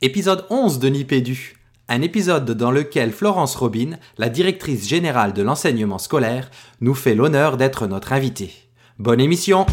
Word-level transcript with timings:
Épisode 0.00 0.46
11 0.48 0.78
de 0.78 0.88
Nipédu. 0.90 1.56
Un 1.88 2.02
épisode 2.02 2.48
dans 2.52 2.70
lequel 2.70 3.10
Florence 3.10 3.56
Robin, 3.56 3.96
la 4.16 4.28
directrice 4.28 4.88
générale 4.88 5.32
de 5.32 5.42
l'enseignement 5.42 5.98
scolaire, 5.98 6.52
nous 6.80 6.94
fait 6.94 7.16
l'honneur 7.16 7.56
d'être 7.56 7.88
notre 7.88 8.12
invitée. 8.12 8.52
Bonne 9.00 9.20
émission 9.20 9.66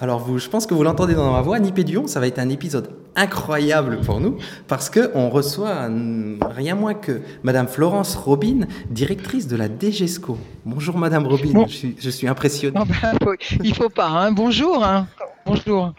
Alors 0.00 0.20
vous, 0.20 0.38
je 0.38 0.48
pense 0.48 0.64
que 0.66 0.74
vous 0.74 0.84
l'entendez 0.84 1.14
dans 1.14 1.32
ma 1.32 1.40
voix, 1.40 1.58
Nipédu 1.58 1.96
11, 1.98 2.08
ça 2.08 2.20
va 2.20 2.28
être 2.28 2.38
un 2.38 2.48
épisode 2.50 2.90
incroyable 3.16 3.98
pour 4.02 4.20
nous 4.20 4.36
parce 4.68 4.90
que 4.90 5.10
on 5.14 5.28
reçoit 5.28 5.86
hum, 5.86 6.38
rien 6.54 6.76
moins 6.76 6.94
que 6.94 7.20
Madame 7.42 7.66
Florence 7.66 8.14
Robin, 8.14 8.60
directrice 8.90 9.48
de 9.48 9.56
la 9.56 9.66
DGESCO. 9.68 10.38
Bonjour 10.64 10.96
Madame 10.98 11.26
Robin, 11.26 11.50
Bon. 11.52 11.66
je, 11.66 11.74
suis, 11.74 11.96
je 11.98 12.10
suis 12.10 12.28
impressionné. 12.28 12.78
Non, 12.78 12.84
ben, 12.86 13.18
faut- 13.22 13.34
il 13.64 13.74
faut 13.74 13.88
pas. 13.88 14.06
Hein. 14.08 14.30
Bonjour. 14.30 14.84
Hein. 14.84 15.08
Bonjour. 15.44 15.92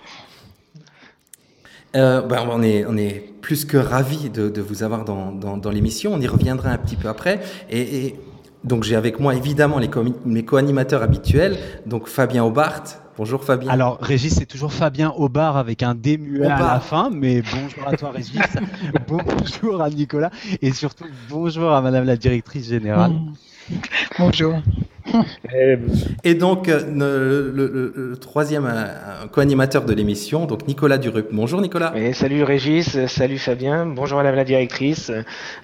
Euh, 1.95 2.21
ben, 2.21 2.47
on, 2.49 2.61
est, 2.61 2.85
on 2.85 2.95
est 2.95 3.33
plus 3.41 3.65
que 3.65 3.75
ravis 3.75 4.29
de, 4.29 4.47
de 4.47 4.61
vous 4.61 4.83
avoir 4.83 5.03
dans, 5.03 5.31
dans, 5.33 5.57
dans 5.57 5.71
l'émission. 5.71 6.11
On 6.13 6.21
y 6.21 6.27
reviendra 6.27 6.69
un 6.69 6.77
petit 6.77 6.95
peu 6.95 7.09
après. 7.09 7.41
Et, 7.69 7.81
et 8.05 8.19
donc 8.63 8.83
j'ai 8.83 8.95
avec 8.95 9.19
moi 9.19 9.35
évidemment 9.35 9.79
les 9.79 9.89
co- 9.89 10.03
mes 10.25 10.43
co-animateurs 10.45 11.01
habituels. 11.03 11.57
Donc 11.85 12.07
Fabien 12.07 12.43
Aubart. 12.43 12.83
Bonjour 13.17 13.43
Fabien. 13.43 13.69
Alors, 13.69 13.97
Régis, 13.99 14.33
c'est 14.35 14.45
toujours 14.45 14.71
Fabien 14.71 15.11
Aubard 15.17 15.57
avec 15.57 15.83
un 15.83 15.93
D 15.93 16.17
muet 16.17 16.45
à 16.45 16.57
la 16.59 16.79
fin, 16.79 17.09
mais 17.13 17.41
bonjour 17.41 17.85
à 17.85 17.97
toi, 17.97 18.11
Régis. 18.11 18.39
bonjour 19.09 19.81
à 19.81 19.89
Nicolas. 19.89 20.31
Et 20.61 20.71
surtout, 20.71 21.03
bonjour 21.29 21.69
à 21.73 21.81
Madame 21.81 22.05
la 22.05 22.15
directrice 22.15 22.69
générale. 22.69 23.11
Bonjour. 24.17 24.55
Et 26.23 26.35
donc 26.35 26.69
euh, 26.69 26.79
le, 26.93 27.51
le- 27.51 27.93
le- 27.95 28.17
troisième 28.17 28.65
euh, 28.71 29.25
co-animateur 29.31 29.85
de 29.85 29.93
l'émission, 29.93 30.45
donc 30.45 30.67
Nicolas 30.67 30.97
Durup. 30.97 31.27
Bonjour 31.31 31.61
Nicolas. 31.61 31.93
Salut 32.13 32.43
Régis, 32.43 33.05
salut 33.07 33.37
Fabien, 33.37 33.85
bonjour 33.85 34.17
Madame 34.17 34.35
la 34.35 34.43
directrice. 34.43 35.09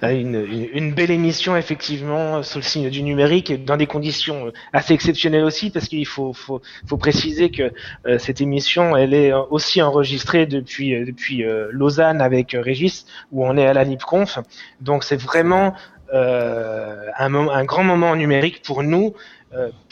Euh, 0.02 0.10
Une, 0.10 0.34
une, 0.34 0.68
une 0.72 0.94
belle 0.94 1.10
émission 1.10 1.56
effectivement 1.56 2.42
sous 2.42 2.58
le 2.58 2.64
signe 2.64 2.90
du 2.90 3.02
numérique, 3.02 3.64
dans 3.64 3.76
des 3.76 3.86
conditions 3.86 4.52
assez 4.72 4.94
exceptionnelles 4.94 5.44
aussi, 5.44 5.70
parce 5.70 5.88
qu'il 5.88 6.06
faut, 6.06 6.32
faut, 6.32 6.60
faut 6.86 6.96
préciser 6.96 7.50
que 7.50 7.72
euh, 8.06 8.18
cette 8.18 8.40
émission, 8.40 8.96
elle 8.96 9.14
est 9.14 9.32
aussi 9.32 9.82
enregistrée 9.82 10.46
depuis, 10.46 11.04
depuis 11.04 11.44
euh, 11.44 11.68
Lausanne 11.70 12.20
avec 12.20 12.56
Régis, 12.58 13.06
où 13.32 13.44
on 13.46 13.56
est 13.56 13.66
à 13.66 13.72
la 13.74 13.84
NIPConf. 13.84 14.38
Donc 14.80 15.04
c'est 15.04 15.20
vraiment 15.20 15.74
euh, 16.14 17.06
un, 17.18 17.34
un 17.34 17.64
grand 17.64 17.82
moment 17.82 18.14
numérique 18.14 18.62
pour 18.62 18.82
nous, 18.84 19.14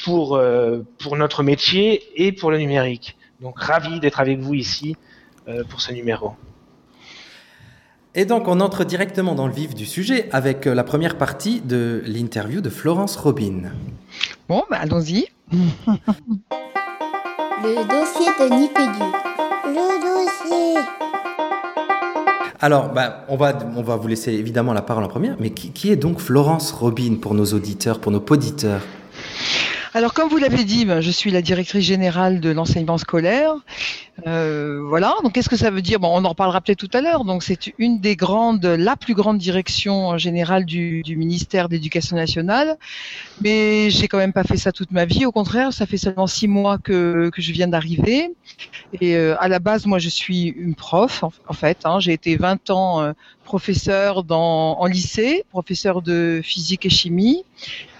pour, 0.04 0.36
euh, 0.36 0.80
pour 0.98 1.16
notre 1.16 1.42
métier 1.42 2.02
et 2.16 2.32
pour 2.32 2.50
le 2.50 2.58
numérique. 2.58 3.16
Donc 3.40 3.58
ravi 3.58 4.00
d'être 4.00 4.20
avec 4.20 4.38
vous 4.40 4.54
ici 4.54 4.96
euh, 5.48 5.64
pour 5.64 5.80
ce 5.80 5.92
numéro. 5.92 6.32
Et 8.14 8.24
donc 8.24 8.46
on 8.46 8.60
entre 8.60 8.84
directement 8.84 9.34
dans 9.34 9.46
le 9.46 9.52
vif 9.52 9.74
du 9.74 9.86
sujet 9.86 10.28
avec 10.32 10.66
euh, 10.66 10.74
la 10.74 10.84
première 10.84 11.18
partie 11.18 11.60
de 11.60 12.02
l'interview 12.06 12.60
de 12.60 12.70
Florence 12.70 13.16
Robin. 13.16 13.72
Bon, 14.48 14.62
ben, 14.70 14.78
allons-y. 14.80 15.26
Le 17.62 17.76
dossier 17.88 18.26
de 18.40 18.54
Nip 18.54 18.76
Edu 18.76 19.04
Le 19.66 19.86
dossier 20.02 20.80
Alors, 22.60 22.92
bah, 22.92 23.24
on, 23.28 23.36
va, 23.36 23.58
on 23.76 23.82
va 23.82 23.96
vous 23.96 24.08
laisser 24.08 24.32
évidemment 24.32 24.72
la 24.72 24.82
parole 24.82 25.04
en 25.04 25.08
première, 25.08 25.36
mais 25.38 25.50
qui, 25.50 25.70
qui 25.70 25.90
est 25.90 25.96
donc 25.96 26.18
Florence 26.18 26.72
Robin 26.72 27.16
pour 27.20 27.32
nos 27.32 27.46
auditeurs, 27.46 28.00
pour 28.00 28.12
nos 28.12 28.20
poditeurs? 28.20 28.82
Alors, 29.96 30.12
comme 30.12 30.28
vous 30.28 30.38
l'avez 30.38 30.64
dit, 30.64 30.84
ben, 30.84 31.00
je 31.00 31.10
suis 31.12 31.30
la 31.30 31.40
directrice 31.40 31.84
générale 31.84 32.40
de 32.40 32.50
l'enseignement 32.50 32.98
scolaire. 32.98 33.54
Euh, 34.26 34.82
voilà. 34.88 35.14
Donc, 35.22 35.34
qu'est-ce 35.34 35.48
que 35.48 35.56
ça 35.56 35.70
veut 35.70 35.82
dire? 35.82 36.00
Bon, 36.00 36.08
on 36.12 36.24
en 36.24 36.30
reparlera 36.30 36.60
peut-être 36.60 36.80
tout 36.80 36.90
à 36.92 37.00
l'heure. 37.00 37.24
Donc, 37.24 37.44
c'est 37.44 37.72
une 37.78 38.00
des 38.00 38.16
grandes, 38.16 38.66
la 38.66 38.96
plus 38.96 39.14
grande 39.14 39.38
direction 39.38 40.18
générale 40.18 40.64
du, 40.64 41.02
du 41.04 41.14
ministère 41.14 41.68
de 41.68 41.74
l'Éducation 41.74 42.16
nationale. 42.16 42.76
Mais 43.40 43.88
j'ai 43.90 44.08
quand 44.08 44.18
même 44.18 44.32
pas 44.32 44.42
fait 44.42 44.56
ça 44.56 44.72
toute 44.72 44.90
ma 44.90 45.04
vie. 45.04 45.26
Au 45.26 45.32
contraire, 45.32 45.72
ça 45.72 45.86
fait 45.86 45.96
seulement 45.96 46.26
six 46.26 46.48
mois 46.48 46.78
que, 46.78 47.30
que 47.32 47.40
je 47.40 47.52
viens 47.52 47.68
d'arriver. 47.68 48.32
Et 49.00 49.14
euh, 49.14 49.36
à 49.38 49.46
la 49.46 49.60
base, 49.60 49.86
moi, 49.86 50.00
je 50.00 50.08
suis 50.08 50.48
une 50.48 50.74
prof, 50.74 51.22
en, 51.22 51.32
en 51.46 51.52
fait. 51.52 51.78
Hein, 51.84 52.00
j'ai 52.00 52.12
été 52.12 52.34
20 52.34 52.70
ans 52.70 53.00
euh, 53.00 53.12
professeur 53.44 54.24
dans, 54.24 54.76
en 54.76 54.86
lycée, 54.86 55.44
professeur 55.50 56.02
de 56.02 56.40
physique 56.42 56.84
et 56.84 56.90
chimie. 56.90 57.44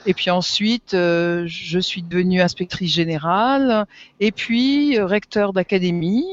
Et 0.07 0.15
puis 0.15 0.31
ensuite, 0.31 0.95
euh, 0.95 1.45
je 1.47 1.79
suis 1.79 2.03
devenue 2.03 2.41
inspectrice 2.43 2.93
générale 2.93 3.87
et 4.21 4.33
puis 4.33 4.99
euh, 4.99 5.07
recteur 5.07 5.53
d'académie 5.53 6.27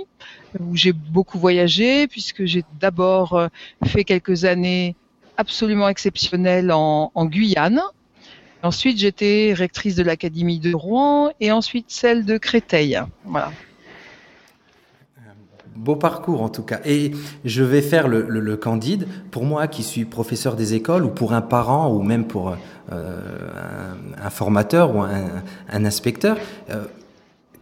où 0.59 0.75
j'ai 0.75 0.91
beaucoup 0.91 1.39
voyagé 1.39 2.07
puisque 2.07 2.45
j'ai 2.45 2.63
d'abord 2.79 3.33
euh, 3.33 3.47
fait 3.85 4.03
quelques 4.03 4.43
années 4.43 4.95
absolument 5.37 5.87
exceptionnelles 5.87 6.71
en, 6.71 7.11
en 7.15 7.25
Guyane. 7.25 7.81
Ensuite, 8.61 8.97
j'étais 8.99 9.53
rectrice 9.55 9.95
de 9.95 10.03
l'académie 10.03 10.59
de 10.59 10.75
Rouen 10.75 11.31
et 11.39 11.51
ensuite 11.51 11.85
celle 11.87 12.25
de 12.25 12.37
Créteil. 12.37 13.01
Voilà. 13.25 13.51
Beau 15.81 15.95
parcours 15.95 16.43
en 16.43 16.49
tout 16.49 16.61
cas. 16.61 16.79
Et 16.85 17.11
je 17.43 17.63
vais 17.63 17.81
faire 17.81 18.07
le, 18.07 18.55
candide. 18.55 19.07
Pour 19.31 19.45
moi 19.45 19.67
qui 19.67 19.81
suis 19.81 20.05
professeur 20.05 20.55
des 20.55 20.75
écoles 20.75 21.03
ou 21.03 21.09
pour 21.09 21.33
un 21.33 21.41
parent 21.41 21.91
ou 21.91 22.03
même 22.03 22.25
pour 22.27 22.55
euh, 22.91 23.19
un, 24.23 24.29
formateur 24.29 24.95
ou 24.95 25.01
un, 25.01 25.41
un 25.69 25.85
inspecteur, 25.85 26.37
euh, 26.69 26.83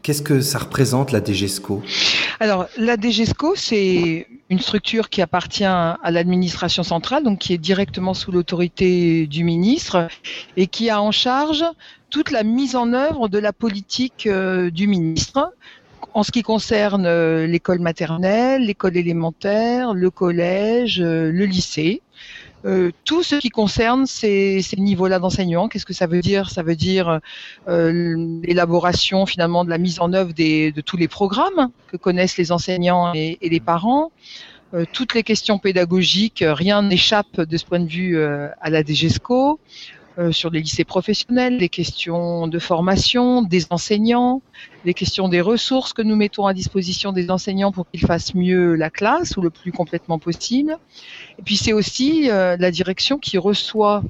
qu'est-ce 0.01 0.21
que 0.21 0.41
ça 0.41 0.59
représente 0.59 1.13
la 1.13 1.23
DGESCO 1.23 1.81
Alors, 2.41 2.65
la 2.77 2.97
DGESCO, 2.97 3.53
c'est 3.55 4.27
une 4.49 4.59
structure 4.59 5.09
qui 5.09 5.21
appartient 5.21 5.63
à 5.63 5.97
l'administration 6.11 6.83
centrale, 6.83 7.23
donc 7.23 7.39
qui 7.39 7.53
est 7.53 7.57
directement 7.57 8.13
sous 8.13 8.33
l'autorité 8.33 9.27
du 9.27 9.45
ministre 9.45 10.09
et 10.57 10.67
qui 10.67 10.89
a 10.89 11.01
en 11.01 11.11
charge 11.11 11.63
toute 12.09 12.31
la 12.31 12.43
mise 12.43 12.75
en 12.75 12.91
œuvre 12.93 13.29
de 13.29 13.37
la 13.37 13.53
politique 13.53 14.27
euh, 14.27 14.71
du 14.71 14.87
ministre 14.87 15.53
en 16.19 16.23
ce 16.23 16.33
qui 16.33 16.41
concerne 16.41 17.05
euh, 17.05 17.47
l'école 17.47 17.79
maternelle, 17.79 18.65
l'école 18.65 18.97
élémentaire, 18.97 19.93
le 19.93 20.09
collège, 20.09 20.99
euh, 20.99 21.31
le 21.31 21.45
lycée. 21.45 22.01
Euh, 22.65 22.91
tout 23.05 23.23
ce 23.23 23.35
qui 23.35 23.47
concerne 23.47 24.05
ces, 24.05 24.61
niveaux-là 24.77 25.19
d'enseignement. 25.19 25.69
Qu'est-ce 25.69 25.85
que 25.85 25.93
ça 25.93 26.07
veut 26.07 26.19
dire? 26.19 26.49
Ça 26.49 26.61
veut 26.61 26.75
dire 26.75 27.21
l'élaboration 27.67 29.25
finalement 29.25 29.63
de 29.63 29.69
la 29.69 29.77
mise 29.77 30.01
en 30.01 30.11
œuvre 30.11 30.33
de 30.33 30.81
tous 30.81 30.97
les 30.97 31.07
programmes 31.07 31.71
que 31.87 31.95
connaissent 31.95 32.35
les 32.35 32.51
enseignants 32.51 33.13
et, 33.13 33.37
les 33.41 33.61
parents. 33.61 34.11
Toutes 34.91 35.13
les 35.13 35.23
questions 35.23 35.57
pédagogiques, 35.57 36.43
rien 36.45 36.81
n'échappe 36.81 37.39
de 37.39 37.57
ce 37.57 37.63
point 37.63 37.79
de 37.79 37.87
vue 37.87 38.21
à 38.21 38.69
la 38.69 38.83
DGESCO. 38.83 39.57
Euh, 40.19 40.33
sur 40.33 40.49
les 40.49 40.59
lycées 40.59 40.83
professionnels, 40.83 41.57
les 41.57 41.69
questions 41.69 42.47
de 42.47 42.59
formation 42.59 43.41
des 43.41 43.67
enseignants, 43.69 44.41
les 44.83 44.93
questions 44.93 45.29
des 45.29 45.39
ressources 45.39 45.93
que 45.93 46.01
nous 46.01 46.17
mettons 46.17 46.45
à 46.45 46.53
disposition 46.53 47.13
des 47.13 47.31
enseignants 47.31 47.71
pour 47.71 47.89
qu'ils 47.89 48.01
fassent 48.01 48.35
mieux 48.35 48.75
la 48.75 48.89
classe 48.89 49.37
ou 49.37 49.41
le 49.41 49.49
plus 49.49 49.71
complètement 49.71 50.19
possible. 50.19 50.77
Et 51.37 51.41
puis 51.41 51.55
c'est 51.55 51.71
aussi 51.71 52.29
euh, 52.29 52.57
la 52.59 52.69
direction 52.69 53.17
qui 53.17 53.37
reçoit, 53.37 54.03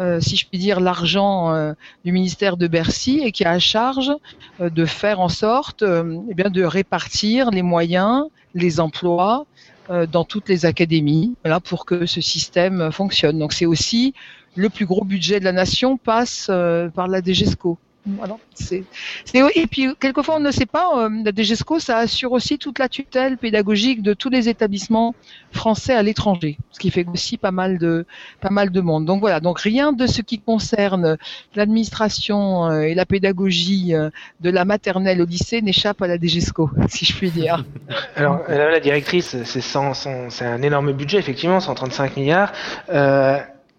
euh, 0.00 0.20
si 0.20 0.36
je 0.36 0.46
puis 0.46 0.58
dire, 0.58 0.80
l'argent 0.80 1.74
du 2.04 2.12
ministère 2.12 2.58
de 2.58 2.66
Bercy 2.66 3.22
et 3.24 3.32
qui 3.32 3.44
a 3.44 3.52
à 3.52 3.58
charge 3.58 4.12
de 4.60 4.84
faire 4.84 5.20
en 5.20 5.30
sorte 5.30 5.82
eh 5.82 6.34
bien, 6.34 6.50
de 6.50 6.62
répartir 6.62 7.50
les 7.50 7.62
moyens, 7.62 8.24
les 8.54 8.80
emplois 8.80 9.46
dans 9.88 10.24
toutes 10.24 10.48
les 10.48 10.66
académies 10.66 11.34
pour 11.64 11.86
que 11.86 12.04
ce 12.06 12.20
système 12.20 12.90
fonctionne. 12.90 13.38
Donc 13.38 13.52
c'est 13.54 13.66
aussi 13.66 14.14
le 14.56 14.68
plus 14.68 14.86
gros 14.86 15.04
budget 15.04 15.40
de 15.40 15.44
la 15.44 15.52
nation 15.52 15.96
passe 15.96 16.48
euh, 16.50 16.88
par 16.88 17.08
la 17.08 17.20
DGESCO. 17.20 17.78
Voilà, 18.06 18.36
c'est, 18.52 18.84
et 19.32 19.66
puis 19.66 19.88
quelquefois 19.98 20.36
on 20.36 20.40
ne 20.40 20.50
sait 20.50 20.66
pas, 20.66 21.06
euh, 21.06 21.08
la 21.24 21.32
DGESCO 21.32 21.78
ça 21.80 21.96
assure 21.96 22.32
aussi 22.32 22.58
toute 22.58 22.78
la 22.78 22.90
tutelle 22.90 23.38
pédagogique 23.38 24.02
de 24.02 24.12
tous 24.12 24.28
les 24.28 24.50
établissements 24.50 25.14
français 25.52 25.94
à 25.94 26.02
l'étranger, 26.02 26.58
ce 26.70 26.78
qui 26.78 26.90
fait 26.90 27.06
aussi 27.10 27.38
pas 27.38 27.50
mal 27.50 27.78
de 27.78 28.04
pas 28.42 28.50
mal 28.50 28.68
de 28.68 28.80
monde. 28.82 29.06
Donc 29.06 29.20
voilà, 29.20 29.40
donc 29.40 29.58
rien 29.58 29.94
de 29.94 30.06
ce 30.06 30.20
qui 30.20 30.38
concerne 30.38 31.16
l'administration 31.54 32.66
euh, 32.66 32.80
et 32.82 32.94
la 32.94 33.06
pédagogie 33.06 33.94
euh, 33.94 34.10
de 34.40 34.50
la 34.50 34.66
maternelle 34.66 35.22
au 35.22 35.26
lycée 35.26 35.62
n'échappe 35.62 36.02
à 36.02 36.06
la 36.06 36.18
DGESCO, 36.18 36.72
si 36.88 37.06
je 37.06 37.16
puis 37.16 37.30
dire. 37.30 37.64
Alors, 38.16 38.42
Madame 38.50 38.70
la 38.70 38.80
directrice, 38.80 39.34
c'est 39.44 39.62
100 39.62 39.94
100 39.94 40.28
c'est 40.28 40.44
un 40.44 40.60
énorme 40.60 40.92
budget, 40.92 41.16
effectivement, 41.16 41.58
135 41.58 42.18
milliards. 42.18 42.52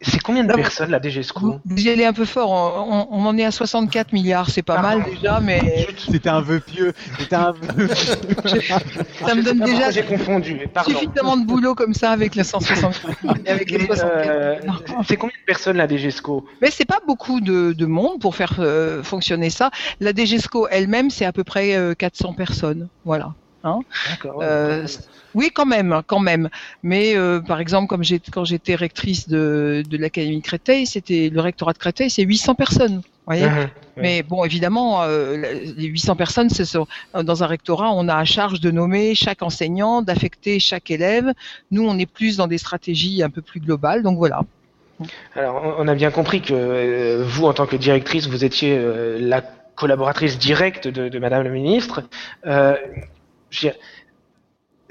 Euh, 0.06 0.12
C'est 0.12 0.22
combien 0.22 0.44
de 0.44 0.50
Non, 0.50 0.56
personnes 0.56 0.92
la 0.92 1.00
DGESCO 1.02 1.60
Vous 1.66 1.82
y 1.82 1.90
allez 1.90 2.06
un 2.06 2.14
peu 2.14 2.26
fort. 2.26 2.52
On, 2.52 3.08
on 3.12 3.26
en 3.26 3.38
est 3.38 3.46
à 3.46 3.52
64 3.52 4.14
milliards. 4.14 4.50
C'est 4.50 4.62
pas 4.62 4.76
Pardon. 4.76 5.00
mal 5.00 5.10
déjà, 5.10 5.40
mais 5.40 5.88
C'était 5.98 6.30
un 6.30 6.42
vœu 6.42 6.60
pieux. 6.60 6.94
C'était 7.20 7.36
un 7.36 7.52
vœu. 7.54 7.88
ça 9.26 9.36
me 9.36 9.42
donne 9.44 9.60
Ah, 9.62 9.66
déjà 9.66 9.92
J'ai 9.92 10.04
confondu. 10.04 10.68
Pardon. 10.74 10.92
suffisamment 10.92 11.38
de 11.38 11.46
boulot 11.46 11.76
comme 11.76 11.94
ça 11.94 12.12
avec 12.12 12.36
les 12.36 12.44
164 12.44 13.18
et 13.46 13.50
avec 13.50 13.70
les 13.72 13.78
Mais, 13.80 13.86
64. 13.88 14.12
euh, 14.28 14.56
c'est 15.08 15.18
combien 15.18 15.36
de 15.40 15.46
personnes 15.46 15.78
la 15.78 15.88
DGESCO 15.88 16.46
Mais 16.62 16.72
c'est 16.72 16.86
pas 16.86 17.00
beaucoup 17.08 17.42
de, 17.42 17.74
de 17.74 17.86
monde 17.86 18.20
pour 18.20 18.36
faire 18.36 18.54
euh, 18.60 19.04
fonctionner 19.04 19.50
ça. 19.50 19.72
La 20.00 20.14
DGESCO 20.14 20.68
elle-même, 20.70 21.10
c'est 21.10 21.26
à 21.26 21.32
peu 21.34 21.44
près 21.44 21.76
euh, 21.76 21.94
400 21.96 22.34
personnes. 22.34 22.88
Voilà. 23.06 23.34
D'accord. 24.10 24.40
Euh, 24.42 24.86
oui, 25.34 25.50
quand 25.54 25.66
même, 25.66 26.02
quand 26.08 26.20
même. 26.20 26.50
Mais 26.84 27.16
euh, 27.18 27.42
par 27.42 27.60
exemple, 27.60 27.88
comme 27.88 28.04
quand 28.32 28.46
j'étais 28.46 28.76
rectrice 28.76 29.28
de, 29.28 29.84
de 29.90 29.98
l'académie 29.98 30.38
de 30.40 30.44
Créteil, 30.46 30.86
c'était 30.86 31.30
le 31.30 31.42
rectorat 31.42 31.74
de 31.74 31.78
Créteil, 31.78 32.10
c'est 32.10 32.24
800 32.24 32.56
personnes. 32.56 33.02
Voyez 33.26 33.48
Mhm. 33.48 33.68
Mais 33.98 34.24
bon, 34.24 34.44
évidemment, 34.44 35.02
euh, 35.04 35.38
les 35.78 35.86
800 35.88 36.16
personnes, 36.16 36.50
c'est 36.50 36.66
sur- 36.66 36.86
dans 37.24 37.44
un 37.44 37.48
rectorat, 37.48 37.92
on 37.94 38.08
a 38.10 38.16
à 38.16 38.26
charge 38.26 38.60
de 38.60 38.70
nommer 38.70 39.16
chaque 39.16 39.42
enseignant, 39.42 40.02
d'affecter 40.02 40.60
chaque 40.60 40.92
élève. 40.92 41.32
Nous, 41.72 41.88
on 41.88 41.98
est 41.98 42.06
plus 42.06 42.36
dans 42.38 42.48
des 42.48 42.58
stratégies 42.58 43.24
un 43.24 43.30
peu 43.30 43.42
plus 43.42 43.62
globales. 43.62 44.04
Donc 44.04 44.18
voilà. 44.18 44.42
Alors, 45.36 45.62
on- 45.64 45.84
on 45.84 45.88
a 45.88 45.96
bien 45.96 46.12
compris 46.12 46.42
que 46.42 46.54
euh, 46.54 47.24
vous, 47.26 47.46
en 47.46 47.54
tant 47.54 47.66
que 47.66 47.76
directrice, 47.78 48.28
vous 48.28 48.44
étiez 48.46 48.78
euh, 48.78 49.18
la 49.20 49.42
collaboratrice 49.76 50.38
directe 50.38 50.88
de, 50.88 51.10
de 51.10 51.20
Madame 51.20 51.44
la 51.44 51.50
Ministre. 51.50 52.04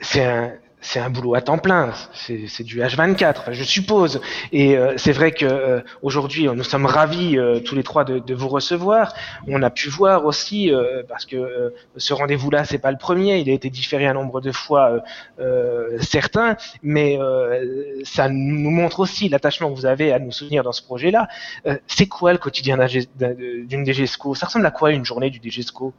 C'est 0.00 0.24
un, 0.24 0.52
c'est 0.84 1.00
un 1.00 1.08
boulot 1.08 1.34
à 1.34 1.40
temps 1.40 1.56
plein. 1.56 1.92
C'est 2.12 2.62
du 2.62 2.80
H24, 2.80 3.38
enfin, 3.38 3.52
je 3.52 3.64
suppose. 3.64 4.20
Et 4.52 4.76
euh, 4.76 4.92
c'est 4.98 5.12
vrai 5.12 5.32
que 5.32 5.46
euh, 5.46 5.80
aujourd'hui, 6.02 6.46
nous 6.46 6.62
sommes 6.62 6.84
ravis 6.84 7.38
euh, 7.38 7.58
tous 7.60 7.74
les 7.74 7.82
trois 7.82 8.04
de, 8.04 8.34
vous 8.34 8.48
recevoir. 8.48 9.14
On 9.48 9.62
a 9.62 9.70
pu 9.70 9.88
voir 9.88 10.26
aussi, 10.26 10.70
parce 11.08 11.24
que 11.24 11.72
ce 11.96 12.12
rendez-vous-là, 12.12 12.64
c'est 12.64 12.78
pas 12.78 12.90
le 12.90 12.98
premier. 12.98 13.38
Il 13.38 13.48
a 13.48 13.52
été 13.54 13.70
différé 13.70 14.06
un 14.06 14.12
nombre 14.12 14.40
de 14.40 14.52
fois, 14.52 15.02
certains, 16.00 16.56
mais 16.82 17.18
ça 18.04 18.28
nous 18.28 18.70
montre 18.70 19.00
aussi 19.00 19.28
l'attachement 19.28 19.70
que 19.70 19.76
vous 19.76 19.86
avez 19.86 20.12
à 20.12 20.18
nous 20.18 20.32
soutenir 20.32 20.64
dans 20.64 20.72
ce 20.72 20.82
projet-là. 20.82 21.28
C'est 21.86 22.06
quoi 22.06 22.32
le 22.32 22.38
quotidien 22.38 22.76
d'une 22.76 23.86
DGESCO 23.86 24.34
Ça 24.34 24.46
ressemble 24.46 24.66
à 24.66 24.70
quoi 24.72 24.90
une 24.90 25.04
journée 25.04 25.30
du 25.30 25.38
DGESCO 25.38 25.94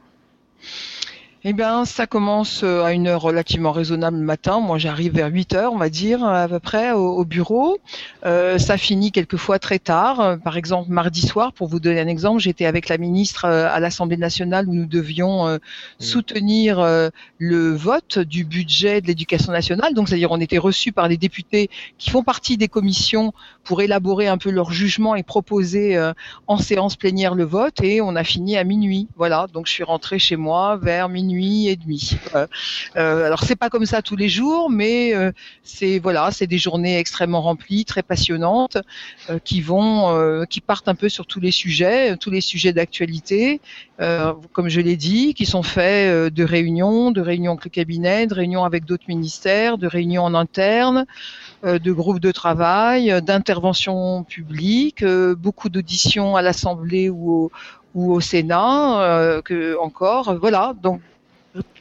Eh 1.48 1.52
bien, 1.52 1.84
ça 1.84 2.08
commence 2.08 2.64
euh, 2.64 2.82
à 2.82 2.92
une 2.92 3.06
heure 3.06 3.22
relativement 3.22 3.70
raisonnable 3.70 4.16
le 4.16 4.24
matin. 4.24 4.58
Moi, 4.58 4.78
j'arrive 4.78 5.12
vers 5.14 5.28
8 5.28 5.54
heures, 5.54 5.72
on 5.72 5.76
va 5.76 5.90
dire, 5.90 6.24
à 6.24 6.48
peu 6.48 6.58
près, 6.58 6.90
au, 6.90 7.18
au 7.18 7.24
bureau. 7.24 7.78
Euh, 8.24 8.58
ça 8.58 8.76
finit 8.76 9.12
quelquefois 9.12 9.60
très 9.60 9.78
tard. 9.78 10.18
Euh, 10.18 10.36
Par 10.38 10.56
exemple, 10.56 10.90
mardi 10.90 11.24
soir, 11.24 11.52
pour 11.52 11.68
vous 11.68 11.78
donner 11.78 12.00
un 12.00 12.08
exemple, 12.08 12.40
j'étais 12.40 12.66
avec 12.66 12.88
la 12.88 12.98
ministre 12.98 13.44
à 13.44 13.78
l'Assemblée 13.78 14.16
nationale 14.16 14.68
où 14.68 14.74
nous 14.74 14.86
devions 14.86 15.46
euh, 15.46 15.58
soutenir 16.00 16.80
euh, 16.80 17.10
le 17.38 17.76
vote 17.76 18.18
du 18.18 18.44
budget 18.44 19.00
de 19.00 19.06
l'éducation 19.06 19.52
nationale. 19.52 19.94
Donc, 19.94 20.08
c'est-à-dire, 20.08 20.32
on 20.32 20.40
était 20.40 20.58
reçus 20.58 20.90
par 20.90 21.06
les 21.06 21.16
députés 21.16 21.70
qui 21.96 22.10
font 22.10 22.24
partie 22.24 22.56
des 22.56 22.66
commissions 22.66 23.32
pour 23.62 23.82
élaborer 23.82 24.26
un 24.26 24.36
peu 24.36 24.50
leur 24.50 24.72
jugement 24.72 25.14
et 25.14 25.22
proposer 25.22 25.96
euh, 25.96 26.12
en 26.48 26.56
séance 26.56 26.96
plénière 26.96 27.36
le 27.36 27.44
vote. 27.44 27.80
Et 27.84 28.00
on 28.00 28.16
a 28.16 28.24
fini 28.24 28.56
à 28.56 28.64
minuit. 28.64 29.06
Voilà. 29.14 29.46
Donc, 29.52 29.68
je 29.68 29.72
suis 29.72 29.84
rentrée 29.84 30.18
chez 30.18 30.34
moi 30.34 30.76
vers 30.76 31.08
minuit 31.08 31.35
et 31.44 31.76
demi. 31.76 32.16
Euh, 32.34 32.46
euh, 32.96 33.26
alors, 33.26 33.42
c'est 33.44 33.56
pas 33.56 33.70
comme 33.70 33.86
ça 33.86 34.02
tous 34.02 34.16
les 34.16 34.28
jours, 34.28 34.70
mais 34.70 35.14
euh, 35.14 35.32
c'est 35.62 35.98
voilà, 35.98 36.30
c'est 36.30 36.46
des 36.46 36.58
journées 36.58 36.98
extrêmement 36.98 37.42
remplies, 37.42 37.84
très 37.84 38.02
passionnantes, 38.02 38.78
qui 39.44 39.60
vont, 39.60 40.44
qui 40.48 40.60
partent 40.60 40.88
un 40.88 40.94
peu 40.94 41.08
sur 41.08 41.26
tous 41.26 41.40
les 41.40 41.50
sujets, 41.50 42.16
tous 42.16 42.30
les 42.30 42.40
sujets 42.40 42.72
d'actualité, 42.72 43.60
comme 43.98 44.68
je 44.68 44.80
l'ai 44.80 44.96
dit, 44.96 45.34
qui 45.34 45.46
sont 45.46 45.62
faits 45.62 46.32
de 46.32 46.44
réunions, 46.44 47.10
de 47.10 47.20
réunions 47.20 47.52
avec 47.52 47.64
le 47.64 47.70
cabinet, 47.70 48.26
de 48.26 48.34
réunions 48.34 48.64
avec 48.64 48.84
d'autres 48.84 49.08
ministères, 49.08 49.78
de 49.78 49.86
réunions 49.86 50.24
en 50.24 50.34
interne, 50.34 51.06
de 51.64 51.92
groupes 51.92 52.20
de 52.20 52.32
travail, 52.32 53.20
d'interventions 53.22 54.24
publiques, 54.24 55.04
beaucoup 55.04 55.68
d'auditions 55.68 56.36
à 56.36 56.42
l'Assemblée 56.42 57.10
ou 57.10 57.50
au, 57.94 58.20
Sénat, 58.20 59.40
que 59.44 59.78
encore, 59.78 60.36
voilà. 60.38 60.74
Donc, 60.82 61.00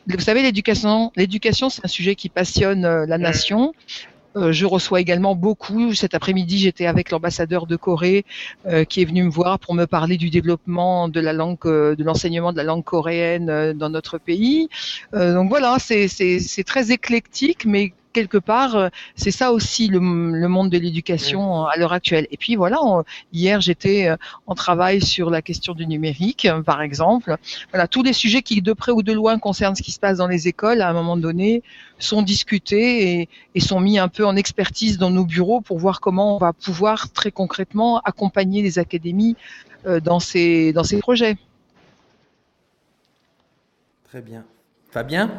vous 0.07 0.19
savez, 0.19 0.42
l'éducation, 0.44 1.12
l'éducation, 1.16 1.69
c'est 1.69 1.84
un 1.84 1.90
sujet 1.90 2.16
qui 2.16 2.30
passionne 2.30 2.86
euh, 2.86 3.06
la 3.06 3.18
nation. 3.18 3.74
Euh, 4.36 4.52
je 4.52 4.66
reçois 4.66 5.00
également 5.00 5.36
beaucoup. 5.36 5.94
Cet 5.94 6.13
après-midi, 6.13 6.57
j'étais 6.57 6.86
avec 6.86 7.10
l'ambassadeur 7.10 7.68
de 7.68 7.75
Corée 7.75 8.25
euh, 8.68 8.84
qui 8.84 9.02
est 9.02 9.06
venu 9.06 9.24
me 9.24 9.30
voir 9.30 9.60
pour 9.60 9.74
me 9.74 9.86
parler 9.86 10.18
du 10.18 10.30
développement 10.30 11.07
de 11.07 11.19
la 11.19 11.34
langue, 11.34 11.57
euh, 11.66 11.96
de 11.96 12.04
l'enseignement 12.04 12.52
de 12.52 12.57
la 12.57 12.63
langue 12.63 12.84
coréenne 12.84 13.50
euh, 13.50 13.74
dans 13.74 13.90
notre 13.90 14.18
pays. 14.18 14.68
Euh, 15.13 15.34
donc 15.34 15.50
voilà, 15.50 15.78
c'est, 15.80 16.07
c'est, 16.07 16.40
c'est 16.40 16.63
très 16.63 16.92
éclectique, 16.92 17.66
mais 17.66 17.94
quelque 18.18 18.40
part, 18.54 18.76
euh, 18.76 18.90
c'est 19.16 19.36
ça 19.42 19.48
aussi 19.52 19.84
le, 19.96 20.00
le 20.00 20.48
monde 20.56 20.70
de 20.76 20.78
l'éducation 20.86 21.42
euh, 21.42 21.66
à 21.72 21.76
l'heure 21.78 21.94
actuelle. 21.94 22.26
Et 22.32 22.38
puis 22.38 22.56
voilà, 22.56 22.78
on- 22.82 23.04
hier 23.34 23.58
j'étais 23.62 24.08
euh, 24.08 24.16
en 24.48 24.56
travail 24.56 24.98
sur 25.02 25.30
la 25.30 25.42
question 25.50 25.74
du 25.80 25.86
numérique, 25.86 26.48
par 26.66 26.82
exemple. 26.82 27.36
Voilà, 27.72 27.86
tous 27.88 28.04
les 28.04 28.14
sujets 28.14 28.42
qui, 28.42 28.62
de 28.62 28.74
près 28.74 28.92
ou 28.98 29.04
de 29.04 29.14
loin, 29.14 29.38
concernent 29.38 29.76
ce 29.76 29.84
qui 29.84 29.92
se 29.92 30.00
passe 30.00 30.18
dans 30.18 30.28
les 30.36 30.48
écoles, 30.48 30.82
à 30.82 30.90
un 30.90 30.94
moment 30.94 31.18
donné, 31.18 31.62
sont 32.00 32.22
discutés 32.22 32.88
et, 33.22 33.30
et 33.56 33.60
sont 33.60 33.80
mis 33.80 34.00
un 34.00 34.08
peu 34.08 34.26
en 34.26 34.36
expertise 34.36 34.98
dans 34.98 35.12
nos 35.12 35.26
bureaux 35.26 35.62
pour 35.62 35.78
voir 35.78 36.00
comment 36.00 36.36
on 36.36 36.40
va 36.40 36.54
pouvoir 36.54 37.12
très 37.12 37.32
concrètement 37.32 38.00
accompagner 38.12 38.62
les 38.68 38.80
académies 38.80 39.36
dans 40.10 40.20
ces 40.20 40.74
dans 40.74 40.84
ces 40.84 40.98
projets. 41.08 41.36
Très 44.10 44.22
bien. 44.22 44.44
Fabien? 44.92 45.30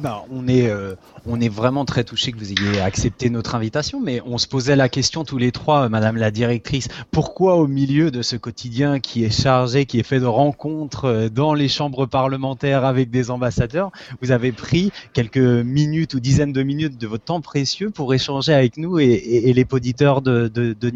Bah, 0.00 0.24
on, 0.30 0.48
est, 0.48 0.68
euh, 0.68 0.94
on 1.26 1.40
est 1.40 1.48
vraiment 1.48 1.84
très 1.84 2.04
touché 2.04 2.32
que 2.32 2.38
vous 2.38 2.50
ayez 2.50 2.80
accepté 2.80 3.30
notre 3.30 3.54
invitation, 3.54 4.00
mais 4.00 4.20
on 4.26 4.38
se 4.38 4.48
posait 4.48 4.76
la 4.76 4.88
question 4.88 5.24
tous 5.24 5.38
les 5.38 5.52
trois, 5.52 5.84
euh, 5.84 5.88
Madame 5.88 6.16
la 6.16 6.30
directrice, 6.30 6.88
pourquoi 7.10 7.56
au 7.56 7.66
milieu 7.66 8.10
de 8.10 8.22
ce 8.22 8.36
quotidien 8.36 8.98
qui 8.98 9.24
est 9.24 9.30
chargé, 9.30 9.86
qui 9.86 10.00
est 10.00 10.02
fait 10.04 10.20
de 10.20 10.26
rencontres 10.26 11.04
euh, 11.04 11.28
dans 11.28 11.54
les 11.54 11.68
chambres 11.68 12.06
parlementaires 12.06 12.84
avec 12.84 13.10
des 13.10 13.30
ambassadeurs, 13.30 13.92
vous 14.20 14.32
avez 14.32 14.52
pris 14.52 14.90
quelques 15.12 15.36
minutes 15.38 16.14
ou 16.14 16.20
dizaines 16.20 16.52
de 16.52 16.62
minutes 16.62 16.98
de 16.98 17.06
votre 17.06 17.24
temps 17.24 17.40
précieux 17.40 17.90
pour 17.90 18.14
échanger 18.14 18.52
avec 18.52 18.76
nous 18.76 18.98
et, 18.98 19.52
les 19.54 19.66
auditeurs 19.70 20.22
de, 20.22 20.48
de, 20.48 20.72
de 20.72 20.90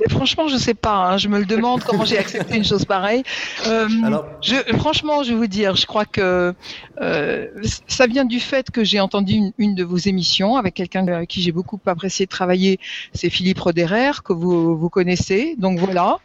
Mais 0.00 0.08
franchement, 0.08 0.48
je 0.48 0.56
sais 0.56 0.74
pas. 0.74 1.10
hein, 1.12 1.18
je 1.18 1.28
me 1.28 1.38
le 1.38 1.44
demande 1.44 1.82
comment 1.84 2.04
j'ai 2.04 2.18
accepté 2.18 2.56
une 2.56 2.64
chose 2.64 2.84
pareille. 2.84 3.22
Euh, 3.66 3.88
Alors, 4.04 4.26
Je, 4.42 4.54
franchement, 4.78 5.22
je 5.22 5.30
vais 5.30 5.36
vous 5.36 5.46
dire, 5.46 5.76
je 5.76 5.86
crois 5.86 6.04
que 6.04 6.54
euh, 7.00 7.46
ça 7.86 8.06
vient 8.06 8.24
du 8.24 8.40
fait 8.40 8.70
que 8.70 8.84
j'ai 8.84 9.00
entendu 9.00 9.34
une, 9.34 9.52
une 9.58 9.74
de 9.74 9.84
vos 9.84 9.96
émissions 9.96 10.56
avec 10.56 10.74
quelqu'un 10.74 11.06
avec 11.08 11.28
qui 11.28 11.42
j'ai 11.42 11.52
beaucoup 11.52 11.80
apprécié 11.86 12.26
de 12.26 12.30
travailler, 12.30 12.78
c'est 13.12 13.30
Philippe 13.30 13.58
Roderer, 13.60 14.22
que 14.24 14.32
vous, 14.32 14.76
vous 14.76 14.88
connaissez, 14.88 15.54
donc 15.58 15.78
voilà, 15.78 16.18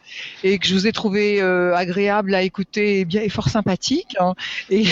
et 0.43 0.57
que 0.59 0.67
je 0.67 0.73
vous 0.73 0.87
ai 0.87 0.91
trouvé 0.91 1.41
euh, 1.41 1.75
agréable 1.75 2.33
à 2.35 2.41
écouter 2.43 2.99
et, 3.01 3.05
bien, 3.05 3.21
et 3.21 3.29
fort 3.29 3.49
sympathique, 3.49 4.15
hein, 4.19 4.33
et, 4.69 4.85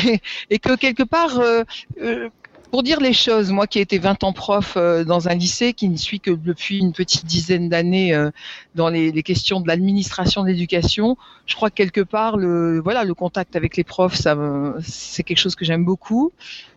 et 0.49 0.59
que 0.59 0.75
quelque 0.75 1.03
part, 1.03 1.39
euh, 1.39 1.63
euh, 2.01 2.29
pour 2.71 2.83
dire 2.83 3.01
les 3.01 3.13
choses, 3.13 3.51
moi 3.51 3.67
qui 3.67 3.79
ai 3.79 3.81
été 3.81 3.99
20 3.99 4.23
ans 4.23 4.33
prof 4.33 4.75
euh, 4.77 5.03
dans 5.03 5.27
un 5.27 5.35
lycée, 5.35 5.73
qui 5.73 5.89
ne 5.89 5.97
suis 5.97 6.21
que 6.21 6.31
depuis 6.31 6.79
une 6.79 6.93
petite 6.93 7.25
dizaine 7.25 7.67
d'années 7.69 8.15
euh, 8.15 8.31
dans 8.75 8.89
les, 8.89 9.11
les 9.11 9.23
questions 9.23 9.59
de 9.59 9.67
l'administration 9.67 10.43
de 10.43 10.47
l'éducation, 10.47 11.17
je 11.45 11.55
crois 11.55 11.69
que 11.69 11.75
quelque 11.75 12.01
part 12.01 12.37
le 12.37 12.79
voilà 12.79 13.03
le 13.03 13.13
contact 13.13 13.55
avec 13.55 13.75
les 13.75 13.83
profs 13.83 14.15
ça 14.15 14.37
c'est 14.81 15.23
quelque 15.23 15.37
chose 15.39 15.55
que 15.55 15.65
j'aime 15.65 15.83
beaucoup 15.83 16.31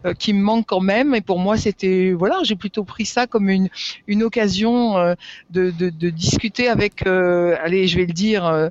euh, 0.04 0.14
qui 0.14 0.32
me 0.32 0.42
manque 0.42 0.66
quand 0.66 0.80
même. 0.80 1.14
Et 1.14 1.20
pour 1.20 1.38
moi 1.38 1.56
c'était 1.56 2.12
voilà 2.12 2.40
j'ai 2.42 2.56
plutôt 2.56 2.84
pris 2.84 3.06
ça 3.06 3.26
comme 3.26 3.48
une 3.48 3.68
une 4.08 4.22
occasion 4.22 4.98
euh, 4.98 5.14
de, 5.50 5.70
de, 5.70 5.90
de 5.90 6.10
discuter 6.10 6.68
avec 6.68 7.06
euh, 7.06 7.56
allez 7.62 7.86
je 7.86 7.96
vais 7.96 8.06
le 8.06 8.12
dire 8.12 8.46
euh, 8.46 8.68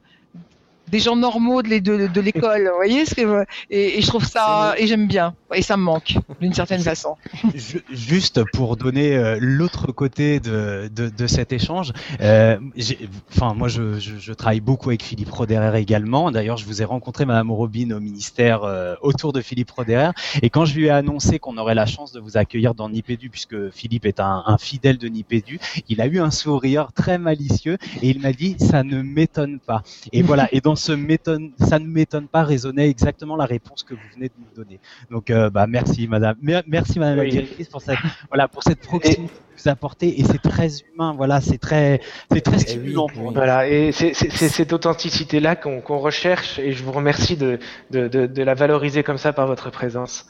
des 0.93 1.00
gens 1.00 1.15
normaux 1.27 1.62
de 1.65 1.69
l'é- 1.71 1.81
de, 1.81 2.07
de 2.17 2.21
l'école 2.27 2.63
vous 2.71 2.75
voyez 2.85 3.05
ce 3.05 3.13
que 3.15 3.25
et, 3.69 3.97
et 3.97 4.01
je 4.01 4.07
trouve 4.07 4.25
ça 4.25 4.75
et 4.77 4.85
j'aime 4.89 5.07
bien 5.07 5.27
et 5.53 5.62
ça 5.69 5.75
me 5.77 5.83
manque 5.91 6.12
d'une 6.41 6.53
certaine 6.62 6.81
façon 6.91 7.15
Ju- 7.55 7.83
Juste 7.91 8.38
pour 8.53 8.77
donner 8.77 9.15
euh, 9.15 9.38
l'autre 9.39 9.91
côté 9.91 10.39
de, 10.39 10.89
de, 10.97 11.05
de 11.09 11.27
cet 11.27 11.50
échange, 11.59 11.93
euh, 12.21 12.57
enfin 13.35 13.53
moi 13.53 13.67
je, 13.67 14.00
je, 14.00 14.17
je 14.19 14.33
travaille 14.33 14.59
beaucoup 14.62 14.89
avec 14.89 15.03
Philippe 15.03 15.31
Roderer 15.31 15.79
également. 15.79 16.31
D'ailleurs, 16.31 16.57
je 16.57 16.65
vous 16.65 16.81
ai 16.81 16.85
rencontré 16.85 17.25
Madame 17.25 17.51
Robin 17.51 17.91
au 17.91 18.00
ministère 18.00 18.63
euh, 18.63 18.95
autour 19.01 19.33
de 19.33 19.41
Philippe 19.41 19.71
Roderer. 19.71 20.12
Et 20.41 20.50
quand 20.50 20.65
je 20.65 20.75
lui 20.75 20.85
ai 20.85 20.89
annoncé 20.89 21.39
qu'on 21.39 21.57
aurait 21.57 21.75
la 21.75 21.85
chance 21.85 22.12
de 22.12 22.19
vous 22.19 22.38
accueillir 22.38 22.75
dans 22.75 22.89
Nipédu, 22.89 23.29
puisque 23.29 23.69
Philippe 23.71 24.05
est 24.05 24.19
un, 24.19 24.43
un 24.45 24.57
fidèle 24.57 24.97
de 24.97 25.07
Nipédu, 25.07 25.59
il 25.89 26.01
a 26.01 26.07
eu 26.07 26.19
un 26.19 26.31
sourire 26.31 26.89
très 26.93 27.17
malicieux 27.17 27.77
et 28.01 28.09
il 28.09 28.19
m'a 28.21 28.33
dit 28.33 28.55
ça 28.59 28.83
ne 28.83 29.01
m'étonne 29.01 29.59
pas. 29.59 29.81
Et 30.12 30.21
voilà. 30.21 30.47
Et 30.51 30.62
dans 30.62 30.75
m'étonne, 30.92 31.54
ça 31.60 31.80
ne 31.80 31.88
m'étonne 31.88 32.28
pas 32.28 32.44
résonnait 32.44 32.90
exactement 32.90 33.36
la 33.36 33.46
réponse 33.46 33.84
que 33.84 33.94
vous 33.94 34.08
venez 34.13 34.28
de 34.28 34.34
nous 34.38 34.52
donner. 34.52 34.80
Donc, 35.10 35.30
euh, 35.30 35.50
bah, 35.50 35.66
merci, 35.68 36.08
madame. 36.08 36.36
Mer- 36.42 36.63
Merci, 36.68 37.00
madame 37.00 37.18
la 37.18 37.25
directrice, 37.25 37.70
pour 37.70 37.82
cette, 37.82 38.02
voilà, 38.30 38.48
pour 38.48 38.63
cette 38.63 38.82
proximité 38.82 39.34
apportez 39.70 40.20
et 40.20 40.24
c'est 40.24 40.41
très 40.41 40.70
humain. 40.93 41.13
Voilà, 41.15 41.41
c'est 41.41 41.58
très, 41.58 42.01
c'est 42.32 42.41
très 42.41 42.55
Eh 42.58 42.60
stimulant. 42.60 43.05
oui, 43.08 43.13
pour 43.13 43.22
oui. 43.24 43.27
nous. 43.29 43.34
Voilà, 43.36 43.67
et 43.67 43.91
c'est 43.91 44.13
cette 44.13 44.74
authenticité-là 44.74 45.55
qu'on 45.55 45.82
qu'on 45.82 46.00
recherche, 46.00 46.60
et 46.60 46.72
je 46.72 46.84
vous 46.84 46.91
remercie 46.91 47.36
de, 47.38 47.60
de, 47.91 48.08
de, 48.08 48.25
de 48.27 48.43
la 48.43 48.53
valoriser 48.53 49.03
comme 49.03 49.17
ça 49.17 49.34
par 49.34 49.48
votre 49.48 49.70
présence. 49.72 50.25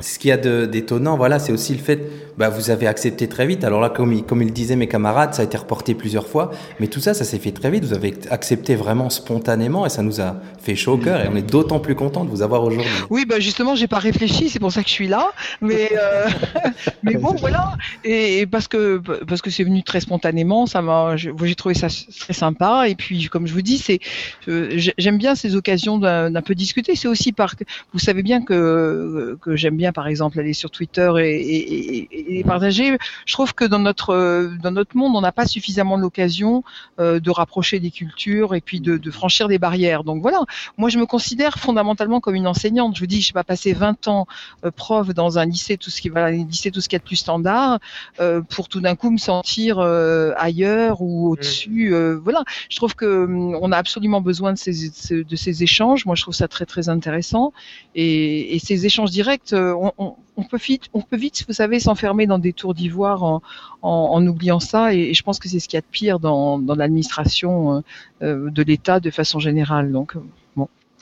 Ce 0.00 0.18
qu'il 0.18 0.28
y 0.28 0.32
a 0.32 0.36
de- 0.36 0.66
d'étonnant, 0.66 1.16
voilà, 1.16 1.38
c'est 1.38 1.52
aussi 1.52 1.72
le 1.72 1.78
fait, 1.80 2.00
bah, 2.36 2.48
vous 2.50 2.70
avez 2.70 2.86
accepté 2.86 3.28
très 3.28 3.46
vite. 3.46 3.64
Alors 3.64 3.80
là, 3.80 3.88
comme, 3.88 4.12
il- 4.12 4.24
comme 4.24 4.42
il 4.42 4.52
disait 4.52 4.76
mes 4.76 4.88
camarades, 4.88 5.32
ça 5.34 5.42
a 5.42 5.44
été 5.44 5.56
reporté 5.56 5.94
plusieurs 5.94 6.26
fois, 6.26 6.50
mais 6.80 6.86
tout 6.88 7.00
ça, 7.00 7.14
ça 7.14 7.24
s'est 7.24 7.38
fait 7.38 7.52
très 7.52 7.70
vite. 7.70 7.84
Vous 7.84 7.94
avez 7.94 8.14
accepté 8.30 8.74
vraiment 8.74 9.08
spontanément 9.10 9.86
et 9.86 9.88
ça 9.88 10.02
nous 10.02 10.20
a 10.20 10.36
fait 10.62 10.74
chaud 10.76 10.94
au 10.94 10.98
cœur 10.98 11.20
et 11.20 11.28
on 11.28 11.36
est 11.36 11.42
d'autant 11.50 11.80
plus 11.80 11.94
content 11.94 12.24
de 12.24 12.30
vous 12.30 12.42
avoir 12.42 12.62
aujourd'hui. 12.64 12.90
Oui, 13.10 13.24
bah 13.26 13.40
justement, 13.40 13.74
j'ai 13.74 13.86
pas 13.88 13.98
réfléchi, 13.98 14.50
c'est 14.50 14.58
pour 14.60 14.72
ça 14.72 14.82
que 14.82 14.88
je 14.88 14.94
suis 14.94 15.08
là. 15.08 15.30
Mais, 15.60 15.90
euh, 15.96 16.28
mais 17.02 17.14
bon, 17.14 17.34
voilà. 17.36 17.72
Et, 18.04 18.21
et 18.22 18.46
parce 18.46 18.68
que 18.68 18.98
parce 19.26 19.42
que 19.42 19.50
c'est 19.50 19.64
venu 19.64 19.82
très 19.82 20.00
spontanément, 20.00 20.66
ça 20.66 20.82
m'a, 20.82 21.16
j'ai 21.16 21.54
trouvé 21.54 21.74
ça 21.74 21.88
très 22.20 22.32
sympa. 22.32 22.88
Et 22.88 22.94
puis, 22.94 23.26
comme 23.28 23.46
je 23.46 23.52
vous 23.52 23.62
dis, 23.62 23.78
c'est, 23.78 24.00
euh, 24.48 24.70
j'ai- 24.76 24.94
j'aime 24.98 25.18
bien 25.18 25.34
ces 25.34 25.56
occasions 25.56 25.98
d'un 25.98 26.42
peu 26.42 26.54
discuter. 26.54 26.94
C'est 26.96 27.08
aussi 27.08 27.32
par, 27.32 27.54
vous 27.92 27.98
savez 27.98 28.22
bien 28.22 28.42
que 28.42 29.38
que 29.40 29.56
j'aime 29.56 29.76
bien, 29.76 29.92
par 29.92 30.06
exemple, 30.08 30.38
aller 30.40 30.52
sur 30.54 30.70
Twitter 30.70 31.10
et, 31.18 31.40
et, 31.40 32.38
et- 32.38 32.44
partager. 32.44 32.96
Je 33.26 33.32
trouve 33.32 33.54
que 33.54 33.64
dans 33.64 33.78
notre 33.78 34.50
dans 34.62 34.70
notre 34.70 34.96
monde, 34.96 35.14
on 35.16 35.20
n'a 35.20 35.32
pas 35.32 35.46
suffisamment 35.46 35.96
l'occasion 35.96 36.64
euh, 36.98 37.20
de 37.20 37.30
rapprocher 37.30 37.78
des 37.80 37.90
cultures 37.90 38.54
et 38.54 38.60
puis 38.60 38.80
de, 38.80 38.96
de 38.96 39.10
franchir 39.10 39.48
des 39.48 39.58
barrières. 39.58 40.04
Donc 40.04 40.22
voilà, 40.22 40.40
moi 40.78 40.88
je 40.88 40.98
me 40.98 41.06
considère 41.06 41.58
fondamentalement 41.58 42.20
comme 42.20 42.34
une 42.34 42.46
enseignante. 42.46 42.94
Je 42.96 43.00
vous 43.00 43.06
dis, 43.06 43.20
je 43.20 43.28
vais 43.28 43.32
pas 43.34 43.44
passer 43.44 43.72
20 43.72 44.08
ans 44.08 44.26
euh, 44.64 44.70
prof 44.70 45.08
dans 45.14 45.38
un 45.38 45.46
lycée, 45.46 45.76
tout 45.76 45.90
ce 45.90 46.00
qui 46.00 46.08
va, 46.08 46.30
lycée 46.30 46.70
tout 46.70 46.80
ce 46.80 46.88
qui 46.88 46.96
est 46.96 46.98
plus 46.98 47.16
standard, 47.16 47.78
pour 48.48 48.68
tout 48.68 48.80
d'un 48.80 48.94
coup 48.96 49.10
me 49.10 49.18
sentir 49.18 49.78
euh, 49.78 50.32
ailleurs 50.36 51.00
ou 51.00 51.30
au-dessus. 51.30 51.94
euh, 51.94 52.18
voilà, 52.22 52.44
je 52.68 52.76
trouve 52.76 52.94
que 52.94 53.24
hum, 53.24 53.56
on 53.60 53.72
a 53.72 53.76
absolument 53.76 54.20
besoin 54.20 54.52
de 54.52 54.58
ces, 54.58 54.90
de 55.10 55.36
ces 55.36 55.62
échanges. 55.62 56.04
Moi, 56.06 56.14
je 56.14 56.22
trouve 56.22 56.34
ça 56.34 56.48
très 56.48 56.66
très 56.66 56.88
intéressant. 56.88 57.52
Et, 57.94 58.54
et 58.54 58.58
ces 58.58 58.86
échanges 58.86 59.10
directs, 59.10 59.52
euh, 59.52 59.74
on, 59.74 59.92
on, 59.98 60.14
on 60.36 60.42
peut 60.44 60.58
vite, 60.58 60.84
on 60.92 61.00
peut 61.00 61.16
vite, 61.16 61.44
vous 61.46 61.54
savez, 61.54 61.80
s'enfermer 61.80 62.26
dans 62.26 62.38
des 62.38 62.52
tours 62.52 62.74
d'ivoire 62.74 63.22
en, 63.22 63.42
en, 63.82 64.10
en 64.12 64.26
oubliant 64.26 64.60
ça. 64.60 64.94
Et, 64.94 65.10
et 65.10 65.14
je 65.14 65.22
pense 65.22 65.38
que 65.38 65.48
c'est 65.48 65.60
ce 65.60 65.68
qu'il 65.68 65.76
y 65.76 65.78
a 65.78 65.82
de 65.82 65.86
pire 65.90 66.20
dans, 66.20 66.58
dans 66.58 66.74
l'administration 66.74 67.76
euh, 67.76 67.80
euh, 68.22 68.50
de 68.50 68.62
l'État 68.62 69.00
de 69.00 69.10
façon 69.10 69.38
générale. 69.40 69.92
Donc, 69.92 70.16
euh, 70.16 70.20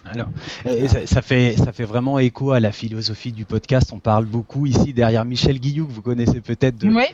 Alors, 0.07 0.28
euh, 0.66 0.88
ça, 0.88 1.07
ça 1.07 1.23
fait 1.23 1.57
ça 1.57 1.73
fait 1.73 1.85
vraiment 1.85 2.19
écho 2.19 2.52
à 2.52 2.61
la 2.61 2.73
philosophie 2.73 3.33
du 3.33 3.45
podcast. 3.45 3.90
On 3.92 3.99
parle 3.99 4.25
beaucoup 4.25 4.66
ici 4.66 4.92
derrière 4.95 5.25
Michel 5.25 5.61
Guillou 5.61 5.87
que 5.87 5.92
vous 5.92 6.02
connaissez 6.02 6.40
peut-être 6.40 6.76
oui, 6.85 7.04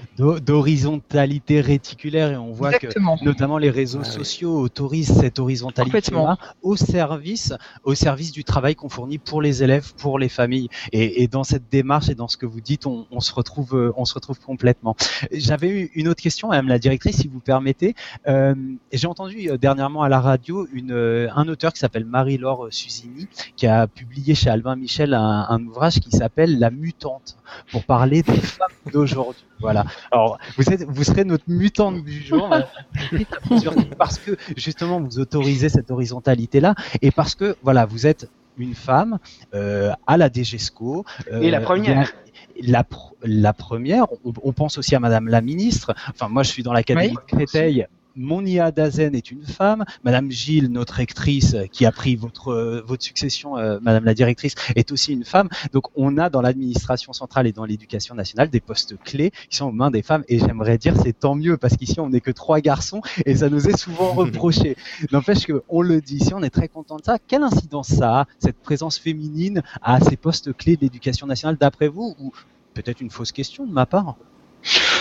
d'horizontalité 0.41 1.61
réticulaire 1.61 2.31
et 2.33 2.37
on 2.37 2.53
voit 2.53 2.73
que 2.75 2.87
notamment 3.25 3.59
les 3.59 3.71
réseaux 3.71 4.03
Ah 4.03 4.09
sociaux 4.09 4.59
autorisent 4.61 5.13
cette 5.19 5.39
horizontalité 5.39 5.99
Complètement. 5.99 6.39
au 6.63 6.77
service 6.77 7.53
au 7.85 7.95
service 7.95 8.33
du 8.33 8.45
travail 8.45 8.75
qu'on 8.75 8.89
fournit 8.89 9.19
pour 9.19 9.43
les 9.43 9.63
élèves, 9.63 9.93
pour 9.95 10.19
les 10.19 10.29
familles. 10.29 10.69
Et, 10.93 11.23
et 11.23 11.29
dans 11.29 11.45
cette 11.45 11.69
démarche 11.71 12.09
et 12.09 12.15
dans 12.15 12.29
ce 12.29 12.37
que 12.37 12.47
vous 12.47 12.61
dites, 12.61 12.87
on, 12.87 13.07
on 13.11 13.21
se 13.21 13.33
retrouve 13.35 13.75
euh, 13.77 13.93
on 13.97 14.05
se 14.05 14.15
retrouve 14.15 14.39
complètement. 14.41 14.97
J'avais 15.33 15.69
eu 15.69 15.91
une 15.95 16.09
autre 16.09 16.23
question, 16.23 16.49
Madame 16.49 16.69
la 16.69 16.79
directrice, 16.79 17.17
si 17.17 17.29
vous 17.29 17.41
permettez. 17.41 17.95
Euh, 18.29 18.55
J'ai 18.93 19.07
entendu 19.09 19.49
dernièrement 19.61 20.03
à 20.03 20.09
la 20.09 20.21
radio 20.21 20.67
une, 20.73 20.93
un 21.35 21.49
auteur 21.49 21.73
qui 21.73 21.81
s'appelle 21.81 22.05
Marie-Laure 22.05 22.69
Susini 22.77 23.27
qui 23.57 23.67
a 23.67 23.87
publié 23.87 24.35
chez 24.35 24.51
Albin 24.51 24.77
Michel 24.77 25.15
un, 25.15 25.47
un 25.49 25.63
ouvrage 25.65 26.01
qui 26.01 26.11
s'appelle 26.11 26.59
La 26.59 26.71
mutante 26.71 27.37
pour 27.73 27.85
parler 27.85 28.23
des 28.23 28.37
femmes 28.37 28.69
d'aujourd'hui. 28.93 29.45
Voilà. 29.61 29.85
Alors, 30.11 30.39
vous 30.57 30.65
êtes, 30.71 30.83
vous 30.85 31.05
serez 31.05 31.25
notre 31.25 31.45
mutante 31.49 32.05
du 32.05 32.21
jour, 32.23 32.49
parce 33.99 34.19
que 34.19 34.37
justement 34.57 35.01
vous 35.01 35.19
autorisez 35.19 35.69
cette 35.69 35.91
horizontalité-là 35.91 36.75
et 37.03 37.11
parce 37.11 37.35
que 37.35 37.57
voilà, 37.63 37.87
vous 37.87 38.07
êtes 38.07 38.29
une 38.59 38.75
femme 38.75 39.19
euh, 39.55 39.93
à 40.07 40.17
la 40.17 40.31
DGESCO. 40.33 41.05
euh, 41.33 41.41
Et 41.43 41.51
la 41.51 41.61
première. 41.61 42.11
La, 42.63 42.83
pr- 42.83 43.13
la 43.23 43.53
première, 43.53 44.07
on, 44.25 44.33
on 44.43 44.53
pense 44.53 44.79
aussi 44.79 44.95
à 44.95 45.01
Madame 45.01 45.29
la 45.29 45.43
ministre. 45.43 45.95
Enfin, 46.11 46.29
moi, 46.29 46.43
je 46.43 46.51
suis 46.51 46.63
dans 46.63 46.73
l'académie 46.73 47.09
Oui. 47.09 47.15
de 47.15 47.37
Créteil. 47.37 47.87
Mon 48.19 48.47
IA 48.47 48.73
Dazen 48.73 49.15
est 49.15 49.31
une 49.31 49.45
femme. 49.45 49.85
Madame 50.03 50.31
Gilles, 50.31 50.69
notre 50.73 51.01
actrice, 51.01 51.53
euh, 51.53 51.67
qui 51.67 51.85
a 51.85 51.93
pris 51.93 52.17
votre 52.17 52.49
euh, 52.49 52.83
votre 52.87 53.05
succession, 53.05 53.59
euh, 53.59 53.79
Madame 53.83 54.07
la 54.07 54.15
directrice, 54.15 54.55
est 54.75 54.91
aussi 54.91 55.13
une 55.13 55.25
femme. 55.25 55.51
Donc, 55.75 55.85
on 55.97 56.17
a 56.17 56.31
dans 56.31 56.41
l'administration 56.41 57.13
centrale 57.13 57.47
et 57.47 57.53
dans 57.53 57.67
l'éducation 57.67 58.15
nationale 58.15 58.49
des 58.49 58.61
postes 58.61 58.97
clés 59.05 59.33
qui 59.51 59.59
sont 59.59 59.67
aux 59.67 59.73
mains 59.73 59.91
des 59.91 60.01
femmes. 60.01 60.25
Et 60.29 60.39
j'aimerais 60.39 60.79
dire, 60.79 60.95
c'est 60.97 61.13
tant 61.13 61.35
mieux 61.35 61.59
parce 61.59 61.77
qu'ici, 61.77 62.01
on 62.01 62.09
n'est 62.09 62.23
que 62.23 62.31
trois 62.31 62.61
garçons 62.61 63.03
et 63.27 63.37
ça 63.37 63.51
nous 63.51 63.69
est 63.69 63.77
souvent 63.77 64.13
reproché. 64.15 64.79
N'empêche 65.13 65.45
que 65.45 65.63
on 65.69 65.83
le 65.83 66.01
dit 66.01 66.17
ici, 66.17 66.33
on 66.33 66.43
est 66.43 66.49
très 66.49 66.69
content 66.69 66.97
de 66.97 67.05
ça. 67.05 67.19
Quelle 67.19 67.43
incidence 67.43 67.89
ça 67.89 68.21
a 68.21 68.27
cette 68.39 68.57
présence 68.57 68.99
féminine 68.99 69.63
à 69.83 70.01
ces 70.01 70.17
postes 70.17 70.57
clés 70.57 70.77
de 70.77 70.81
l'éducation 70.81 71.27
nationale, 71.27 71.59
d'après 71.59 71.89
vous, 71.89 72.15
ou 72.19 72.33
peut-être 72.73 73.03
une 73.03 73.11
fausse 73.11 73.33
question 73.33 73.67
de 73.67 73.73
ma 73.73 73.85
part? 73.85 74.17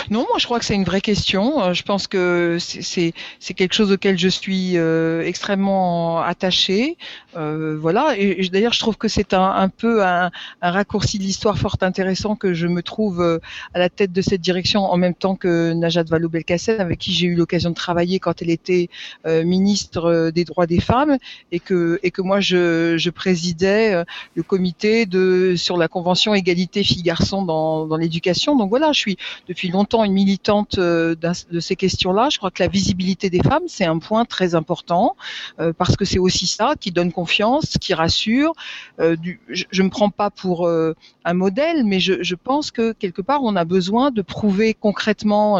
Non, 0.09 0.25
moi 0.29 0.37
je 0.37 0.45
crois 0.45 0.59
que 0.59 0.65
c'est 0.65 0.75
une 0.75 0.83
vraie 0.83 1.01
question. 1.01 1.61
Euh, 1.63 1.73
Je 1.73 1.83
pense 1.83 2.07
que 2.07 2.57
c'est- 2.59 3.13
quelque 3.55 3.73
chose 3.73 3.91
auquel 3.91 4.17
je 4.17 4.27
suis 4.27 4.77
euh, 4.77 5.21
extrêmement 5.25 6.19
attachée. 6.21 6.97
Euh, 7.37 7.77
voilà. 7.79 8.15
Et, 8.17 8.47
d'ailleurs, 8.49 8.73
je 8.73 8.79
trouve 8.79 8.97
que 8.97 9.07
c'est 9.07 9.33
un, 9.33 9.69
peu 9.69 10.03
un, 10.05 10.29
un 10.61 10.71
raccourci 10.71 11.17
de 11.19 11.23
l'histoire 11.23 11.57
fort 11.57 11.77
intéressant 11.81 12.35
que 12.35 12.53
je 12.53 12.67
me 12.67 12.81
trouve 12.81 13.21
euh, 13.21 13.39
à 13.73 13.79
la 13.79 13.89
tête 13.89 14.11
de 14.11 14.21
cette 14.21 14.41
direction 14.41 14.81
en 14.83 14.97
même 14.97 15.13
temps 15.15 15.35
que 15.35 15.73
Najat 15.73 16.03
Vallaud-Belkacem, 16.03 16.79
avec 16.79 16.99
qui 16.99 17.11
j'ai 17.13 17.27
eu 17.27 17.35
l'occasion 17.35 17.69
de 17.71 17.75
travailler 17.75 18.19
quand 18.19 18.41
elle 18.41 18.49
était 18.49 18.89
euh, 19.25 19.43
ministre 19.43 20.31
des 20.33 20.43
droits 20.45 20.67
des 20.67 20.79
femmes, 20.81 21.17
et 21.51 21.59
que 21.59 21.99
et 22.03 22.11
que 22.11 22.21
moi 22.21 22.39
je, 22.39 22.95
je 22.97 23.09
présidais 23.09 24.03
le 24.35 24.43
comité 24.43 25.05
de 25.05 25.55
sur 25.57 25.77
la 25.77 25.87
convention 25.87 26.33
égalité 26.33 26.83
filles-garçons 26.83 27.43
dans, 27.43 27.85
dans 27.85 27.97
l'éducation. 27.97 28.55
Donc 28.55 28.69
voilà, 28.69 28.91
je 28.91 28.99
suis 28.99 29.17
depuis 29.55 29.69
longtemps 29.69 30.03
une 30.03 30.11
militante 30.11 30.77
euh, 30.79 31.15
de 31.15 31.59
ces 31.61 31.77
questions-là. 31.77 32.27
Je 32.29 32.37
crois 32.37 32.51
que 32.51 32.61
la 32.61 32.67
visibilité 32.67 33.29
des 33.29 33.39
femmes, 33.39 33.63
c'est 33.67 33.85
un 33.85 33.99
point 33.99 34.25
très 34.25 34.53
important 34.53 35.15
euh, 35.61 35.71
parce 35.71 35.95
que 35.95 36.03
c'est 36.03 36.19
aussi 36.19 36.45
ça 36.45 36.73
qui 36.77 36.91
donne 36.91 37.13
confiance, 37.13 37.77
qui 37.79 37.93
rassure. 37.93 38.51
Euh, 38.99 39.15
je 39.49 39.81
ne 39.81 39.85
me 39.85 39.89
prends 39.89 40.09
pas 40.09 40.29
pour 40.29 40.67
un 40.67 41.33
modèle, 41.33 41.85
mais 41.85 41.99
je, 42.01 42.35
pense 42.35 42.69
que 42.71 42.91
quelque 42.91 43.21
part, 43.21 43.41
on 43.43 43.55
a 43.55 43.63
besoin 43.63 44.11
de 44.11 44.21
prouver 44.21 44.73
concrètement 44.73 45.59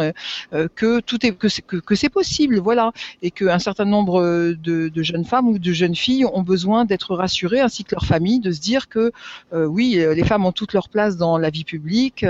que 0.74 1.00
tout 1.00 1.24
est 1.24 1.32
que 1.32 1.48
c'est 1.48 1.62
que, 1.62 1.76
que 1.76 2.08
possible, 2.08 2.58
voilà, 2.58 2.92
et 3.22 3.30
qu'un 3.30 3.58
certain 3.58 3.86
nombre 3.86 4.20
de, 4.22 4.88
de 4.88 5.02
jeunes 5.02 5.24
femmes 5.24 5.48
ou 5.48 5.58
de 5.58 5.72
jeunes 5.72 5.96
filles 5.96 6.26
ont 6.26 6.42
besoin 6.42 6.84
d'être 6.84 7.14
rassurées, 7.14 7.60
ainsi 7.60 7.84
que 7.84 7.94
leur 7.94 8.04
famille, 8.04 8.40
de 8.40 8.52
se 8.52 8.60
dire 8.60 8.88
que 8.88 9.12
oui, 9.52 9.98
les 10.14 10.24
femmes 10.24 10.44
ont 10.44 10.52
toute 10.52 10.72
leur 10.72 10.88
place 10.88 11.16
dans 11.16 11.38
la 11.38 11.50
vie 11.50 11.64
publique, 11.64 12.24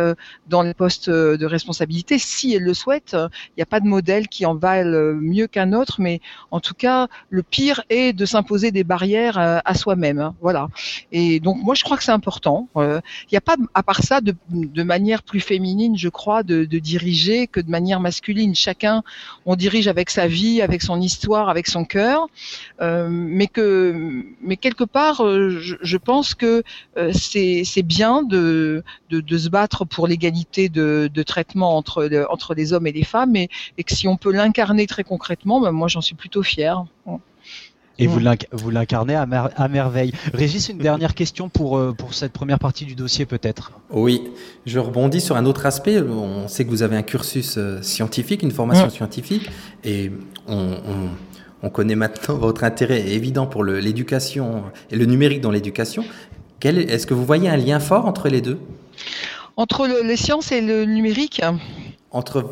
dans 0.48 0.62
les 0.62 0.74
postes 0.74 1.10
euh, 1.16 1.36
de 1.46 1.50
responsabilité, 1.52 2.18
si 2.18 2.54
elles 2.54 2.62
le 2.62 2.74
souhaitent. 2.74 3.16
Il 3.50 3.58
n'y 3.58 3.62
a 3.62 3.66
pas 3.66 3.80
de 3.80 3.86
modèle 3.86 4.28
qui 4.28 4.46
en 4.46 4.54
valent 4.54 5.14
mieux 5.14 5.46
qu'un 5.46 5.72
autre, 5.72 6.00
mais 6.00 6.20
en 6.50 6.60
tout 6.60 6.74
cas, 6.74 7.08
le 7.30 7.42
pire 7.42 7.82
est 7.90 8.12
de 8.12 8.26
s'imposer 8.26 8.70
des 8.70 8.84
barrières 8.84 9.38
euh, 9.38 9.58
à 9.64 9.74
soi-même. 9.74 10.18
hein, 10.18 10.34
Voilà. 10.40 10.68
Et 11.12 11.40
donc, 11.40 11.62
moi, 11.62 11.74
je 11.74 11.84
crois 11.84 11.96
que 11.96 12.04
c'est 12.04 12.12
important. 12.12 12.68
Euh, 12.76 13.00
Il 13.30 13.34
n'y 13.34 13.38
a 13.38 13.40
pas, 13.40 13.56
à 13.74 13.82
part 13.82 14.02
ça, 14.02 14.20
de, 14.20 14.34
manière 14.82 15.22
plus 15.22 15.40
féminine, 15.40 15.96
je 15.96 16.08
crois, 16.08 16.42
de, 16.42 16.64
diriger 16.64 17.46
que 17.46 17.60
de 17.60 17.70
manière 17.70 18.00
masculine. 18.00 18.54
Chacun, 18.54 19.02
on 19.46 19.56
dirige 19.56 19.88
avec 19.88 20.10
sa 20.10 20.26
vie, 20.26 20.60
avec 20.62 20.82
son 20.82 21.00
histoire, 21.00 21.48
avec 21.48 21.66
son 21.66 21.84
cœur, 21.84 22.26
euh, 22.80 23.08
mais 23.10 23.46
que, 23.46 23.94
mais 24.42 24.56
quelque 24.56 24.84
part, 24.84 25.24
euh, 25.24 25.58
je, 25.60 25.96
pense 25.96 26.34
que 26.34 26.62
euh, 26.96 27.12
c'est 27.12 27.82
bien 27.82 28.22
de 28.22 28.82
se 29.10 29.48
battre 29.48 29.84
pour 29.84 30.06
l'égalité 30.06 30.68
de, 30.68 31.10
de 31.12 31.22
traitement 31.36 31.76
entre, 31.76 32.08
entre 32.30 32.54
les 32.54 32.72
hommes 32.72 32.86
et 32.86 32.92
les 32.92 33.04
femmes, 33.04 33.36
et, 33.36 33.48
et 33.78 33.84
que 33.84 33.92
si 33.94 34.08
on 34.08 34.16
peut 34.16 34.32
l'incarner 34.32 34.86
très 34.86 35.04
concrètement, 35.04 35.60
ben 35.60 35.70
moi 35.72 35.88
j'en 35.88 36.00
suis 36.00 36.14
plutôt 36.22 36.42
fière. 36.42 36.84
Et 37.98 38.06
Mm. 38.06 38.10
vous 38.10 38.20
vous 38.62 38.70
l'incarnez 38.70 39.14
à, 39.14 39.24
mer- 39.26 39.50
à 39.56 39.68
merveille. 39.68 40.12
Régis, 40.34 40.68
une 40.68 40.78
dernière 40.78 41.14
question 41.14 41.48
pour, 41.48 41.78
euh, 41.78 41.92
pour 42.00 42.12
cette 42.12 42.32
première 42.32 42.58
partie 42.58 42.84
du 42.84 42.94
dossier 42.94 43.24
peut-être. 43.24 43.72
Oui, 43.90 44.22
je 44.66 44.78
rebondis 44.78 45.20
sur 45.22 45.34
un 45.36 45.46
autre 45.46 45.64
aspect. 45.64 46.00
On 46.02 46.46
sait 46.48 46.64
que 46.66 46.70
vous 46.70 46.82
avez 46.82 46.96
un 46.96 47.02
cursus 47.02 47.56
euh, 47.56 47.80
scientifique, 47.82 48.42
une 48.42 48.50
formation 48.50 48.84
Ouais. 48.84 48.90
scientifique, 48.90 49.48
et 49.84 50.10
on, 50.46 50.56
on- 50.92 51.10
on 51.62 51.70
connaît 51.70 51.94
maintenant 51.96 52.36
votre 52.48 52.64
intérêt 52.64 53.00
évident 53.08 53.46
pour 53.46 53.64
l'éducation 53.64 54.64
et 54.90 54.96
le 54.96 55.06
numérique 55.06 55.40
dans 55.40 55.50
l'éducation. 55.50 56.04
Est-ce 56.62 57.06
que 57.06 57.14
vous 57.14 57.24
voyez 57.24 57.48
un 57.48 57.56
lien 57.56 57.80
fort 57.80 58.04
entre 58.06 58.28
les 58.28 58.40
deux? 58.42 58.58
Entre 59.56 59.86
le- 59.86 60.02
les 60.02 60.16
sciences 60.16 60.52
et 60.52 60.60
le 60.60 60.84
numérique, 60.84 61.40
Entre, 62.10 62.44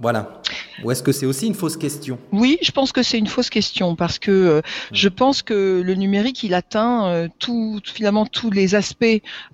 voilà. 0.00 0.40
Ou 0.84 0.90
est-ce 0.90 1.02
que 1.02 1.12
c'est 1.12 1.26
aussi 1.26 1.46
une 1.46 1.54
fausse 1.54 1.76
question? 1.76 2.18
Oui, 2.32 2.58
je 2.62 2.70
pense 2.70 2.92
que 2.92 3.02
c'est 3.02 3.18
une 3.18 3.26
fausse 3.26 3.50
question 3.50 3.96
parce 3.96 4.18
que 4.18 4.30
euh, 4.30 4.60
je 4.92 5.08
pense 5.08 5.42
que 5.42 5.82
le 5.84 5.94
numérique, 5.94 6.42
il 6.42 6.54
atteint 6.54 7.08
euh, 7.08 7.28
tout, 7.38 7.80
finalement 7.84 8.26
tous 8.26 8.50
les 8.50 8.74
aspects, 8.74 9.04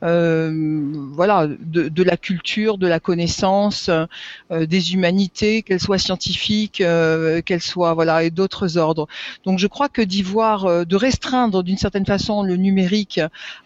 euh, 0.03 0.83
voilà, 1.13 1.47
de, 1.47 1.89
de, 1.89 2.03
la 2.03 2.17
culture, 2.17 2.79
de 2.79 2.87
la 2.87 3.01
connaissance, 3.01 3.89
euh, 3.89 4.67
des 4.67 4.95
humanités, 4.95 5.63
qu'elles 5.63 5.81
soient 5.81 5.99
scientifiques, 5.99 6.81
euh, 6.81 7.41
qu'elles 7.43 7.63
soient, 7.63 7.95
voilà, 7.95 8.25
et 8.25 8.31
d'autres 8.31 8.77
ordres. 8.77 9.07
Donc, 9.45 9.59
je 9.59 9.67
crois 9.67 9.89
que 9.89 10.03
d'y 10.03 10.23
voir, 10.23 10.87
de 10.87 10.97
restreindre 10.97 11.63
d'une 11.63 11.79
certaine 11.79 12.07
façon 12.07 12.43
le 12.43 12.57
numérique 12.57 13.21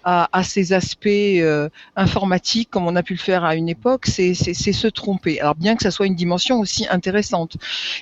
à, 0.04 0.28
à 0.32 0.42
ces 0.42 0.72
aspects 0.72 1.08
informatiques, 1.96 2.70
comme 2.70 2.86
on 2.86 2.96
a 2.96 3.02
pu 3.02 3.14
le 3.14 3.18
faire 3.18 3.44
à 3.44 3.54
une 3.54 3.68
époque, 3.68 4.06
c'est 4.06 4.34
se 4.34 4.88
tromper. 4.88 5.40
Alors, 5.40 5.54
bien 5.54 5.76
que 5.76 5.82
ça 5.82 5.90
soit 5.90 6.06
une 6.06 6.14
dimension 6.14 6.60
aussi 6.60 6.86
intéressante 6.90 7.47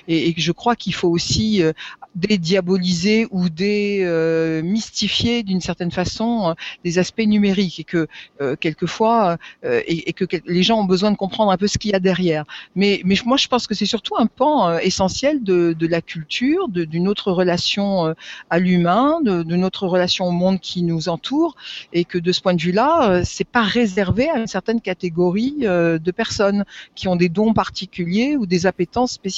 et, 0.07 0.33
je 0.37 0.51
crois 0.51 0.75
qu'il 0.75 0.93
faut 0.93 1.09
aussi 1.09 1.63
euh, 1.63 1.73
dédiaboliser 2.15 3.27
ou 3.31 3.49
démystifier 3.49 5.43
d'une 5.43 5.61
certaine 5.61 5.91
façon 5.91 6.49
euh, 6.49 6.53
des 6.83 6.99
aspects 6.99 7.19
numériques 7.19 7.79
et 7.79 7.83
que 7.83 8.07
euh, 8.41 8.55
quelquefois 8.55 9.37
et, 9.63 10.13
que 10.13 10.25
les 10.45 10.63
gens 10.63 10.79
ont 10.79 10.85
besoin 10.85 11.11
de 11.11 11.17
comprendre 11.17 11.51
un 11.51 11.57
peu 11.57 11.67
ce 11.67 11.77
qu'il 11.77 11.91
y 11.91 11.93
a 11.93 11.99
derrière. 11.99 12.45
Mais, 12.75 13.01
moi 13.25 13.37
je 13.37 13.47
pense 13.47 13.67
que 13.67 13.75
c'est 13.75 13.85
surtout 13.85 14.15
un 14.17 14.27
pan 14.27 14.77
essentiel 14.79 15.43
de, 15.43 15.73
de 15.73 15.87
la 15.87 16.01
culture, 16.01 16.69
d'une 16.69 17.07
autre 17.07 17.31
relation 17.31 18.15
à 18.49 18.59
l'humain, 18.59 19.19
de, 19.23 19.43
de, 19.43 19.55
notre 19.55 19.87
relation 19.87 20.25
au 20.25 20.31
monde 20.31 20.59
qui 20.59 20.83
nous 20.83 21.09
entoure 21.09 21.55
et 21.93 22.05
que 22.05 22.17
de 22.17 22.31
ce 22.31 22.41
point 22.41 22.53
de 22.53 22.61
vue-là, 22.61 23.21
c'est 23.23 23.47
pas 23.47 23.63
réservé 23.63 24.29
à 24.29 24.37
une 24.37 24.47
certaine 24.47 24.81
catégorie 24.81 25.57
de 25.59 26.11
personnes 26.11 26.65
qui 26.95 27.07
ont 27.07 27.15
des 27.15 27.29
dons 27.29 27.53
particuliers 27.53 28.37
ou 28.37 28.45
des 28.45 28.65
appétences 28.65 29.13
spécifiques. 29.13 29.36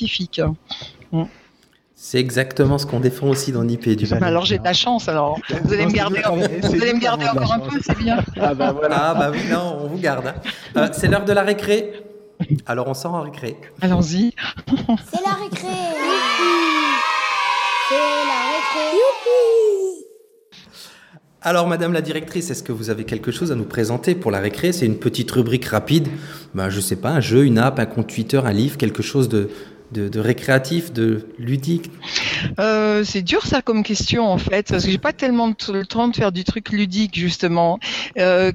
C'est 2.01 2.19
exactement 2.19 2.77
ce 2.77 2.85
qu'on 2.85 3.01
défend 3.01 3.27
aussi 3.27 3.51
dans 3.51 3.63
Nipédu. 3.63 4.07
Bah 4.07 4.19
alors 4.21 4.45
j'ai 4.45 4.57
de 4.57 4.63
la 4.63 4.71
chance, 4.71 5.09
alors 5.09 5.37
vous 5.63 5.73
allez 5.73 5.85
me 5.85 5.91
garder, 5.91 6.21
vous 6.63 6.81
allez 6.81 6.93
me 6.93 6.99
garder 6.99 7.27
encore 7.27 7.51
un 7.51 7.59
peu, 7.59 7.77
c'est 7.85 7.97
bien. 7.97 8.23
Ah 8.39 8.53
bah, 8.53 8.71
voilà. 8.71 9.09
ah 9.09 9.13
bah 9.15 9.31
oui, 9.33 9.41
non, 9.51 9.79
on 9.81 9.87
vous 9.87 9.97
garde. 9.97 10.27
Hein. 10.27 10.35
Euh, 10.77 10.87
c'est 10.93 11.07
l'heure 11.09 11.25
de 11.25 11.33
la 11.33 11.43
récré. 11.43 11.91
Alors 12.65 12.87
on 12.87 12.93
sort 12.93 13.15
en 13.15 13.21
récré. 13.23 13.57
Allons-y. 13.81 14.33
C'est 15.11 15.25
la 15.25 15.33
récré. 15.43 15.67
C'est 17.89 17.95
la 17.95 18.39
récré. 18.53 18.85
Youpi 18.93 20.05
alors, 21.41 21.67
Madame 21.67 21.93
la 21.93 22.01
directrice, 22.01 22.51
est-ce 22.51 22.63
que 22.63 22.73
vous 22.73 22.89
avez 22.89 23.05
quelque 23.05 23.31
chose 23.31 23.53
à 23.53 23.55
nous 23.55 23.63
présenter 23.63 24.13
pour 24.13 24.29
la 24.29 24.39
récré? 24.39 24.73
C'est 24.73 24.85
une 24.85 24.99
petite 24.99 25.31
rubrique 25.31 25.63
rapide. 25.65 26.09
Ben, 26.53 26.69
je 26.69 26.81
sais 26.81 26.97
pas, 26.97 27.11
un 27.11 27.21
jeu, 27.21 27.45
une 27.45 27.57
app, 27.57 27.79
un 27.79 27.85
compte 27.85 28.07
Twitter, 28.07 28.41
un 28.43 28.51
livre, 28.51 28.75
quelque 28.75 29.01
chose 29.01 29.29
de, 29.29 29.49
de, 29.91 30.19
récréatif, 30.19 30.93
de 30.93 31.27
ludique 31.37 31.91
euh, 32.59 33.03
C'est 33.03 33.21
dur 33.21 33.45
ça 33.45 33.61
comme 33.61 33.83
question 33.83 34.27
en 34.27 34.37
fait, 34.37 34.67
parce 34.69 34.85
que 34.85 34.91
j'ai 34.91 34.97
pas 34.97 35.13
tellement 35.13 35.53
le 35.71 35.85
temps 35.85 36.07
de 36.07 36.15
faire 36.15 36.31
du 36.31 36.43
truc 36.43 36.69
ludique 36.69 37.17
justement. 37.17 37.79
Euh, 38.17 38.51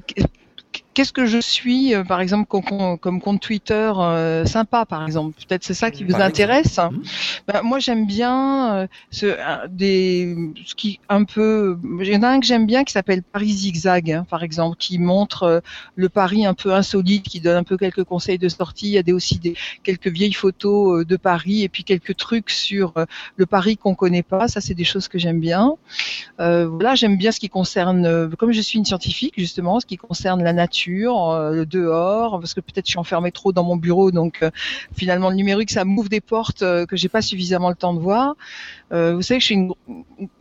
qu'est-ce 0.95 1.13
que 1.13 1.25
je 1.27 1.37
suis, 1.37 1.93
euh, 1.93 2.03
par 2.03 2.21
exemple, 2.21 2.47
comme, 2.47 2.97
comme 2.97 3.21
compte 3.21 3.41
Twitter 3.41 3.91
euh, 3.95 4.45
sympa, 4.45 4.85
par 4.85 5.05
exemple? 5.05 5.37
Peut-être 5.47 5.63
c'est 5.63 5.75
ça 5.75 5.91
qui 5.91 6.03
vous 6.03 6.15
intéresse. 6.15 6.77
Mmh. 6.79 7.01
Ben, 7.47 7.61
moi, 7.61 7.77
j'aime 7.79 8.07
bien 8.07 8.75
euh, 8.75 8.87
ce, 9.11 9.35
des, 9.69 10.35
ce 10.65 10.73
qui 10.73 10.99
un 11.09 11.25
peu. 11.25 11.77
Il 12.01 12.07
y 12.07 12.15
en 12.15 12.23
a 12.23 12.29
un 12.29 12.39
que 12.39 12.45
j'aime 12.47 12.65
bien 12.65 12.83
qui 12.83 12.93
s'appelle 12.93 13.21
Paris 13.21 13.51
Zigzag, 13.51 14.09
hein, 14.09 14.25
par 14.27 14.41
exemple, 14.41 14.77
qui 14.77 14.97
montre 14.97 15.61
le 15.95 16.09
Paris 16.09 16.45
un 16.45 16.53
peu 16.53 16.73
insolite, 16.73 17.27
qui 17.27 17.41
donne 17.41 17.57
un 17.57 17.63
peu 17.63 17.77
quelques 17.77 18.05
conseils 18.05 18.39
de 18.39 18.49
sortie. 18.49 18.87
Il 18.87 18.93
y 18.93 18.97
a 18.97 19.03
des, 19.03 19.13
aussi 19.13 19.37
des 19.37 19.55
quelques 19.83 20.07
vieilles 20.07 20.33
photos 20.33 21.05
de 21.05 21.17
Paris 21.17 21.63
et 21.63 21.69
puis 21.69 21.83
quelques 21.83 22.15
trucs 22.15 22.49
sur 22.49 22.93
le 23.35 23.45
Paris 23.45 23.75
qu'on 23.75 23.95
connaît 23.95 24.23
pas. 24.23 24.47
Ça, 24.47 24.61
c'est 24.61 24.73
des 24.73 24.85
choses 24.85 25.09
que 25.09 25.19
j'aime 25.19 25.41
bien. 25.41 25.73
voilà, 26.39 26.95
j'aime 26.95 27.17
bien 27.17 27.33
ce 27.33 27.41
qui 27.41 27.49
concerne, 27.49 28.33
comme 28.37 28.53
je 28.53 28.61
suis 28.61 28.79
une 28.79 28.85
scientifique 28.85 29.33
justement, 29.35 29.81
ce 29.81 29.85
qui 29.85 29.97
concerne 29.97 30.41
la 30.41 30.53
nature 30.53 30.84
euh, 30.87 31.65
dehors, 31.65 32.39
parce 32.39 32.53
que 32.53 32.61
peut-être 32.61 32.85
je 32.85 32.91
suis 32.91 32.99
enfermée 32.99 33.31
trop 33.31 33.51
dans 33.51 33.63
mon 33.63 33.75
bureau, 33.75 34.11
donc 34.11 34.39
euh, 34.41 34.51
finalement 34.95 35.29
le 35.29 35.35
numérique 35.35 35.71
ça 35.71 35.85
m'ouvre 35.85 36.09
des 36.09 36.21
portes 36.21 36.61
euh, 36.61 36.85
que 36.85 36.95
j'ai 36.95 37.09
pas 37.09 37.21
suffisamment 37.21 37.69
le 37.69 37.75
temps 37.75 37.93
de 37.93 37.99
voir. 37.99 38.35
Vous 38.91 39.21
savez 39.21 39.39
que 39.39 39.41
je 39.41 39.45
suis 39.45 39.55
une, 39.55 39.73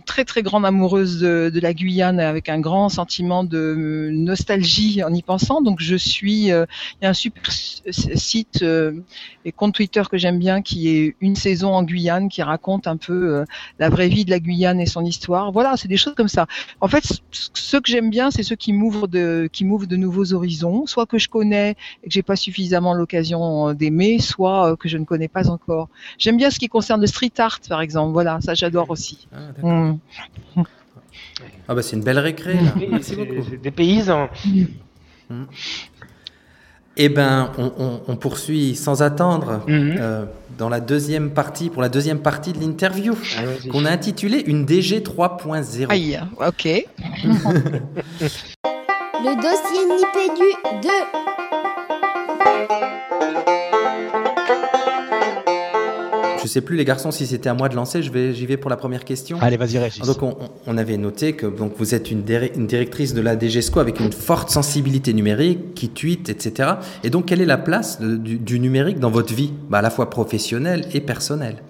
très 0.06 0.24
très 0.24 0.42
grande 0.42 0.66
amoureuse 0.66 1.18
de, 1.18 1.50
de, 1.52 1.60
la 1.60 1.72
Guyane 1.72 2.20
avec 2.20 2.48
un 2.48 2.60
grand 2.60 2.88
sentiment 2.88 3.42
de 3.42 4.10
nostalgie 4.12 5.02
en 5.02 5.12
y 5.12 5.22
pensant. 5.22 5.62
Donc 5.62 5.80
je 5.80 5.96
suis, 5.96 6.44
il 6.44 6.66
y 7.02 7.06
a 7.06 7.08
un 7.08 7.14
super 7.14 7.42
site 7.50 8.64
et 9.44 9.52
compte 9.52 9.74
Twitter 9.74 10.02
que 10.10 10.18
j'aime 10.18 10.38
bien 10.38 10.62
qui 10.62 10.88
est 10.88 11.16
une 11.20 11.36
saison 11.36 11.74
en 11.74 11.82
Guyane 11.82 12.28
qui 12.28 12.42
raconte 12.42 12.86
un 12.86 12.96
peu 12.96 13.44
la 13.78 13.88
vraie 13.88 14.08
vie 14.08 14.24
de 14.24 14.30
la 14.30 14.40
Guyane 14.40 14.80
et 14.80 14.86
son 14.86 15.04
histoire. 15.04 15.50
Voilà, 15.52 15.76
c'est 15.76 15.88
des 15.88 15.96
choses 15.96 16.14
comme 16.14 16.28
ça. 16.28 16.46
En 16.80 16.88
fait, 16.88 17.04
ce 17.32 17.76
que 17.76 17.90
j'aime 17.90 18.10
bien, 18.10 18.30
c'est 18.30 18.42
ceux 18.42 18.56
qui 18.56 18.72
m'ouvrent 18.72 19.08
de 19.08 19.48
qui 19.52 19.64
m'ouvrent 19.64 19.86
de 19.86 19.96
nouveaux 19.96 20.32
horizons, 20.32 20.86
soit 20.86 21.06
que 21.06 21.18
je 21.18 21.28
connais 21.28 21.76
et 22.02 22.08
que 22.08 22.12
j'ai 22.12 22.22
pas 22.22 22.36
suffisamment 22.36 22.94
l'occasion 22.94 23.68
euh, 23.68 23.74
d'aimer, 23.74 24.18
soit 24.18 24.72
euh, 24.72 24.76
que 24.76 24.88
je 24.88 24.98
ne 24.98 25.04
connais 25.04 25.28
pas 25.28 25.48
encore. 25.50 25.88
J'aime 26.18 26.36
bien 26.36 26.50
ce 26.50 26.58
qui 26.58 26.68
concerne 26.68 27.00
le 27.00 27.06
street 27.06 27.32
art, 27.38 27.60
par 27.68 27.80
exemple. 27.80 28.12
Voilà, 28.12 28.33
ça 28.40 28.54
j'adore 28.54 28.90
aussi. 28.90 29.26
Ah, 29.32 29.66
mm. 29.66 29.98
ah 31.68 31.74
bah 31.74 31.82
c'est 31.82 31.96
une 31.96 32.04
belle 32.04 32.18
récré. 32.18 32.56
Des 33.62 33.70
paysans. 33.70 34.28
Mm. 35.30 35.44
Eh 36.96 37.08
ben, 37.08 37.50
on, 38.06 38.14
poursuit 38.16 38.76
sans 38.76 39.02
attendre 39.02 39.64
mm-hmm. 39.66 39.96
euh, 39.98 40.26
dans 40.58 40.68
la 40.68 40.78
deuxième 40.78 41.30
partie, 41.30 41.68
pour 41.68 41.82
la 41.82 41.88
deuxième 41.88 42.20
partie 42.20 42.52
de 42.52 42.60
l'interview, 42.60 43.16
qu'on 43.70 43.84
a 43.84 43.90
intitulée 43.90 44.44
Une 44.46 44.64
DG 44.64 45.00
3.0. 45.00 45.90
Aïe, 45.90 46.20
ok. 46.38 46.64
Le 49.24 49.34
dossier 49.36 49.86
Nipédu 49.86 50.52
2. 50.82 50.88
Je 56.44 56.48
sais 56.48 56.60
plus 56.60 56.76
les 56.76 56.84
garçons 56.84 57.10
si 57.10 57.26
c'était 57.26 57.48
à 57.48 57.54
moi 57.54 57.68
de 57.68 57.74
lancer, 57.74 58.02
je 58.02 58.10
vais 58.10 58.34
j'y 58.34 58.44
vais 58.44 58.56
pour 58.56 58.70
la 58.70 58.76
première 58.76 59.04
question. 59.04 59.38
Allez, 59.40 59.56
vas-y 59.56 59.78
Régis. 59.78 60.02
Donc 60.02 60.36
on, 60.66 60.76
avait 60.78 60.98
noté 60.98 61.32
que 61.32 61.46
donc 61.46 61.72
vous 61.78 61.94
êtes 61.94 62.10
une, 62.10 62.22
directrice 62.22 63.14
de 63.14 63.20
la 63.20 63.38
DGESCO 63.38 63.80
avec 63.80 64.00
une 64.00 64.12
forte 64.12 64.50
sensibilité 64.50 65.14
numérique, 65.14 65.74
qui 65.74 65.88
tweet, 65.88 66.28
etc. 66.28 66.72
Et 67.02 67.10
donc 67.10 67.26
quelle 67.26 67.40
est 67.40 67.46
la 67.46 67.56
place 67.56 68.00
du, 68.00 68.60
numérique 68.60 68.98
dans 68.98 69.10
votre 69.10 69.32
vie, 69.32 69.52
bah, 69.70 69.78
à 69.78 69.82
la 69.82 69.90
fois 69.90 70.10
professionnelle 70.10 70.86
et 70.92 71.00
personnelle? 71.00 71.62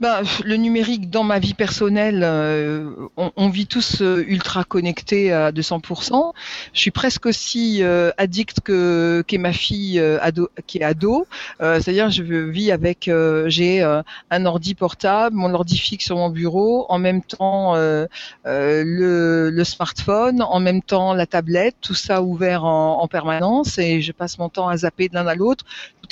Bah, 0.00 0.22
le 0.44 0.56
numérique 0.56 1.10
dans 1.10 1.24
ma 1.24 1.40
vie 1.40 1.54
personnelle, 1.54 2.20
euh, 2.22 2.90
on, 3.16 3.48
vit 3.48 3.66
tous 3.66 4.00
euh, 4.00 4.24
ultra 4.28 4.62
connectés 4.62 5.32
à 5.32 5.50
200%. 5.50 6.32
Je 6.72 6.78
suis 6.78 6.92
presque 6.92 7.26
aussi 7.26 7.82
euh, 7.82 8.10
addict 8.16 8.60
que 8.60 9.24
qu'est 9.26 9.38
ma 9.38 9.52
fille 9.52 9.98
ado, 9.98 10.50
qui 10.66 10.78
est 10.78 10.84
ado. 10.84 11.26
C'est-à-dire, 11.60 12.10
je 12.10 12.22
vis 12.22 12.70
avec, 12.70 13.10
j'ai 13.46 13.82
un 14.30 14.46
ordi 14.46 14.74
portable, 14.74 15.34
mon 15.36 15.52
ordi 15.54 15.76
fixe 15.76 16.04
sur 16.06 16.16
mon 16.16 16.30
bureau, 16.30 16.86
en 16.88 16.98
même 16.98 17.22
temps 17.22 17.74
le, 17.74 18.08
le, 18.44 19.64
smartphone, 19.64 20.42
en 20.42 20.60
même 20.60 20.82
temps 20.82 21.12
la 21.12 21.26
tablette, 21.26 21.76
tout 21.80 21.94
ça 21.94 22.22
ouvert 22.22 22.64
en, 22.64 23.02
en 23.02 23.08
permanence, 23.08 23.78
et 23.78 24.00
je 24.00 24.12
passe 24.12 24.38
mon 24.38 24.48
temps 24.48 24.68
à 24.68 24.76
zapper 24.76 25.08
de 25.08 25.14
l'un 25.14 25.26
à 25.26 25.34
l'autre 25.34 25.64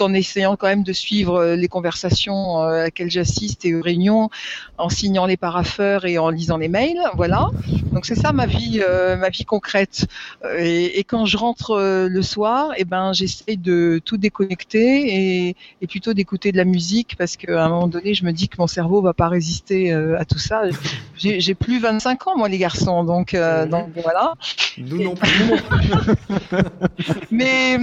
en 0.03 0.15
essayant 0.15 0.57
quand 0.57 0.67
même 0.67 0.83
de 0.83 0.93
suivre 0.93 1.37
euh, 1.37 1.57
les 1.57 1.69
conversations 1.69 2.63
euh, 2.63 2.81
à 2.81 2.83
laquelle 2.85 3.11
j'assiste 3.11 3.65
et 3.65 3.75
aux 3.79 3.83
réunions, 3.83 4.31
en 4.79 4.89
signant 4.89 5.27
les 5.27 5.37
parapheurs 5.37 6.05
et 6.05 6.19
en 6.19 6.31
lisant 6.31 6.57
les 6.57 6.69
mails. 6.69 7.01
Voilà. 7.15 7.49
Donc 7.93 8.07
c'est 8.07 8.15
ça 8.15 8.33
ma 8.33 8.47
vie, 8.47 8.81
euh, 8.87 9.17
ma 9.17 9.31
vie 9.31 9.45
concrète. 9.45 10.07
Et, 10.59 11.05
quand 11.05 11.25
je 11.25 11.37
rentre 11.37 12.09
le 12.09 12.23
soir, 12.23 12.73
et 12.73 12.79
eh 12.81 12.85
ben 12.85 13.13
j'essaie 13.13 13.57
de 13.57 14.01
tout 14.05 14.17
déconnecter 14.17 15.47
et, 15.49 15.57
et 15.81 15.87
plutôt 15.87 16.15
d'écouter 16.15 16.51
de 16.51 16.57
la 16.57 16.65
musique 16.65 17.15
parce 17.17 17.37
qu'à 17.37 17.65
un 17.65 17.69
moment 17.69 17.87
donné, 17.87 18.15
je 18.15 18.25
me 18.25 18.33
dis 18.33 18.49
que 18.49 18.57
mon 18.59 18.67
cerveau 18.67 19.01
va 19.03 19.15
pas 19.15 19.29
résister 19.29 19.93
à 19.93 20.25
tout 20.25 20.39
ça. 20.39 20.63
J'ai 21.17 21.55
plus 21.55 21.79
25 21.79 22.27
ans 22.27 22.37
moi 22.37 22.49
les 22.49 22.59
garçons, 22.59 23.05
donc, 23.05 23.37
donc 23.71 23.89
voilà. 24.03 24.35
Nous 24.79 25.03
non 25.03 25.15
plus. 25.15 25.53
Mais 27.31 27.79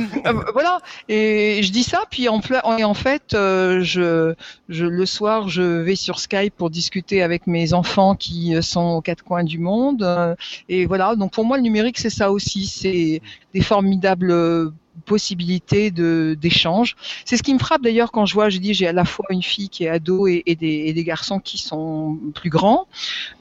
voilà. 0.54 0.80
Et 1.08 1.62
je 1.64 1.72
dis 1.72 1.84
ça 1.84 2.04
puis 2.10 2.30
en, 2.30 2.42
en 2.64 2.94
fait, 2.94 3.34
euh, 3.34 3.82
je, 3.82 4.36
le 4.70 5.06
soir, 5.06 5.50
je 5.50 5.82
vais 5.84 5.96
sur 5.96 6.20
Skype 6.20 6.56
pour 6.56 6.70
discuter 6.70 7.22
avec 7.22 7.48
mes 7.48 7.74
enfants 7.74 8.16
qui 8.16 8.56
euh, 8.56 8.62
sont 8.62 8.96
aux 8.98 9.02
quatre 9.02 9.24
coins 9.24 9.44
du 9.44 9.60
monde. 9.60 10.04
Euh, 10.04 10.36
et 10.70 10.86
voilà, 10.86 11.16
donc 11.16 11.32
pour 11.32 11.46
moi, 11.46 11.58
le 11.58 11.64
numérique, 11.64 12.00
c'est 12.00 12.10
ça 12.10 12.32
aussi. 12.32 12.66
C'est 12.66 13.22
des 13.54 13.62
formidables 13.62 14.72
possibilité 15.06 15.92
de 15.92 16.38
d'échange. 16.40 16.96
C'est 17.26 17.38
ce 17.38 17.44
qui 17.44 17.54
me 17.54 17.60
frappe 17.60 17.82
d'ailleurs 17.82 18.12
quand 18.12 18.26
je 18.26 18.34
vois, 18.34 18.50
je 18.50 18.58
dis, 18.58 18.74
j'ai 18.74 18.88
à 18.88 18.94
la 18.94 19.06
fois 19.06 19.26
une 19.30 19.44
fille 19.44 19.70
qui 19.70 19.86
est 19.86 19.90
ado 19.90 20.28
et, 20.28 20.44
des, 20.46 21.04
garçons 21.04 21.40
qui 21.40 21.58
sont 21.58 22.18
plus 22.34 22.50
grands. 22.50 22.88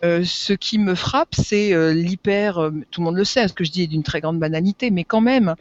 Euh, 0.05 0.25
ce 0.25 0.53
qui 0.53 0.79
me 0.79 0.95
frappe, 0.95 1.35
c'est 1.35 1.73
euh, 1.73 1.93
l'hyper, 1.93 2.59
euh, 2.59 2.71
tout 2.91 3.01
le 3.01 3.05
monde 3.05 3.17
le 3.17 3.25
sait, 3.25 3.47
ce 3.47 3.53
que 3.53 3.65
je 3.65 3.71
dis 3.71 3.83
est 3.83 3.87
d'une 3.87 4.03
très 4.03 4.21
grande 4.21 4.39
banalité, 4.39 4.91
mais 4.91 5.05
quand 5.05 5.21
même, 5.21 5.55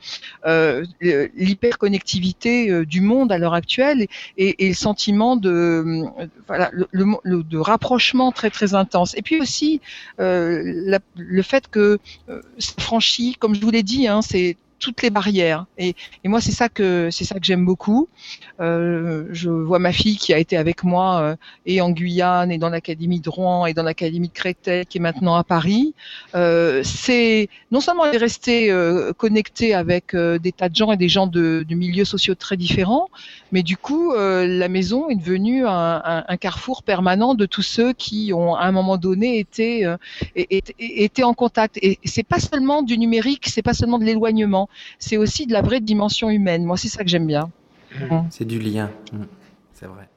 l'hyperconnectivité 1.02 2.86
du 2.86 3.02
monde 3.02 3.32
à 3.32 3.38
l'heure 3.38 3.54
actuelle 3.54 4.08
et, 4.38 4.68
le 4.68 4.74
sentiment 4.74 5.36
de, 5.36 6.06
voilà, 6.48 6.72
le, 6.74 7.44
de 7.44 7.58
rapprochement 7.58 8.32
très 8.32 8.50
très 8.50 8.74
intense. 8.74 9.16
Et 9.18 9.22
puis 9.22 9.40
aussi 9.40 9.82
le 10.18 11.42
fait 11.42 11.68
que 11.70 12.00
franchi, 12.80 13.36
comme 13.38 13.54
je 13.56 13.62
vous 13.62 13.72
l'ai 13.72 13.84
dit, 13.84 14.08
hein, 14.08 14.22
c'est 14.22 14.58
toutes 14.82 15.02
les 15.04 15.12
barrières. 15.12 15.66
Et, 15.78 15.96
moi, 16.26 16.42
c'est 16.42 16.52
ça 16.52 16.68
que 16.68 17.10
c'est 17.12 17.24
ça 17.24 17.36
que 17.40 17.46
j'aime 17.46 17.66
beaucoup. 17.66 18.10
Euh, 18.60 19.28
je 19.32 19.50
vois 19.50 19.80
ma 19.80 19.94
fille 19.94 20.18
qui 20.18 20.34
a 20.34 20.40
été 20.40 20.58
avec 20.58 20.84
moi 20.84 21.22
euh, 21.22 21.36
et 21.66 21.80
en 21.82 21.92
Guyane 21.92 22.52
et 22.52 22.58
dans 22.58 22.70
l'académie 22.70 23.20
de 23.20 23.30
Rouen 23.30 23.66
et 23.66 23.74
dans 23.74 23.84
l'académie 23.84 24.28
de 24.28 24.34
Créteil 24.34 24.86
qui 24.86 24.98
est 24.98 25.02
maintenant 25.02 25.36
à 25.36 25.44
Paris. 25.44 25.94
Euh, 26.36 26.82
c'est 26.84 27.48
non 27.72 27.80
seulement 27.80 28.06
elle 28.06 28.16
est 28.16 28.18
restée 28.18 28.74
connectée 29.18 29.74
avec 29.74 30.16
des 30.16 30.52
tas 30.52 30.70
de 30.70 30.76
gens 30.76 30.92
et 30.92 30.98
des 30.98 31.10
gens 31.10 31.28
de, 31.28 31.66
milieux 31.70 32.06
sociaux 32.06 32.36
très 32.36 32.58
différents, 32.58 33.10
mais 33.52 33.62
du 33.62 33.78
coup, 33.78 34.14
la 34.16 34.68
maison 34.68 35.10
est 35.10 35.16
devenue 35.16 35.66
un, 35.68 36.38
carrefour 36.40 36.82
permanent 36.82 37.36
de 37.36 37.46
tous 37.46 37.62
ceux 37.62 37.94
qui 37.94 38.32
ont 38.34 38.56
à 38.56 38.66
un 38.66 38.72
moment 38.72 38.98
donné 38.98 39.38
été 39.38 39.94
été 40.36 41.24
en 41.24 41.34
contact. 41.34 41.78
Et 41.82 42.00
c'est 42.04 42.24
pas 42.24 42.40
seulement 42.40 42.82
du 42.82 42.98
numérique, 42.98 43.48
c'est 43.48 43.62
pas 43.62 43.74
seulement 43.74 44.00
de 44.00 44.06
l'éloignement 44.06 44.70
c'est 45.00 45.18
aussi 45.18 45.46
de 45.48 45.54
la 45.54 45.62
vraie 45.62 45.82
dimension 45.82 46.30
humaine. 46.30 46.64
Moi, 46.66 46.78
c'est 46.78 46.90
ça 46.90 47.04
que 47.04 47.10
j'aime 47.10 47.28
bien. 47.28 47.50
C'est 48.30 48.46
du 48.46 48.60
lien. 48.60 48.90
Mmh. 49.12 49.24
C'est 49.74 49.88
vrai. 49.88 50.08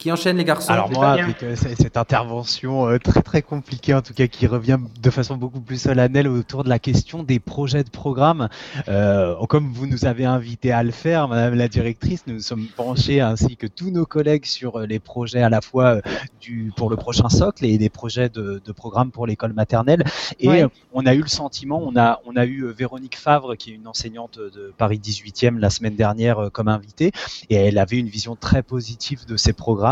Qui 0.00 0.10
enchaîne 0.10 0.38
les 0.38 0.46
garçons 0.46 0.72
Alors 0.72 0.90
moi, 0.90 1.10
avec 1.10 1.42
euh, 1.42 1.54
cette 1.54 1.98
intervention 1.98 2.88
euh, 2.88 2.96
très 2.96 3.20
très 3.20 3.42
compliquée, 3.42 3.92
en 3.92 4.00
tout 4.00 4.14
cas 4.14 4.28
qui 4.28 4.46
revient 4.46 4.78
de 4.98 5.10
façon 5.10 5.36
beaucoup 5.36 5.60
plus 5.60 5.76
solennelle 5.76 6.26
autour 6.26 6.64
de 6.64 6.70
la 6.70 6.78
question 6.78 7.22
des 7.22 7.38
projets 7.38 7.84
de 7.84 7.90
programme, 7.90 8.48
euh, 8.88 9.34
comme 9.50 9.70
vous 9.74 9.86
nous 9.86 10.06
avez 10.06 10.24
invité 10.24 10.72
à 10.72 10.82
le 10.84 10.90
faire, 10.90 11.28
Madame 11.28 11.52
la 11.52 11.68
directrice, 11.68 12.22
nous 12.26 12.32
nous 12.32 12.40
sommes 12.40 12.64
penchés 12.74 13.20
ainsi 13.20 13.58
que 13.58 13.66
tous 13.66 13.90
nos 13.90 14.06
collègues 14.06 14.46
sur 14.46 14.76
euh, 14.76 14.86
les 14.86 15.00
projets 15.00 15.42
à 15.42 15.50
la 15.50 15.60
fois 15.60 16.00
du 16.40 16.72
pour 16.74 16.88
le 16.88 16.96
prochain 16.96 17.28
socle 17.28 17.66
et 17.66 17.76
des 17.76 17.90
projets 17.90 18.30
de, 18.30 18.62
de 18.64 18.72
programme 18.72 19.10
pour 19.10 19.26
l'école 19.26 19.52
maternelle. 19.52 20.02
Et 20.38 20.48
ouais. 20.48 20.66
on 20.94 21.04
a 21.04 21.12
eu 21.12 21.20
le 21.20 21.28
sentiment, 21.28 21.78
on 21.84 21.94
a 21.98 22.22
on 22.24 22.36
a 22.36 22.46
eu 22.46 22.72
Véronique 22.72 23.18
Favre 23.18 23.54
qui 23.54 23.72
est 23.72 23.74
une 23.74 23.86
enseignante 23.86 24.38
de 24.38 24.72
Paris 24.78 24.98
18e 24.98 25.58
la 25.58 25.68
semaine 25.68 25.94
dernière 25.94 26.48
comme 26.54 26.68
invitée, 26.68 27.12
et 27.50 27.56
elle 27.56 27.76
avait 27.76 27.98
une 27.98 28.08
vision 28.08 28.34
très 28.34 28.62
positive 28.62 29.26
de 29.26 29.36
ces 29.36 29.52
programmes 29.52 29.89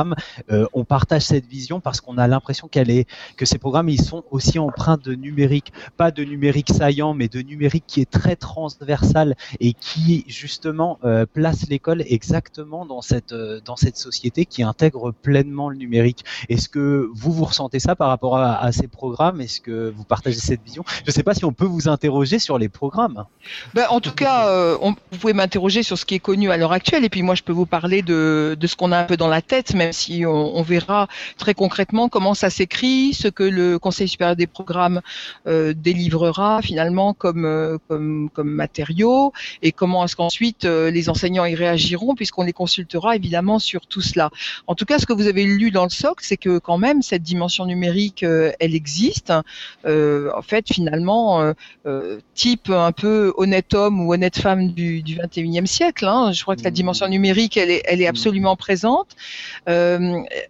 euh, 0.50 0.66
on 0.72 0.84
partage 0.84 1.22
cette 1.22 1.46
vision 1.46 1.80
parce 1.80 2.00
qu'on 2.00 2.18
a 2.18 2.26
l'impression 2.26 2.68
qu'elle 2.68 2.90
est, 2.90 3.06
que 3.36 3.44
ces 3.44 3.58
programmes 3.58 3.88
ils 3.88 4.00
sont 4.00 4.24
aussi 4.30 4.58
empreints 4.58 4.98
de 5.02 5.14
numérique, 5.14 5.72
pas 5.96 6.10
de 6.10 6.24
numérique 6.24 6.70
saillant, 6.70 7.14
mais 7.14 7.28
de 7.28 7.40
numérique 7.40 7.84
qui 7.86 8.00
est 8.00 8.10
très 8.10 8.36
transversal 8.36 9.36
et 9.60 9.72
qui 9.72 10.24
justement 10.28 10.98
euh, 11.04 11.26
place 11.26 11.68
l'école 11.68 12.02
exactement 12.06 12.86
dans 12.86 13.02
cette 13.02 13.32
euh, 13.32 13.60
dans 13.64 13.76
cette 13.76 13.96
société 13.96 14.44
qui 14.46 14.62
intègre 14.62 15.12
pleinement 15.12 15.70
le 15.70 15.76
numérique. 15.76 16.24
Est-ce 16.48 16.68
que 16.68 17.08
vous 17.12 17.32
vous 17.32 17.44
ressentez 17.44 17.80
ça 17.80 17.96
par 17.96 18.08
rapport 18.08 18.38
à, 18.38 18.70
ces 18.72 18.88
programmes? 18.88 19.40
Est-ce 19.40 19.60
que 19.60 19.92
vous 19.94 20.04
partagez 20.04 20.38
cette 20.38 20.62
vision? 20.62 20.84
Je 21.04 21.10
ne 21.10 21.12
sais 21.12 21.22
pas 21.22 21.34
si 21.34 21.44
on 21.44 21.52
peut 21.52 21.64
vous 21.64 21.88
interroger 21.88 22.38
sur 22.38 22.58
les 22.58 22.68
programmes. 22.68 23.24
Ben, 23.74 23.86
en 23.90 24.00
tout 24.00 24.12
cas, 24.12 24.76
on, 24.80 24.94
vous 25.10 25.18
pouvez 25.18 25.32
m'interroger 25.32 25.82
sur 25.82 25.98
ce 25.98 26.04
qui 26.04 26.14
est 26.14 26.20
connu 26.20 26.50
à 26.50 26.56
l'heure 26.56 26.72
actuelle 26.72 27.04
et 27.04 27.08
puis 27.08 27.22
moi 27.22 27.34
je 27.34 27.42
peux 27.42 27.52
vous 27.52 27.66
parler 27.66 28.02
de, 28.02 28.56
de 28.58 28.66
ce 28.66 28.76
qu'on 28.76 28.92
a 28.92 28.98
un 28.98 29.04
peu 29.04 29.16
dans 29.16 29.28
la 29.28 29.42
tête, 29.42 29.74
même 29.74 29.87
si 29.92 30.24
on, 30.26 30.56
on, 30.56 30.62
verra 30.62 31.08
très 31.36 31.54
concrètement 31.54 32.08
comment 32.08 32.34
ça 32.34 32.50
s'écrit, 32.50 33.14
ce 33.14 33.28
que 33.28 33.42
le 33.42 33.78
Conseil 33.78 34.08
supérieur 34.08 34.36
des 34.36 34.46
programmes 34.46 35.00
euh, 35.46 35.72
délivrera 35.74 36.60
finalement 36.62 37.14
comme, 37.14 37.44
euh, 37.44 37.78
comme, 37.88 38.30
comme 38.32 38.50
matériaux 38.50 39.32
et 39.62 39.72
comment 39.72 40.04
est-ce 40.04 40.16
qu'ensuite 40.16 40.64
euh, 40.64 40.90
les 40.90 41.08
enseignants 41.08 41.44
y 41.44 41.54
réagiront 41.54 42.14
puisqu'on 42.14 42.44
les 42.44 42.52
consultera 42.52 43.16
évidemment 43.16 43.58
sur 43.58 43.86
tout 43.86 44.00
cela. 44.00 44.30
En 44.66 44.74
tout 44.74 44.84
cas, 44.84 44.98
ce 44.98 45.06
que 45.06 45.12
vous 45.12 45.26
avez 45.26 45.44
lu 45.44 45.70
dans 45.70 45.84
le 45.84 45.90
socle, 45.90 46.24
c'est 46.24 46.36
que 46.36 46.58
quand 46.58 46.78
même 46.78 47.02
cette 47.02 47.22
dimension 47.22 47.66
numérique, 47.66 48.22
elle 48.22 48.74
existe. 48.74 49.32
Euh, 49.86 50.30
en 50.36 50.42
fait, 50.42 50.66
finalement, 50.72 51.52
type 52.34 52.70
un 52.70 52.92
peu 52.92 53.32
honnête 53.36 53.74
homme 53.74 54.00
ou 54.00 54.12
honnête 54.12 54.38
femme 54.38 54.72
du, 54.72 55.02
du 55.02 55.16
21e 55.16 55.66
siècle. 55.66 56.06
Hein. 56.06 56.32
Je 56.32 56.42
crois 56.42 56.56
que 56.56 56.62
la 56.62 56.70
dimension 56.70 57.08
numérique, 57.08 57.56
elle 57.56 57.70
est, 57.70 57.82
elle 57.86 58.00
est 58.00 58.06
absolument 58.06 58.56
présente. 58.56 59.16
Euh, 59.68 59.77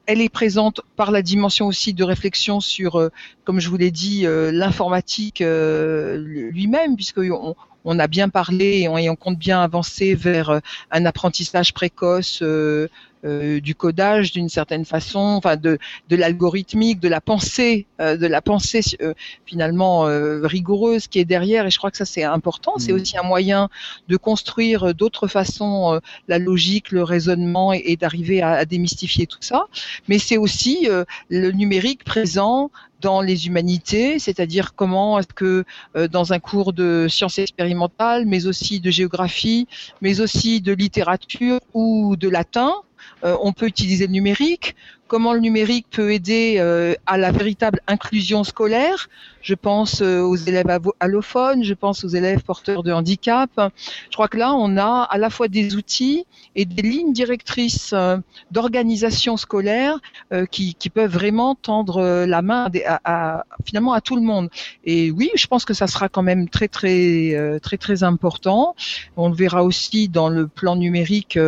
elle 0.07 0.21
est 0.21 0.29
présente 0.29 0.81
par 0.97 1.11
la 1.11 1.23
dimension 1.23 1.67
aussi 1.67 1.95
de 1.95 2.05
réflexion 2.05 2.61
sur, 2.61 2.97
euh, 2.97 3.11
comme 3.45 3.61
je 3.61 3.69
vous 3.69 3.77
l'ai 3.77 3.91
dit, 3.91 4.27
euh, 4.27 4.51
l'informatique 4.53 5.41
lui-même, 5.41 6.97
puisque 6.97 7.21
on, 7.85 7.99
a 7.99 8.07
bien 8.07 8.29
parlé 8.29 8.81
et 8.81 9.09
on, 9.09 9.17
compte 9.17 9.39
bien 9.39 9.63
avancer 9.63 10.15
vers 10.15 10.61
un 10.91 11.07
apprentissage 11.07 11.73
précoce 11.73 12.43
euh, 13.25 13.61
du 13.61 13.75
codage 13.75 14.33
d'une 14.33 14.49
certaine 14.49 14.85
façon, 14.85 15.19
enfin 15.19 15.57
de, 15.57 15.79
de 16.09 16.17
l'algorithmique, 16.17 17.01
de 17.01 17.09
la 17.09 17.21
pensée, 17.21 17.87
euh, 18.01 18.17
de 18.17 18.27
la 18.27 18.41
pensée 18.41 18.81
euh, 19.03 19.15
finalement 19.47 20.07
rigoureuse 20.43 21.09
qui 21.09 21.19
est 21.19 21.25
derrière. 21.25 21.67
Et 21.67 21.71
je 21.71 21.79
crois 21.79 21.91
que 21.91 21.97
ça 21.97 22.05
c'est 22.05 22.25
important. 22.25 22.75
Mmh. 22.77 22.81
C'est 22.81 22.93
aussi 22.93 23.19
un 23.19 23.23
moyen 23.23 23.69
de 24.09 24.17
construire 24.17 24.95
d'autres 24.95 25.27
façons 25.27 26.01
la 26.29 26.39
logique, 26.39 26.91
le 26.91 27.03
raisonnement 27.03 27.73
et, 27.73 27.83
et 27.87 27.97
d'arriver 27.97 28.43
à, 28.43 28.53
à, 28.53 28.65
démystifier 28.65 29.27
tout 29.27 29.39
ça. 29.41 29.67
Mais 30.09 30.19
c'est 30.19 30.37
aussi 30.37 30.89
le 31.29 31.51
numérique 31.51 32.05
présent 32.05 32.71
dans 33.01 33.21
les 33.21 33.47
humanités, 33.47 34.19
c'est-à-dire 34.19 34.75
comment 34.75 35.19
est-ce 35.19 35.29
que 35.29 35.65
euh, 35.97 36.09
dans 36.09 36.33
un 36.33 36.39
cours 36.39 36.73
de 36.73 37.07
sciences 37.09 37.39
expérimentales, 37.39 38.27
mais 38.27 38.47
aussi 38.47 38.81
de 38.81 38.91
géographie, 38.91 39.69
mais 40.01 40.21
aussi 40.21 40.61
de 40.61 40.73
littérature 40.73 41.61
ou 41.75 42.17
de 42.17 42.29
latin, 42.29 42.73
euh, 42.73 42.88
on 43.23 43.53
peut 43.53 43.67
utiliser 43.67 44.07
le 44.07 44.13
numérique, 44.13 44.77
comment 45.09 45.33
le 45.33 45.41
numérique 45.41 45.87
peut 45.91 46.13
aider 46.13 46.57
euh, 46.59 46.95
à 47.07 47.19
la 47.19 47.33
véritable 47.33 47.81
inclusion 47.89 48.45
scolaire? 48.45 49.09
Je 49.49 49.55
pense 49.55 50.03
euh, 50.03 50.21
aux 50.21 50.37
élèves 50.37 50.67
allophones, 51.01 51.65
je 51.65 51.73
pense 51.73 52.05
aux 52.05 52.09
élèves 52.09 52.43
porteurs 52.43 52.83
de 52.83 52.93
handicap. 52.93 53.51
Je 53.57 54.13
crois 54.13 54.29
que 54.29 54.37
là, 54.37 54.53
on 54.53 54.77
a 54.77 55.09
à 55.11 55.17
la 55.17 55.31
fois 55.31 55.49
des 55.49 55.75
outils 55.75 56.27
et 56.55 56.67
des 56.67 56.83
lignes 56.83 57.15
directrices 57.15 57.95
euh, 57.95 58.19
d'organisation 58.51 59.39
scolaire 59.39 60.01
euh, 60.35 60.45
qui, 60.45 60.77
peuvent 60.93 61.11
vraiment 61.11 61.55
tendre 61.55 62.25
la 62.27 62.43
main 62.43 62.71
à, 63.05 63.45
finalement 63.65 63.95
à 63.95 64.03
tout 64.03 64.17
le 64.17 64.23
monde. 64.23 64.51
Et 64.85 65.11
oui, 65.11 65.31
je 65.35 65.47
pense 65.47 65.65
que 65.65 65.73
ça 65.73 65.87
sera 65.87 66.11
quand 66.11 66.23
même 66.23 66.51
très 66.51 66.69
très 66.69 67.59
très 67.63 67.77
très 67.79 68.03
important. 68.03 68.75
On 69.17 69.29
le 69.29 69.35
verra 69.35 69.65
aussi 69.65 70.09
dans 70.09 70.29
le 70.29 70.47
plan 70.47 70.77
numérique 70.77 71.39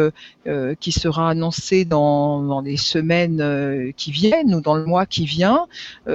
qui 0.81 0.93
sera 0.93 1.31
annoncé 1.31 1.87
dans, 1.87 2.61
les 2.61 2.77
semaines 2.77 3.93
qui 3.97 4.11
viennent 4.11 4.55
ou 4.55 4.61
dans 4.61 4.75
le 4.75 4.85
mois 4.85 5.07
qui 5.07 5.25
vient 5.25 5.67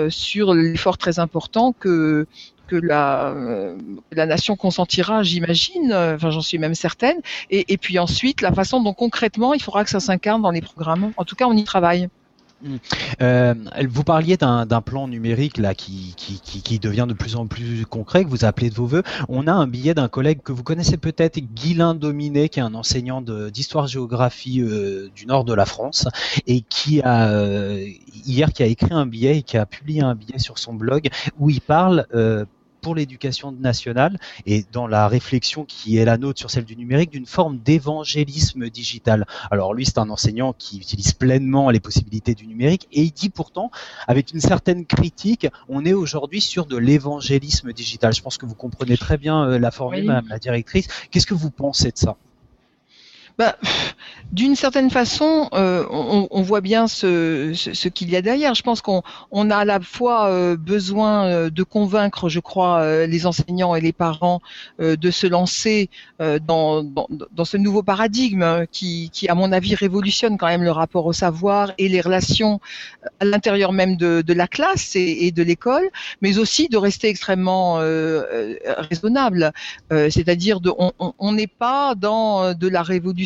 sur 0.10 0.54
l'effort 0.54 1.00
très 1.00 1.18
important 1.18 1.75
que 1.80 2.28
que 2.68 2.76
la, 2.76 3.28
euh, 3.28 3.78
la 4.12 4.26
nation 4.26 4.56
consentira, 4.56 5.22
j'imagine, 5.22 5.94
enfin 5.94 6.32
j'en 6.32 6.42
suis 6.42 6.58
même 6.58 6.74
certaine, 6.74 7.18
et, 7.52 7.72
et 7.72 7.78
puis 7.78 8.00
ensuite 8.00 8.42
la 8.42 8.52
façon 8.52 8.82
dont 8.82 8.94
concrètement 8.94 9.54
il 9.54 9.62
faudra 9.62 9.84
que 9.84 9.92
ça 9.92 10.00
s'incarne 10.00 10.42
dans 10.42 10.52
les 10.52 10.62
programmes. 10.62 11.12
En 11.18 11.26
tout 11.26 11.36
cas, 11.36 11.46
on 11.46 11.54
y 11.54 11.64
travaille. 11.64 12.10
Euh, 13.22 13.54
vous 13.88 14.04
parliez 14.04 14.38
d'un 14.38 14.82
plan 14.82 15.08
numérique 15.08 15.58
là 15.58 15.74
qui, 15.74 16.14
qui, 16.16 16.80
devient 16.80 17.06
de 17.08 17.14
plus 17.14 17.36
en 17.36 17.48
plus 17.48 17.86
concret, 17.86 18.24
que 18.24 18.30
vous 18.30 18.46
appelez 18.46 18.70
de 18.70 18.76
vos 18.76 18.86
voeux. 18.86 19.04
On 19.30 19.48
a 19.48 19.54
un 19.54 19.68
billet 19.68 19.94
d'un 19.94 20.08
collègue 20.08 20.42
que 20.44 20.52
vous 20.52 20.64
connaissez 20.64 20.98
peut-être, 20.98 21.40
Guilain 21.40 21.96
Dominé, 21.96 22.50
qui 22.50 22.60
est 22.60 22.64
un 22.64 22.76
enseignant 22.76 23.22
d'histoire-géographie 23.22 24.62
euh, 24.62 25.10
du 25.16 25.26
nord 25.26 25.46
de 25.46 25.54
la 25.54 25.66
France 25.66 26.08
et 26.48 26.62
qui 26.62 27.02
a 27.02 27.30
euh, 27.30 27.86
hier 28.26 28.52
qui 28.54 28.64
a 28.64 28.66
écrit 28.66 28.94
un 28.94 29.06
billet 29.06 29.40
et 29.40 29.44
qui 29.44 29.58
a 29.58 29.66
publié 29.66 30.02
un 30.02 30.16
billet 30.16 30.40
sur 30.40 30.60
son 30.60 30.74
blog 30.74 31.10
où 31.40 31.50
il 31.50 31.62
parle 31.62 32.06
pour 32.86 32.94
l'éducation 32.94 33.52
nationale 33.52 34.20
et 34.46 34.64
dans 34.72 34.86
la 34.86 35.08
réflexion 35.08 35.66
qui 35.66 35.98
est 35.98 36.06
la 36.06 36.20
nôtre 36.20 36.38
sur 36.38 36.52
celle 36.52 36.66
du 36.66 36.76
numérique 36.76 37.10
d'une 37.10 37.26
forme 37.26 37.58
d'évangélisme 37.58 38.70
digital. 38.70 39.26
Alors 39.50 39.74
lui, 39.74 39.88
c'est 39.88 39.98
un 39.98 40.12
enseignant 40.12 40.54
qui 40.54 40.78
utilise 40.78 41.14
pleinement 41.14 41.72
les 41.72 41.80
possibilités 41.80 42.36
du 42.36 42.46
numérique 42.46 42.88
et 42.92 43.02
il 43.02 43.12
dit 43.12 43.32
pourtant, 43.32 43.72
avec 44.08 44.34
une 44.34 44.40
certaine 44.40 44.86
critique, 44.86 45.48
on 45.68 45.84
est 45.84 45.94
aujourd'hui 45.94 46.42
sur 46.42 46.68
de 46.68 46.78
l'évangélisme 46.78 47.74
digital. 47.74 48.14
Je 48.14 48.22
pense 48.22 48.38
que 48.38 48.46
vous 48.46 48.54
comprenez 48.54 48.98
très 48.98 49.18
bien 49.18 49.46
euh, 49.46 49.58
la 49.58 49.72
formule, 49.72 50.02
oui. 50.02 50.06
Madame 50.06 50.28
la 50.28 50.38
directrice. 50.38 50.88
Qu'est-ce 51.10 51.26
que 51.26 51.34
vous 51.34 51.50
pensez 51.50 51.90
de 51.90 51.98
ça? 51.98 52.18
Bah, 53.38 53.58
d'une 54.32 54.56
certaine 54.56 54.90
façon, 54.90 55.50
euh, 55.54 55.86
on, 55.90 56.28
on, 56.32 56.42
voit 56.42 56.62
bien 56.62 56.88
ce, 56.88 57.52
ce, 57.54 57.74
ce 57.74 57.88
qu'il 57.90 58.10
y 58.10 58.16
a 58.16 58.22
derrière. 58.22 58.54
Je 58.56 58.64
pense 58.64 58.82
qu'on 58.82 59.02
on 59.32 59.50
a 59.50 59.58
à 59.58 59.66
la 59.66 59.80
fois 59.80 60.28
euh, 60.30 60.56
besoin 60.56 61.26
euh, 61.26 61.50
de 61.50 61.64
convaincre, 61.64 62.30
je 62.30 62.40
crois, 62.40 62.80
euh, 62.80 63.08
les 63.08 63.26
enseignants 63.26 63.76
et 63.76 63.82
les 63.82 63.94
parents 63.94 64.42
de 64.80 65.12
se 65.12 65.28
lancer 65.28 65.90
dans, 66.20 66.84
dans, 66.84 67.08
dans, 67.32 67.46
ce 67.46 67.58
nouveau 67.58 67.84
paradigme 67.84 68.42
hein, 68.42 68.66
qui, 68.72 69.10
qui, 69.12 69.28
à 69.28 69.36
mon 69.36 69.52
avis, 69.52 69.76
révolutionne 69.76 70.38
quand 70.38 70.48
même 70.48 70.64
le 70.64 70.72
rapport 70.72 71.06
au 71.06 71.14
savoir 71.14 71.72
et 71.78 71.88
les 71.88 72.02
relations 72.02 72.60
à 73.20 73.26
l'intérieur 73.26 73.72
même 73.72 73.96
de, 73.96 74.22
de, 74.22 74.34
la 74.34 74.48
classe 74.48 74.96
et, 74.96 75.28
et 75.28 75.32
de 75.32 75.44
l'école, 75.44 75.90
mais 76.22 76.38
aussi 76.38 76.68
de 76.68 76.78
rester 76.78 77.10
extrêmement 77.10 77.76
raisonnable. 78.90 79.52
C'est-à-dire, 79.90 80.60
on 81.20 81.32
n'est 81.32 81.48
pas 81.48 81.96
dans 81.96 82.54
de 82.54 82.68
la 82.68 82.84
révolution 82.84 83.25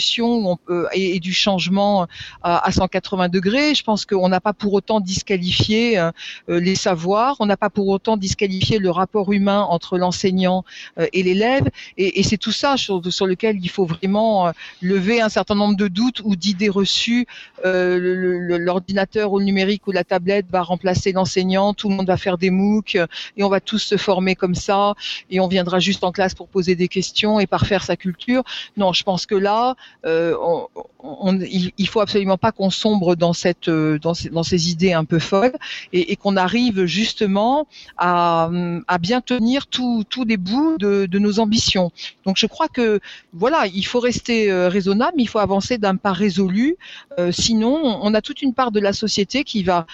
et, 0.93 1.19
du 1.19 1.33
changement 1.33 2.07
à, 2.43 2.65
à 2.65 2.71
180 2.71 3.29
degrés. 3.29 3.75
Je 3.75 3.83
pense 3.83 4.05
qu'on 4.05 4.29
n'a 4.29 4.39
pas 4.39 4.53
pour 4.53 4.73
autant 4.73 4.99
disqualifié 4.99 5.97
euh, 5.97 6.11
les 6.59 6.75
savoirs, 6.75 7.35
on 7.39 7.45
n'a 7.45 7.57
pas 7.57 7.69
pour 7.69 7.87
autant 7.87 8.17
disqualifié 8.17 8.79
le 8.79 8.89
rapport 8.89 9.31
humain 9.31 9.61
entre 9.61 9.97
l'enseignant 9.97 10.63
euh, 10.97 11.07
et 11.13 11.23
l'élève. 11.23 11.69
Et, 11.97 12.23
c'est 12.23 12.37
tout 12.37 12.51
ça 12.51 12.77
sur, 12.77 13.01
lequel 13.01 13.57
il 13.61 13.69
faut 13.69 13.85
vraiment 13.85 14.47
euh, 14.47 14.51
lever 14.81 15.21
un 15.21 15.29
certain 15.29 15.55
nombre 15.55 15.75
de 15.75 15.87
doutes 15.87 16.21
ou 16.23 16.35
d'idées 16.35 16.69
reçues. 16.69 17.25
L'ordinateur 17.63 19.31
ou 19.31 19.39
le 19.39 19.45
numérique 19.45 19.87
ou 19.87 19.91
la 19.91 20.03
tablette 20.03 20.45
va 20.49 20.61
remplacer 20.61 21.11
l'enseignant, 21.11 21.73
tout 21.73 21.89
le 21.89 21.95
monde 21.95 22.07
va 22.07 22.17
faire 22.17 22.37
des 22.37 22.49
MOOC 22.49 22.95
et 23.37 23.43
on 23.43 23.49
va 23.49 23.59
tous 23.59 23.79
se 23.79 23.97
former 23.97 24.35
comme 24.35 24.55
ça 24.55 24.93
et 25.29 25.39
on 25.39 25.47
viendra 25.47 25.79
juste 25.79 26.03
en 26.03 26.11
classe 26.11 26.33
pour 26.33 26.47
poser 26.47 26.75
des 26.75 26.87
questions 26.87 27.39
et 27.39 27.47
parfaire 27.47 27.83
sa 27.83 27.95
culture. 27.95 28.43
Non, 28.77 28.93
je 28.93 29.03
pense 29.03 29.25
que 29.25 29.35
là, 29.35 29.75
euh, 30.05 30.35
on, 30.41 30.67
on, 30.99 31.39
il, 31.41 31.87
faut 31.87 32.01
absolument 32.01 32.37
pas 32.37 32.51
qu'on 32.51 32.69
sombre 32.69 33.15
dans 33.15 33.33
cette 33.33 33.69
dans 33.69 34.13
ces, 34.13 34.29
dans 34.29 34.43
ces 34.43 34.71
idées 34.71 34.93
un 34.93 35.05
peu 35.05 35.19
folles 35.19 35.57
et, 35.93 36.11
et 36.11 36.15
qu'on 36.15 36.37
arrive 36.37 36.85
justement 36.85 37.67
à, 37.97 38.49
à 38.87 38.97
bien 38.97 39.21
tenir 39.21 39.67
tous 39.67 40.05
les 40.25 40.37
bouts 40.37 40.77
de, 40.77 41.05
de, 41.05 41.19
nos 41.19 41.39
ambitions. 41.39 41.91
Donc 42.25 42.37
je 42.37 42.45
crois 42.45 42.67
que 42.67 42.99
voilà, 43.33 43.67
il 43.67 43.85
faut 43.85 43.99
rester 43.99 44.51
euh, 44.51 44.69
raisonnable, 44.69 45.15
il 45.17 45.27
faut 45.27 45.39
avancer 45.39 45.77
d'un 45.77 45.95
pas 45.95 46.13
résolu. 46.13 46.77
Euh, 47.19 47.31
sinon, 47.31 47.99
on 48.01 48.13
a 48.13 48.21
toute 48.21 48.41
une 48.41 48.53
part 48.53 48.71
de 48.71 48.79
la 48.79 48.93
société 48.93 49.43
qui 49.43 49.63
va 49.63 49.85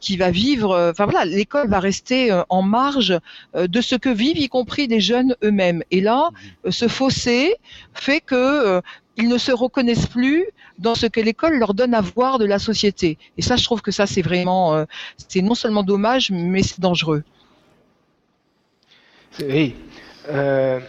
qui 0.00 0.16
va 0.16 0.30
vivre. 0.30 0.72
Euh, 0.72 0.90
enfin 0.90 1.04
voilà, 1.06 1.24
l'école 1.24 1.68
va 1.68 1.80
rester 1.80 2.32
euh, 2.32 2.42
en 2.48 2.62
marge 2.62 3.18
de 3.54 3.80
ce 3.80 3.94
que 3.94 4.08
vivent, 4.08 4.38
y 4.38 4.48
compris 4.48 4.86
les 4.86 5.00
jeunes 5.00 5.36
eux-mêmes. 5.44 5.82
Et 5.90 6.00
là, 6.00 6.30
ce 6.68 6.88
fossé 6.88 7.54
fait 7.94 8.20
que 8.20 8.80
ils 9.20 9.28
ne 9.28 9.38
se 9.38 9.52
reconnaissent 9.52 10.06
plus 10.06 10.46
dans 10.78 10.94
ce 10.94 11.06
que 11.06 11.20
l'école 11.20 11.58
leur 11.58 11.74
donne 11.74 11.94
à 11.94 12.00
voir 12.00 12.38
de 12.38 12.46
la 12.46 12.58
société. 12.58 13.18
Et 13.36 13.42
ça, 13.42 13.56
je 13.56 13.64
trouve 13.64 13.82
que 13.82 13.90
ça, 13.90 14.06
c'est 14.06 14.22
vraiment, 14.22 14.74
euh, 14.74 14.84
c'est 15.28 15.42
non 15.42 15.54
seulement 15.54 15.82
dommage, 15.82 16.30
mais 16.30 16.62
c'est 16.62 16.80
dangereux. 16.80 17.22
Oui. 19.40 19.74
Euh, 20.28 20.80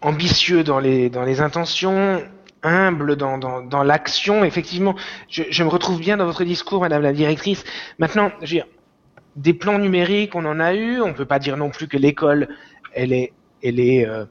ambitieux 0.00 0.64
dans 0.64 0.78
les, 0.78 1.40
intentions, 1.40 2.22
humble 2.62 3.16
dans, 3.16 3.82
l'action. 3.82 4.44
Effectivement, 4.44 4.94
je, 5.28 5.42
je, 5.50 5.64
me 5.64 5.68
retrouve 5.68 6.00
bien 6.00 6.16
dans 6.16 6.26
votre 6.26 6.44
discours, 6.44 6.80
Madame 6.80 7.02
la 7.02 7.12
Directrice. 7.12 7.64
Maintenant, 7.98 8.30
je 8.42 8.46
veux 8.46 8.62
dire, 8.62 8.66
des 9.36 9.54
plans 9.54 9.78
numériques, 9.78 10.34
on 10.34 10.44
en 10.44 10.60
a 10.60 10.74
eu. 10.74 11.00
On 11.00 11.08
ne 11.08 11.12
peut 11.12 11.26
pas 11.26 11.38
dire 11.38 11.56
non 11.56 11.70
plus 11.70 11.88
que 11.88 11.96
l'école, 11.96 12.48
elle 12.94 13.12
est, 13.12 13.32
elle 13.62 13.80
est 13.80 14.06
euh, 14.06 14.24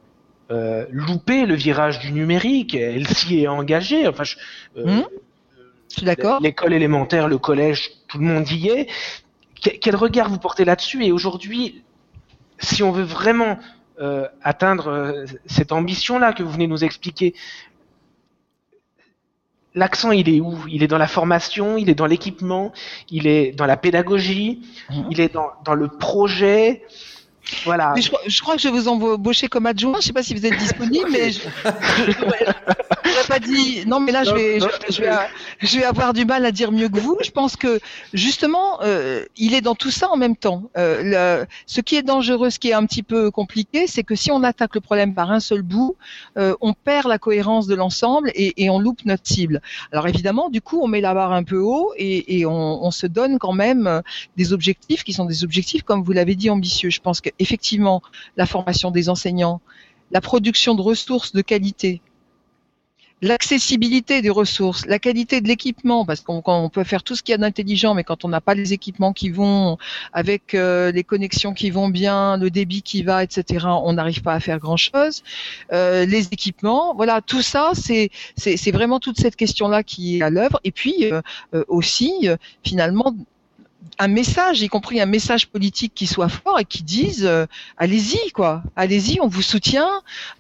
euh, 0.52 0.86
louper 0.92 1.46
le 1.46 1.56
virage 1.56 2.00
du 2.00 2.12
numérique. 2.12 2.76
Elle 2.76 3.08
s'y 3.08 3.42
est 3.42 3.48
engagée. 3.48 4.08
Enfin, 4.08 4.24
je, 4.24 4.38
euh, 4.78 4.86
mmh. 4.86 5.06
je 5.90 5.94
suis 5.94 6.06
d'accord. 6.06 6.42
L'école 6.42 6.74
élémentaire, 6.74 7.28
le 7.28 7.38
collège, 7.38 7.92
tout 8.08 8.18
le 8.18 8.26
monde 8.26 8.50
y 8.50 8.70
est. 8.70 8.88
Quel 9.62 9.96
regard 9.96 10.30
vous 10.30 10.40
portez 10.40 10.66
là-dessus? 10.66 11.04
Et 11.04 11.12
aujourd'hui, 11.12 11.84
si 12.60 12.82
on 12.82 12.92
veut 12.92 13.04
vraiment 13.04 13.60
euh, 14.00 14.28
atteindre 14.42 14.88
euh, 14.88 15.26
cette 15.46 15.72
ambition-là 15.72 16.34
que 16.34 16.44
vous 16.44 16.52
venez 16.52 16.68
nous 16.68 16.84
expliquer, 16.84 17.36
l'accent 19.76 20.12
il 20.12 20.30
est 20.30 20.40
où? 20.40 20.58
Il 20.70 20.82
est 20.82 20.88
dans 20.88 20.98
la 20.98 21.08
formation, 21.08 21.78
il 21.78 21.90
est 21.90 21.96
dans 21.96 22.06
l'équipement, 22.06 22.72
il 23.10 23.28
est 23.28 23.52
dans 23.52 23.66
la 23.66 23.76
pédagogie, 23.76 24.62
mmh. 24.90 25.02
il 25.12 25.20
est 25.20 25.34
dans, 25.34 25.50
dans 25.66 25.76
le 25.76 25.90
projet. 25.90 26.84
Voilà. 27.66 27.94
Je, 27.98 28.42
crois 28.42 28.56
que 28.56 28.62
je 28.62 28.68
vais 28.68 28.74
vous 28.74 28.88
embaucher 28.88 29.48
comme 29.48 29.66
adjoint. 29.66 29.94
Je 29.94 29.98
ne 29.98 30.04
sais 30.04 30.14
pas 30.14 30.24
si 30.24 30.34
vous 30.34 30.46
êtes 30.46 30.58
disponible, 30.58 31.10
mais 31.12 31.32
je 31.32 31.40
n'aurais 32.24 33.28
pas 33.28 33.40
dit. 33.40 33.86
Non, 33.86 34.00
mais 34.00 34.12
là, 34.12 34.24
je 34.24 34.34
vais, 34.34 34.60
je, 34.60 35.02
vais, 35.02 35.12
je 35.60 35.80
vais 35.80 35.84
avoir 35.84 36.14
du 36.14 36.26
mal 36.26 36.46
à 36.46 36.52
dire 36.52 36.72
mieux 36.72 36.90
que 36.90 37.00
vous. 37.00 37.18
Je 37.22 37.32
pense 37.32 37.56
que 37.56 37.80
justement, 38.14 38.82
euh, 38.82 39.26
il 39.38 39.54
est 39.54 39.62
dans 39.62 39.76
tout 39.76 39.92
ça 39.92 40.10
en 40.10 40.18
même 40.18 40.36
temps. 40.36 40.70
Euh, 40.78 41.46
ce 41.66 41.82
qui 41.82 41.96
est 41.96 42.04
dangereux, 42.04 42.50
ce 42.50 42.60
qui 42.60 42.70
est 42.70 42.74
un 42.74 42.86
petit 42.86 43.04
peu 43.04 43.32
compliqué, 43.32 43.88
c'est 43.88 44.04
que 44.04 44.16
si 44.16 44.32
on 44.32 44.44
attaque 44.44 44.76
le 44.76 44.82
problème 44.82 45.14
par 45.14 45.32
un 45.32 45.40
seul 45.40 45.62
bout, 45.62 45.96
euh, 46.38 46.56
on 46.62 46.74
perd 46.74 47.08
la 47.08 47.18
cohérence 47.18 47.68
de 47.68 47.76
l'ensemble 47.76 48.32
et, 48.36 48.70
on 48.70 48.80
loupe 48.80 49.04
notre 49.06 49.26
cible. 49.26 49.62
Alors 49.92 50.08
évidemment, 50.08 50.50
du 50.50 50.62
coup, 50.62 50.80
on 50.82 50.88
met 50.88 51.02
la 51.02 51.14
barre 51.14 51.32
un 51.32 51.44
peu 51.44 51.58
haut 51.58 51.92
et, 51.98 52.46
on, 52.46 52.92
se 52.92 53.08
donne 53.08 53.40
quand 53.40 53.54
même 53.54 54.02
des 54.36 54.52
objectifs 54.52 55.04
qui 55.04 55.14
sont 55.14 55.26
des 55.26 55.44
objectifs, 55.44 55.84
comme 55.84 56.04
vous 56.04 56.12
l'avez 56.12 56.36
dit, 56.36 56.50
ambitieux. 56.50 56.90
Je 56.90 57.00
pense 57.00 57.22
que 57.22 57.29
effectivement 57.40 58.02
la 58.38 58.46
formation 58.46 58.92
des 58.92 59.10
enseignants, 59.10 59.62
la 60.12 60.22
production 60.22 60.76
de 60.76 60.82
ressources 60.82 61.34
de 61.34 61.42
qualité, 61.42 62.02
l'accessibilité 63.22 64.22
des 64.22 64.30
ressources, 64.30 64.86
la 64.86 65.00
qualité 65.00 65.42
de 65.42 65.48
l'équipement, 65.48 66.06
parce 66.06 66.22
qu'on 66.22 66.70
peut 66.70 66.84
faire 66.84 67.04
tout 67.04 67.16
ce 67.16 67.24
qu'il 67.24 67.34
y 67.34 67.36
a 67.36 67.38
d'intelligent, 67.38 67.94
mais 67.94 68.04
quand 68.04 68.24
on 68.24 68.30
n'a 68.30 68.42
pas 68.42 68.54
les 68.54 68.74
équipements 68.74 69.14
qui 69.14 69.30
vont 69.30 69.78
avec 70.14 70.54
euh, 70.54 70.92
les 70.92 71.04
connexions 71.04 71.54
qui 71.54 71.70
vont 71.70 71.90
bien, 71.90 72.38
le 72.38 72.50
débit 72.50 72.82
qui 72.82 73.04
va, 73.04 73.24
etc., 73.24 73.66
on 73.84 73.94
n'arrive 73.94 74.22
pas 74.22 74.34
à 74.34 74.40
faire 74.40 74.60
grand-chose. 74.60 75.24
Euh, 75.74 76.06
les 76.06 76.28
équipements, 76.28 76.96
voilà, 76.96 77.22
tout 77.22 77.42
ça, 77.42 77.72
c'est 77.76 78.72
vraiment 78.72 79.00
toute 79.00 79.20
cette 79.20 79.36
question-là 79.36 79.84
qui 79.84 80.18
est 80.18 80.22
à 80.22 80.30
l'œuvre. 80.30 80.60
Et 80.64 80.72
puis 80.72 81.12
euh, 81.12 81.22
aussi, 81.68 82.30
finalement, 82.64 83.16
un 83.98 84.08
message, 84.08 84.62
y 84.62 84.68
compris 84.68 85.02
un 85.02 85.06
message 85.06 85.48
politique 85.48 85.94
qui 85.94 86.08
soit 86.08 86.30
fort 86.30 86.60
et 86.60 86.66
qui 86.66 86.84
dise 86.84 87.26
euh, 87.26 87.46
allez-y 87.78 88.32
quoi, 88.32 88.64
allez-y, 88.76 89.20
on 89.22 89.28
vous 89.28 89.42
soutient 89.42 89.90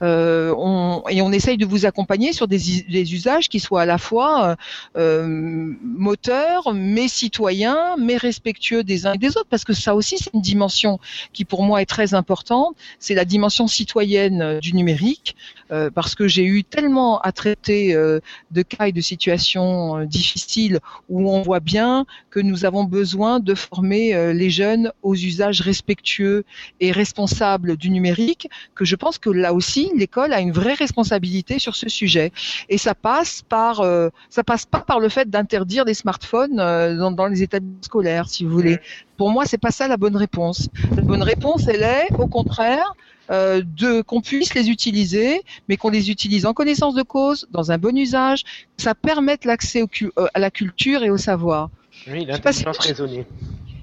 euh, 0.01 0.53
on, 0.57 1.03
et 1.09 1.21
on 1.21 1.31
essaye 1.31 1.57
de 1.57 1.65
vous 1.65 1.85
accompagner 1.85 2.33
sur 2.33 2.47
des, 2.47 2.59
des 2.89 3.13
usages 3.13 3.49
qui 3.49 3.59
soient 3.59 3.81
à 3.81 3.85
la 3.85 3.97
fois 3.97 4.55
euh, 4.97 5.73
moteurs, 5.83 6.73
mais 6.73 7.07
citoyens, 7.07 7.95
mais 7.97 8.17
respectueux 8.17 8.83
des 8.83 9.05
uns 9.05 9.13
et 9.13 9.17
des 9.17 9.37
autres, 9.37 9.49
parce 9.49 9.65
que 9.65 9.73
ça 9.73 9.95
aussi 9.95 10.17
c'est 10.17 10.33
une 10.33 10.41
dimension 10.41 10.99
qui 11.33 11.45
pour 11.45 11.63
moi 11.63 11.81
est 11.81 11.85
très 11.85 12.13
importante, 12.13 12.75
c'est 12.99 13.15
la 13.15 13.25
dimension 13.25 13.67
citoyenne 13.67 14.59
du 14.59 14.73
numérique, 14.73 15.35
euh, 15.71 15.91
parce 15.93 16.15
que 16.15 16.27
j'ai 16.27 16.45
eu 16.45 16.63
tellement 16.63 17.19
à 17.19 17.31
traiter 17.31 17.93
euh, 17.93 18.19
de 18.49 18.63
cas 18.63 18.87
et 18.87 18.91
de 18.91 19.01
situations 19.01 19.99
euh, 19.99 20.05
difficiles 20.05 20.79
où 21.09 21.29
on 21.29 21.43
voit 21.43 21.59
bien 21.59 22.05
que 22.31 22.39
nous 22.39 22.65
avons 22.65 22.85
besoin 22.85 23.28
de 23.37 23.53
former 23.53 24.33
les 24.33 24.49
jeunes 24.49 24.91
aux 25.03 25.13
usages 25.13 25.61
respectueux 25.61 26.43
et 26.79 26.91
responsables 26.91 27.77
du 27.77 27.91
numérique, 27.91 28.49
que 28.73 28.85
je 28.85 28.95
pense 28.95 29.19
que 29.19 29.29
là 29.29 29.53
aussi 29.53 29.91
l'école 29.95 30.33
a 30.33 30.39
une 30.39 30.51
vraie 30.51 30.73
responsabilité 30.73 31.59
sur 31.59 31.75
ce 31.75 31.87
sujet. 31.89 32.31
Et 32.69 32.79
ça 32.79 32.95
passe 32.95 33.43
par, 33.47 33.83
ça 34.29 34.43
passe 34.43 34.65
pas 34.65 34.79
par 34.79 34.99
le 34.99 35.09
fait 35.09 35.29
d'interdire 35.29 35.85
les 35.85 35.93
smartphones 35.93 36.55
dans, 36.55 37.11
dans 37.11 37.27
les 37.27 37.43
établissements 37.43 37.83
scolaires, 37.83 38.29
si 38.29 38.43
vous 38.43 38.51
voulez. 38.51 38.79
Pour 39.17 39.29
moi, 39.29 39.45
c'est 39.45 39.57
pas 39.57 39.71
ça 39.71 39.87
la 39.87 39.97
bonne 39.97 40.15
réponse. 40.15 40.69
La 40.95 41.01
bonne 41.01 41.23
réponse, 41.23 41.67
elle 41.67 41.83
est, 41.83 42.07
au 42.17 42.27
contraire, 42.27 42.95
euh, 43.31 43.61
de 43.77 44.01
qu'on 44.01 44.21
puisse 44.21 44.55
les 44.55 44.69
utiliser, 44.69 45.43
mais 45.67 45.77
qu'on 45.77 45.91
les 45.91 46.09
utilise 46.09 46.47
en 46.47 46.53
connaissance 46.53 46.95
de 46.95 47.03
cause, 47.03 47.47
dans 47.51 47.71
un 47.71 47.77
bon 47.77 47.95
usage, 47.95 48.43
ça 48.77 48.95
permette 48.95 49.45
l'accès 49.45 49.83
euh, 49.83 50.27
à 50.33 50.39
la 50.39 50.49
culture 50.49 51.03
et 51.03 51.11
au 51.11 51.17
savoir. 51.17 51.69
Oui, 52.07 52.25
l'intelligence 52.25 52.77
si, 52.79 52.87
raisonnée. 52.87 53.25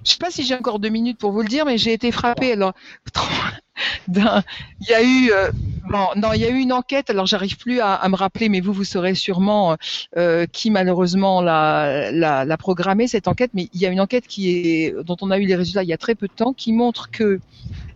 Je 0.07 0.11
ne 0.11 0.13
sais 0.13 0.19
pas 0.19 0.31
si 0.31 0.45
j'ai 0.45 0.55
encore 0.55 0.79
deux 0.79 0.89
minutes 0.89 1.19
pour 1.19 1.33
vous 1.33 1.43
le 1.43 1.49
dire, 1.49 1.65
mais 1.65 1.79
j'ai 1.79 1.93
été 1.93 2.13
frappée. 2.13 2.53
Alors, 2.53 2.75
il 4.09 4.89
y 4.89 4.95
a 4.95 5.03
eu, 5.03 5.31
euh, 5.33 5.51
bon, 5.91 6.07
non, 6.17 6.33
il 6.33 6.41
y 6.41 6.45
a 6.45 6.49
eu 6.49 6.59
une 6.59 6.73
enquête. 6.73 7.11
Alors, 7.11 7.27
j'arrive 7.27 7.57
plus 7.57 7.81
à, 7.81 7.95
à, 7.95 8.09
me 8.09 8.15
rappeler, 8.15 8.49
mais 8.49 8.61
vous, 8.61 8.73
vous 8.73 8.85
saurez 8.85 9.17
sûrement 9.17 9.77
euh, 10.17 10.47
qui 10.47 10.71
malheureusement 10.71 11.41
l'a, 11.41 12.13
l'a, 12.13 12.45
l'a 12.45 12.57
programmé 12.57 13.09
cette 13.09 13.27
enquête. 13.27 13.51
Mais 13.55 13.69
il 13.75 13.81
y 13.81 13.87
a 13.87 13.91
une 13.91 14.01
enquête 14.01 14.29
qui 14.29 14.51
est, 14.51 14.95
dont 15.05 15.17
on 15.23 15.31
a 15.33 15.39
eu 15.39 15.45
les 15.47 15.57
résultats 15.57 15.83
il 15.83 15.89
y 15.89 15.93
a 15.93 15.99
très 15.99 16.15
peu 16.15 16.29
de 16.29 16.33
temps, 16.33 16.53
qui 16.53 16.73
montre 16.73 17.11
que 17.11 17.41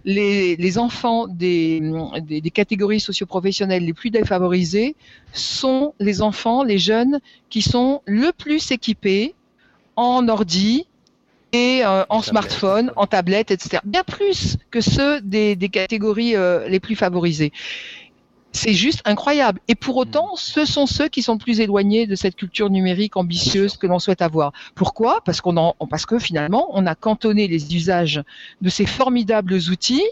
les, 0.04 0.56
les 0.56 0.78
enfants 0.78 1.26
des, 1.28 1.80
des, 2.22 2.40
des, 2.40 2.50
catégories 2.50 3.00
socioprofessionnelles 3.00 3.84
les 3.84 3.92
plus 3.92 4.10
défavorisées 4.10 4.96
sont 5.32 5.94
les 6.00 6.22
enfants, 6.22 6.64
les 6.64 6.78
jeunes 6.78 7.20
qui 7.50 7.62
sont 7.62 8.02
le 8.06 8.32
plus 8.32 8.72
équipés 8.72 9.34
en 10.00 10.28
ordi 10.28 10.86
et 11.52 11.84
euh, 11.84 12.04
en 12.08 12.22
smartphone, 12.22 12.90
en 12.96 13.06
tablette, 13.06 13.50
etc. 13.50 13.82
Bien 13.84 14.02
plus 14.02 14.56
que 14.70 14.80
ceux 14.80 15.20
des, 15.20 15.56
des 15.56 15.68
catégories 15.68 16.36
euh, 16.36 16.66
les 16.68 16.80
plus 16.80 16.96
favorisées. 16.96 17.52
c'est 18.52 18.72
juste 18.72 19.02
incroyable. 19.04 19.60
Et 19.68 19.74
pour 19.74 19.98
autant, 19.98 20.36
ce 20.36 20.64
sont 20.64 20.86
ceux 20.86 21.08
qui 21.08 21.22
sont 21.22 21.36
plus 21.36 21.60
éloignés 21.60 22.06
de 22.06 22.14
cette 22.14 22.34
culture 22.34 22.70
numérique 22.70 23.18
ambitieuse 23.18 23.76
que 23.76 23.86
l'on 23.86 23.98
souhaite 23.98 24.22
avoir. 24.22 24.52
Pourquoi? 24.74 25.20
Parce 25.26 25.42
qu'on 25.42 25.58
en, 25.58 25.74
parce 25.90 26.06
que 26.06 26.18
finalement, 26.18 26.68
on 26.70 26.86
a 26.86 26.94
cantonné 26.94 27.46
les 27.46 27.76
usages 27.76 28.22
de 28.62 28.70
ces 28.70 28.86
formidables 28.86 29.54
outils 29.70 30.08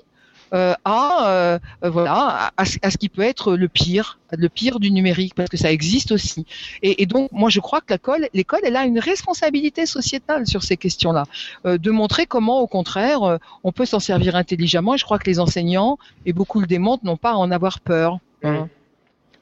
euh, 0.54 0.74
à 0.84 1.28
euh, 1.28 1.58
euh, 1.84 1.90
voilà 1.90 2.52
à, 2.56 2.64
ce 2.64 2.96
qui 2.96 3.08
peut 3.08 3.22
être 3.22 3.54
le 3.54 3.68
pire, 3.68 4.18
le 4.32 4.48
pire 4.48 4.80
du 4.80 4.90
numérique 4.90 5.34
parce 5.34 5.50
que 5.50 5.56
ça 5.56 5.70
existe 5.70 6.12
aussi. 6.12 6.46
Et, 6.82 7.02
et 7.02 7.06
donc 7.06 7.30
moi 7.32 7.50
je 7.50 7.60
crois 7.60 7.80
que 7.80 7.94
l'école, 8.32 8.60
elle 8.64 8.76
a 8.76 8.84
une 8.84 8.98
responsabilité 8.98 9.84
sociétale 9.86 10.46
sur 10.46 10.62
ces 10.62 10.76
questions-là, 10.76 11.24
de 11.64 11.90
montrer 11.90 12.26
comment 12.26 12.60
au 12.60 12.66
contraire 12.66 13.38
on 13.64 13.72
peut 13.72 13.86
s'en 13.86 14.00
servir 14.00 14.36
intelligemment. 14.36 14.94
Et 14.94 14.98
je 14.98 15.04
crois 15.04 15.18
que 15.18 15.28
les 15.28 15.40
enseignants 15.40 15.98
et 16.24 16.32
beaucoup 16.32 16.60
le 16.60 16.66
démontrent 16.66 17.04
n'ont 17.04 17.16
pas 17.16 17.32
à 17.32 17.36
en 17.36 17.50
avoir 17.50 17.80
peur. 17.80 18.18
Hein. 18.42 18.68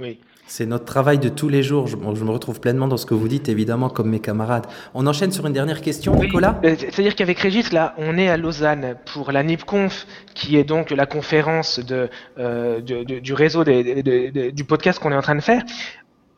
Oui. 0.01 0.19
C'est 0.49 0.65
notre 0.65 0.85
travail 0.85 1.19
de 1.19 1.29
tous 1.29 1.49
les 1.49 1.65
jours. 1.65 1.89
Je, 1.89 1.97
me 1.97 2.31
retrouve 2.31 2.61
pleinement 2.61 2.87
dans 2.87 2.97
ce 2.97 3.05
que 3.05 3.15
vous 3.15 3.27
dites, 3.27 3.49
évidemment, 3.49 3.89
comme 3.89 4.09
mes 4.09 4.21
camarades. 4.21 4.67
On 4.95 5.07
enchaîne 5.09 5.33
sur 5.33 5.45
une 5.47 5.53
dernière 5.53 5.81
question, 5.81 6.15
Nicolas 6.15 6.61
euh, 6.65 6.77
C'est-à-dire 6.79 7.17
qu'avec 7.17 7.39
Régis, 7.41 7.73
là, 7.73 7.95
on 7.99 8.17
est 8.17 8.29
à 8.29 8.37
Lausanne 8.37 8.97
pour 9.13 9.33
la 9.33 9.43
NIPConf, 9.43 10.07
qui 10.35 10.57
est 10.57 10.63
donc 10.63 10.91
la 10.91 11.07
conférence 11.07 11.81
de, 11.81 12.09
euh, 12.39 12.81
du 12.81 13.33
réseau 13.33 13.65
du 13.65 14.65
podcast 14.65 15.01
qu'on 15.01 15.11
est 15.11 15.17
en 15.17 15.23
train 15.23 15.35
de 15.35 15.41
faire. 15.41 15.63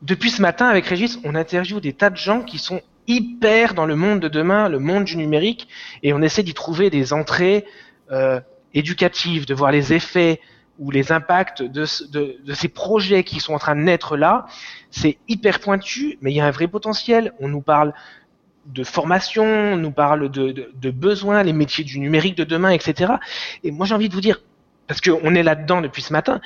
Depuis 0.01 0.31
ce 0.31 0.40
matin, 0.40 0.68
avec 0.68 0.87
Régis, 0.87 1.18
on 1.25 1.35
interviewe 1.35 1.81
des 1.81 1.92
tas 1.92 2.09
de 2.09 2.16
gens 2.16 2.42
qui 2.42 2.59
sont 2.59 2.81
hyper 3.09 3.75
dans 3.75 3.87
le 3.87 3.97
monde 3.97 4.21
de 4.21 4.29
demain, 4.29 4.68
le 4.68 4.79
monde 4.79 5.05
du 5.05 5.16
numérique, 5.16 5.68
et 6.03 6.14
on 6.14 6.23
essaie 6.23 6.42
d'y 6.42 6.55
trouver 6.55 6.88
des 6.88 7.12
entrées 7.12 7.66
euh, 8.11 8.40
éducatives, 8.75 9.47
de 9.47 9.55
voir 9.55 9.71
les 9.71 9.92
effets, 9.92 10.40
ou 10.79 10.91
les 10.91 11.12
impacts 11.12 11.62
de, 11.62 11.85
de, 12.11 12.55
ces 12.55 12.69
projets 12.69 13.25
qui 13.25 13.41
sont 13.41 13.55
en 13.55 13.59
train 13.59 13.75
de 13.75 13.81
naître 13.81 14.17
là, 14.17 14.47
c'est 14.91 15.19
hyper 15.29 15.59
pointu, 15.61 16.19
mais 16.23 16.33
il 16.33 16.37
y 16.37 16.41
a 16.41 16.47
un 16.47 16.51
vrai 16.51 16.69
potentiel. 16.69 17.33
On 17.41 17.49
nous 17.49 17.61
parle 17.61 17.93
de 18.67 18.85
formation, 18.85 19.45
on 19.45 19.77
nous 19.77 19.91
parle 19.91 20.31
de, 20.31 20.71
de 20.73 20.91
besoins, 20.91 21.43
les 21.43 21.53
métiers 21.53 21.85
du 21.85 21.99
numérique 21.99 22.37
de 22.37 22.45
demain, 22.45 22.71
etc. 22.71 23.14
Et 23.64 23.71
moi 23.71 23.87
j'ai 23.87 23.95
envie 23.95 24.09
de 24.09 24.14
vous 24.14 24.21
dire, 24.21 24.41
parce 24.87 25.01
qu'on 25.01 25.35
est 25.35 25.43
là-dedans 25.43 25.81
depuis 25.81 26.03
ce 26.03 26.12
matin, 26.12 26.41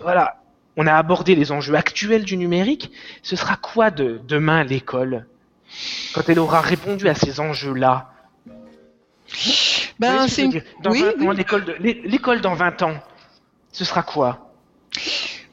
voilà, 0.00 0.40
on 0.76 0.86
a 0.86 0.94
abordé 0.94 1.34
les 1.34 1.52
enjeux 1.52 1.74
actuels 1.74 2.24
du 2.24 2.36
numérique. 2.36 2.90
Ce 3.22 3.36
sera 3.36 3.56
quoi 3.56 3.90
de 3.90 4.20
demain 4.26 4.64
l'école? 4.64 5.26
Quand 6.14 6.28
elle 6.28 6.38
aura 6.38 6.60
répondu 6.60 7.08
à 7.08 7.14
ces 7.14 7.40
enjeux-là 7.40 8.12
ben, 10.00 10.26
c'est 10.26 10.48
oui, 10.86 11.04
l'école 12.04 12.40
dans 12.40 12.54
20 12.54 12.82
ans 12.82 12.94
ce 13.72 13.84
sera 13.84 14.02
quoi? 14.02 14.49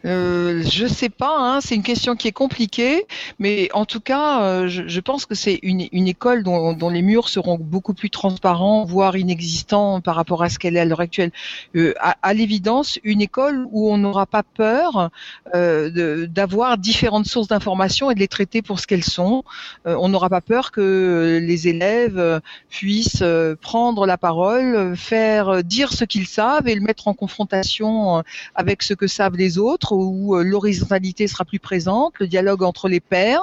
Euh, 0.06 0.64
je 0.64 0.86
sais 0.86 1.10
pas, 1.10 1.36
hein, 1.40 1.60
c'est 1.60 1.74
une 1.74 1.84
question 1.84 2.16
qui 2.16 2.28
est 2.28 2.32
compliquée, 2.32 3.06
mais 3.40 3.70
en 3.74 3.86
tout 3.86 4.00
cas, 4.00 4.44
euh, 4.44 4.68
je, 4.68 4.88
je, 4.88 5.00
pense 5.00 5.26
que 5.26 5.34
c'est 5.34 5.60
une, 5.64 5.88
une, 5.92 6.08
école 6.08 6.44
dont, 6.44 6.74
dont, 6.74 6.90
les 6.90 7.02
murs 7.02 7.30
seront 7.30 7.58
beaucoup 7.60 7.96
plus 7.96 8.12
transparents, 8.12 8.86
voire 8.86 9.18
inexistants 9.18 10.00
par 10.00 10.16
rapport 10.16 10.44
à 10.44 10.50
ce 10.50 10.60
qu'elle 10.60 10.78
est 10.78 10.80
à 10.80 10.86
l'heure 10.86 11.00
actuelle. 11.00 11.32
Euh, 11.76 11.94
à, 12.00 12.16
à 12.22 12.34
l'évidence, 12.36 13.00
une 13.04 13.22
école 13.22 13.66
où 13.72 13.92
on 13.92 13.98
n'aura 13.98 14.28
pas 14.28 14.44
peur 14.44 15.10
euh, 15.56 16.28
d'avoir 16.28 16.78
différentes 16.78 17.26
sources 17.26 17.48
d'informations 17.48 18.12
et 18.12 18.16
de 18.16 18.20
les 18.20 18.28
traiter 18.28 18.62
pour 18.62 18.80
ce 18.80 18.86
qu'elles 18.86 19.04
sont. 19.04 19.44
Euh, 19.88 19.98
on 20.00 20.10
n'aura 20.10 20.30
pas 20.30 20.42
peur 20.42 20.72
que 20.72 21.40
les 21.42 21.68
élèves 21.68 22.42
puissent 22.70 23.24
prendre 23.62 24.06
la 24.06 24.18
parole, 24.18 24.96
faire 24.96 25.64
dire 25.64 25.92
ce 25.92 26.06
qu'ils 26.06 26.28
savent 26.28 26.68
et 26.68 26.76
le 26.76 26.82
mettre 26.82 27.08
en 27.08 27.14
confrontation 27.14 28.24
avec 28.54 28.84
ce 28.84 28.94
que 28.94 29.08
savent 29.08 29.36
les 29.36 29.58
autres 29.58 29.97
où 30.06 30.36
euh, 30.36 30.44
l'horizontalité 30.44 31.28
sera 31.28 31.46
plus 31.46 31.60
présente, 31.60 32.14
le 32.20 32.28
dialogue 32.28 32.64
entre 32.64 32.88
les 32.88 33.00
pairs. 33.00 33.42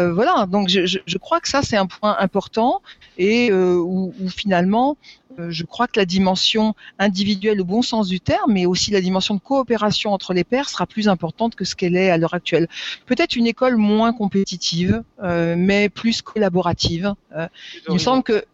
Euh, 0.00 0.12
voilà, 0.12 0.46
donc 0.46 0.68
je, 0.68 0.84
je, 0.84 1.18
crois 1.18 1.38
que 1.38 1.48
ça 1.48 1.62
c'est 1.62 1.76
un 1.76 1.86
point 1.86 2.16
important 2.18 2.82
et 3.16 3.52
euh, 3.52 3.76
où, 3.76 4.12
finalement 4.28 4.96
je 5.48 5.64
crois 5.64 5.88
que 5.88 5.98
la 5.98 6.04
dimension 6.04 6.74
individuelle 7.00 7.60
au 7.60 7.64
bon 7.64 7.82
sens 7.82 8.06
du 8.06 8.20
terme, 8.20 8.52
mais 8.52 8.66
aussi 8.66 8.92
la 8.92 9.00
dimension 9.00 9.34
de 9.34 9.40
coopération 9.40 10.12
entre 10.12 10.32
les 10.32 10.44
pairs 10.44 10.68
sera 10.68 10.86
plus 10.86 11.08
importante 11.08 11.56
que 11.56 11.64
ce 11.64 11.74
qu'elle 11.74 11.96
est 11.96 12.08
à 12.08 12.18
l'heure 12.18 12.34
actuelle. 12.34 12.68
Peut-être 13.06 13.34
une 13.34 13.48
école 13.48 13.76
moins 13.76 14.12
compétitive, 14.12 15.02
mais 15.20 15.88
plus 15.88 16.22
collaborative. 16.22 17.14
il 17.88 17.94
me 17.94 17.98
semble 17.98 18.22
que 18.22 18.44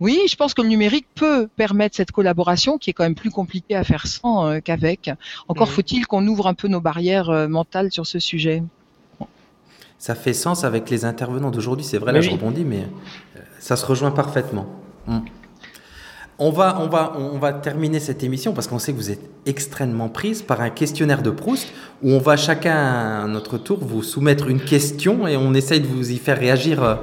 oui, 0.00 0.20
je 0.28 0.36
pense 0.36 0.54
que 0.54 0.62
le 0.62 0.68
numérique 0.68 1.06
peut 1.14 1.48
permettre 1.56 1.96
cette 1.96 2.12
collaboration 2.12 2.78
qui 2.78 2.90
est 2.90 2.92
quand 2.92 3.04
même 3.04 3.14
plus 3.14 3.30
compliquée 3.30 3.74
à 3.74 3.84
faire 3.84 4.06
sans 4.06 4.46
euh, 4.46 4.60
qu'avec. 4.60 5.10
Encore 5.48 5.70
faut-il 5.70 6.06
qu'on 6.06 6.26
ouvre 6.26 6.46
un 6.46 6.54
peu 6.54 6.68
nos 6.68 6.80
barrières 6.80 7.30
euh, 7.30 7.48
mentales 7.48 7.90
sur 7.90 8.06
ce 8.06 8.18
sujet. 8.18 8.62
Ça 9.98 10.14
fait 10.14 10.34
sens 10.34 10.62
avec 10.62 10.88
les 10.90 11.04
intervenants 11.04 11.50
d'aujourd'hui, 11.50 11.84
c'est 11.84 11.98
vrai, 11.98 12.12
là 12.12 12.20
je 12.20 12.30
rebondis, 12.30 12.64
mais 12.64 12.86
euh, 13.36 13.40
ça 13.58 13.76
se 13.76 13.84
rejoint 13.84 14.12
parfaitement. 14.12 14.66
Hmm. 15.06 15.20
On 16.40 16.50
va, 16.50 16.80
on, 16.80 16.86
va, 16.86 17.14
on 17.18 17.38
va 17.38 17.52
terminer 17.52 17.98
cette 17.98 18.22
émission 18.22 18.52
parce 18.52 18.68
qu'on 18.68 18.78
sait 18.78 18.92
que 18.92 18.96
vous 18.96 19.10
êtes 19.10 19.28
extrêmement 19.44 20.08
prise 20.08 20.42
par 20.42 20.60
un 20.60 20.70
questionnaire 20.70 21.20
de 21.20 21.30
Proust 21.30 21.66
où 22.04 22.12
on 22.12 22.20
va 22.20 22.36
chacun 22.36 22.76
à 22.76 23.26
notre 23.26 23.58
tour 23.58 23.80
vous 23.80 24.04
soumettre 24.04 24.46
une 24.46 24.60
question 24.60 25.26
et 25.26 25.36
on 25.36 25.52
essaye 25.52 25.80
de 25.80 25.88
vous 25.88 26.12
y 26.12 26.16
faire 26.16 26.38
réagir 26.38 27.00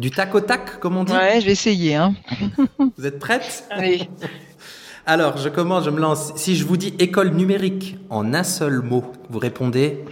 du 0.00 0.10
tac 0.10 0.34
au 0.34 0.40
tac, 0.40 0.80
comme 0.80 0.96
on 0.96 1.04
dit 1.04 1.12
Ouais, 1.12 1.40
je 1.40 1.46
vais 1.46 1.52
essayer. 1.52 1.94
Hein. 1.94 2.14
Vous 2.96 3.06
êtes 3.06 3.18
prête? 3.18 3.64
Allez. 3.70 4.08
Alors, 5.04 5.36
je 5.36 5.48
commence, 5.50 5.84
je 5.84 5.90
me 5.90 6.00
lance. 6.00 6.32
Si 6.36 6.56
je 6.56 6.64
vous 6.64 6.78
dis 6.78 6.94
école 6.98 7.30
numérique 7.30 7.96
en 8.08 8.32
un 8.32 8.42
seul 8.42 8.80
mot, 8.80 9.04
vous 9.28 9.38
répondez 9.38 10.04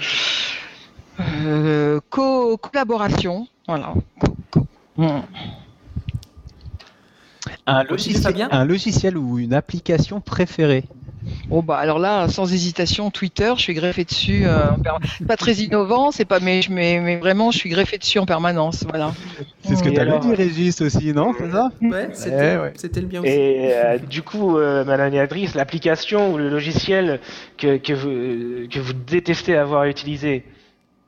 euh, 1.21 2.01
collaboration. 2.11 3.49
Voilà. 3.67 3.95
Hmm. 4.97 5.21
Un, 7.67 7.83
logiciel, 7.85 8.49
un 8.51 8.65
logiciel 8.65 9.17
ou 9.17 9.39
une 9.39 9.55
application 9.55 10.21
préférée? 10.21 10.85
Bon 11.49 11.63
bah 11.63 11.77
alors 11.79 11.99
là, 11.99 12.29
sans 12.29 12.53
hésitation, 12.53 13.11
Twitter, 13.11 13.53
je 13.57 13.63
suis 13.63 13.75
greffé 13.75 14.05
dessus. 14.05 14.43
Euh, 14.45 14.67
pas 15.27 15.37
très 15.37 15.55
innovant, 15.55 16.11
c'est 16.11 16.25
pas, 16.25 16.41
mais, 16.41 16.61
mais, 16.71 17.01
mais, 17.01 17.17
vraiment, 17.17 17.51
je 17.51 17.59
suis 17.59 17.71
greffé 17.71 17.99
dessus 17.99 18.19
en 18.19 18.27
permanence. 18.27 18.85
Voilà. 18.89 19.13
C'est 19.63 19.77
ce 19.77 19.83
que 19.83 19.89
tu 19.89 19.99
avais 19.99 20.19
dit, 20.19 20.35
Régis 20.35 20.81
aussi, 20.81 21.13
non 21.13 21.35
C'est 21.39 21.51
ça 21.51 21.71
Ouais, 21.81 22.09
c'était 22.13 23.01
le 23.01 23.07
bien 23.07 23.21
aussi. 23.21 23.31
Et 23.31 23.73
euh, 23.73 23.99
du 23.99 24.23
coup, 24.23 24.59
euh, 24.59 24.85
Madame 24.85 25.15
Adrice, 25.15 25.55
l'application 25.55 26.33
ou 26.33 26.39
le 26.39 26.49
logiciel 26.49 27.21
que, 27.57 27.77
que, 27.79 27.93
vous, 27.93 28.69
que 28.69 28.81
vous 28.81 28.93
détestez 28.93 29.57
avoir 29.57 29.85
utilisé 29.85 30.45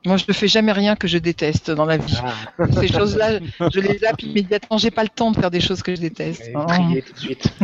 moi, 0.03 0.17
je 0.17 0.25
ne 0.27 0.33
fais 0.33 0.47
jamais 0.47 0.71
rien 0.71 0.95
que 0.95 1.07
je 1.07 1.19
déteste 1.19 1.69
dans 1.69 1.85
la 1.85 1.97
vie. 1.97 2.17
Ah. 2.23 2.65
Ces 2.79 2.87
choses-là, 2.87 3.39
je 3.59 3.79
les 3.79 3.99
zappe 3.99 4.23
immédiatement. 4.23 4.79
J'ai 4.79 4.89
pas 4.89 5.03
le 5.03 5.09
temps 5.09 5.29
de 5.31 5.37
faire 5.37 5.51
des 5.51 5.61
choses 5.61 5.83
que 5.83 5.95
je 5.95 6.01
déteste. 6.01 6.49
Oh. 6.55 6.65
tout 7.05 7.13
de 7.13 7.19
suite. 7.19 7.53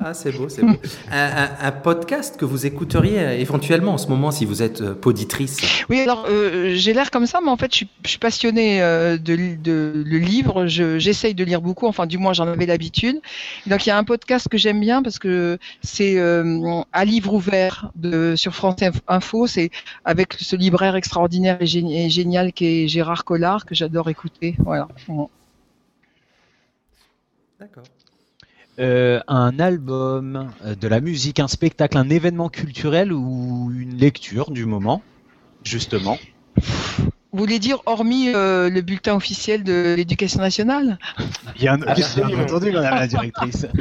Ah, 0.00 0.14
c'est 0.14 0.30
beau, 0.32 0.48
c'est 0.48 0.62
beau. 0.62 0.76
Un, 1.10 1.72
podcast 1.72 2.36
que 2.36 2.44
vous 2.44 2.66
écouteriez 2.66 3.18
euh, 3.18 3.38
éventuellement 3.38 3.94
en 3.94 3.98
ce 3.98 4.06
moment 4.08 4.30
si 4.30 4.44
vous 4.44 4.62
êtes 4.62 4.80
euh, 4.80 4.94
poditrice. 4.94 5.58
Oui, 5.88 6.00
alors 6.00 6.26
euh, 6.28 6.74
j'ai 6.74 6.92
l'air 6.92 7.10
comme 7.10 7.26
ça, 7.26 7.40
mais 7.42 7.50
en 7.50 7.56
fait, 7.56 7.72
je 7.72 7.84
suis, 8.04 8.18
passionnée 8.18 8.80
de, 8.80 9.56
de, 9.56 10.04
le 10.04 10.18
livre. 10.18 10.66
J'essaye 10.66 11.34
de 11.34 11.44
lire 11.44 11.60
beaucoup. 11.60 11.86
Enfin, 11.86 12.06
du 12.06 12.18
moins, 12.18 12.32
j'en 12.32 12.46
avais 12.46 12.66
l'habitude. 12.66 13.20
Donc, 13.66 13.86
il 13.86 13.88
y 13.88 13.92
a 13.92 13.98
un 13.98 14.04
podcast 14.04 14.48
que 14.48 14.58
j'aime 14.58 14.80
bien 14.80 15.02
parce 15.02 15.18
que 15.18 15.58
c'est 15.82 16.18
à 16.92 17.04
livre 17.04 17.34
ouvert 17.34 17.90
de 17.96 18.34
sur 18.36 18.54
France 18.54 18.76
Info. 19.06 19.46
C'est 19.46 19.70
avec 20.04 20.34
ce 20.34 20.56
libraire 20.56 20.96
extraordinaire 20.96 21.58
génial 21.68 22.52
qui 22.52 22.66
est 22.66 22.88
Gérard 22.88 23.24
Collard, 23.24 23.64
que 23.64 23.74
j'adore 23.74 24.08
écouter. 24.08 24.56
Voilà. 24.58 24.88
D'accord. 27.60 27.84
Euh, 28.78 29.20
un 29.26 29.58
album, 29.58 30.52
euh, 30.64 30.76
de 30.76 30.86
la 30.86 31.00
musique, 31.00 31.40
un 31.40 31.48
spectacle, 31.48 31.98
un 31.98 32.08
événement 32.10 32.48
culturel 32.48 33.12
ou 33.12 33.72
une 33.76 33.96
lecture 33.96 34.52
du 34.52 34.66
moment, 34.66 35.02
justement? 35.64 36.16
Vous 37.32 37.38
voulez 37.40 37.58
dire 37.58 37.82
hormis 37.86 38.32
euh, 38.32 38.70
le 38.70 38.80
bulletin 38.80 39.16
officiel 39.16 39.64
de 39.64 39.94
l'éducation 39.96 40.40
nationale? 40.40 40.98
Bien, 41.56 41.76
bien 41.76 42.40
entendu, 42.40 42.70
madame 42.70 42.94
la 42.94 43.06
directrice. 43.08 43.66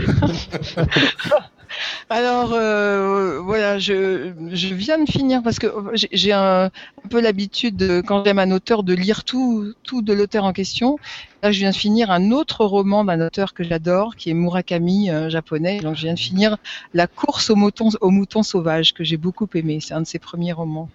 Alors 2.10 2.54
euh, 2.54 3.40
voilà, 3.40 3.80
je, 3.80 4.34
viens 4.74 5.04
de 5.04 5.10
finir 5.10 5.44
parce 5.44 5.60
que 5.60 5.68
j'ai 5.94 6.32
un, 6.32 6.70
peu 7.10 7.22
l'habitude 7.22 8.04
quand 8.06 8.24
j'aime 8.26 8.40
un 8.40 8.52
auteur 8.52 8.84
de 8.84 8.94
lire 8.94 9.24
tout, 9.24 9.74
de 9.92 10.14
l'auteur 10.14 10.46
en 10.46 10.54
question. 10.54 10.98
Là, 11.44 11.52
je 11.52 11.60
viens 11.60 11.70
de 11.70 11.76
finir 11.76 12.10
un 12.10 12.32
autre 12.32 12.66
roman 12.66 13.04
d'un 13.04 13.26
auteur 13.26 13.54
que 13.54 13.64
j'adore, 13.64 14.16
qui 14.16 14.32
est 14.32 14.34
Murakami, 14.34 15.12
euh, 15.12 15.30
japonais. 15.30 15.80
Donc, 15.80 15.96
je 15.96 16.02
viens 16.02 16.16
de 16.16 16.20
finir 16.20 16.58
La 16.96 17.06
course 17.06 17.52
aux 17.52 17.56
moutons, 17.56 17.90
aux 18.02 18.10
moutons 18.10 18.42
sauvages, 18.42 18.94
que 18.94 19.04
j'ai 19.04 19.18
beaucoup 19.18 19.48
aimé. 19.54 19.80
C'est 19.80 19.94
un 19.94 20.02
de 20.02 20.08
ses 20.08 20.18
premiers 20.18 20.54
romans. 20.54 20.90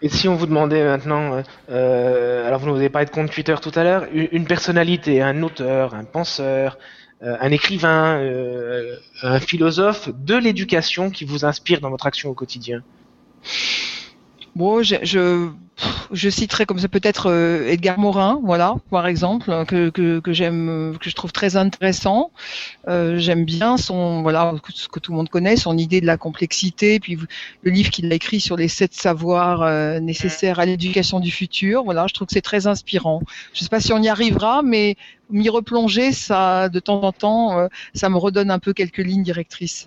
Et 0.00 0.08
si 0.08 0.28
on 0.28 0.36
vous 0.36 0.46
demandait 0.46 0.84
maintenant, 0.84 1.42
euh, 1.70 2.46
alors 2.46 2.60
vous 2.60 2.68
nous 2.68 2.76
avez 2.76 2.88
parlé 2.88 3.06
de 3.06 3.10
compte 3.10 3.30
Twitter 3.30 3.54
tout 3.60 3.72
à 3.74 3.84
l'heure, 3.84 4.06
une 4.12 4.44
personnalité, 4.46 5.20
un 5.22 5.42
auteur, 5.42 5.94
un 5.94 6.04
penseur, 6.04 6.78
un 7.22 7.50
écrivain, 7.50 8.20
un 9.22 9.40
philosophe 9.40 10.08
de 10.12 10.34
l'éducation 10.36 11.10
qui 11.10 11.24
vous 11.24 11.44
inspire 11.44 11.80
dans 11.80 11.90
votre 11.90 12.06
action 12.06 12.30
au 12.30 12.34
quotidien? 12.34 12.82
Bon, 14.54 14.82
je, 14.82 14.96
je, 15.02 15.48
je 16.12 16.28
citerai 16.28 16.66
comme 16.66 16.78
ça 16.78 16.88
peut-être 16.88 17.30
euh, 17.30 17.66
Edgar 17.68 17.98
Morin, 17.98 18.38
voilà, 18.44 18.76
par 18.90 19.06
exemple, 19.06 19.64
que, 19.66 19.88
que, 19.88 20.20
que 20.20 20.32
j'aime, 20.34 20.98
que 21.00 21.08
je 21.08 21.14
trouve 21.14 21.32
très 21.32 21.56
intéressant. 21.56 22.32
Euh, 22.86 23.16
j'aime 23.16 23.46
bien 23.46 23.78
son, 23.78 24.20
voilà, 24.20 24.54
ce 24.74 24.88
que 24.88 25.00
tout 25.00 25.12
le 25.12 25.16
monde 25.16 25.30
connaît, 25.30 25.56
son 25.56 25.78
idée 25.78 26.02
de 26.02 26.06
la 26.06 26.18
complexité, 26.18 27.00
puis 27.00 27.16
le 27.62 27.70
livre 27.70 27.90
qu'il 27.90 28.12
a 28.12 28.14
écrit 28.14 28.40
sur 28.40 28.56
les 28.56 28.68
sept 28.68 28.92
savoirs 28.92 29.62
euh, 29.62 30.00
nécessaires 30.00 30.60
à 30.60 30.66
l'éducation 30.66 31.18
du 31.18 31.30
futur. 31.30 31.84
Voilà, 31.84 32.06
je 32.06 32.12
trouve 32.12 32.26
que 32.26 32.34
c'est 32.34 32.42
très 32.42 32.66
inspirant. 32.66 33.22
Je 33.54 33.60
sais 33.60 33.70
pas 33.70 33.80
si 33.80 33.94
on 33.94 34.02
y 34.02 34.08
arrivera, 34.08 34.60
mais 34.62 34.96
m'y 35.30 35.48
replonger, 35.48 36.12
ça, 36.12 36.68
de 36.68 36.78
temps 36.78 37.02
en 37.02 37.12
temps, 37.12 37.68
ça 37.94 38.10
me 38.10 38.18
redonne 38.18 38.50
un 38.50 38.58
peu 38.58 38.74
quelques 38.74 38.98
lignes 38.98 39.22
directrices. 39.22 39.86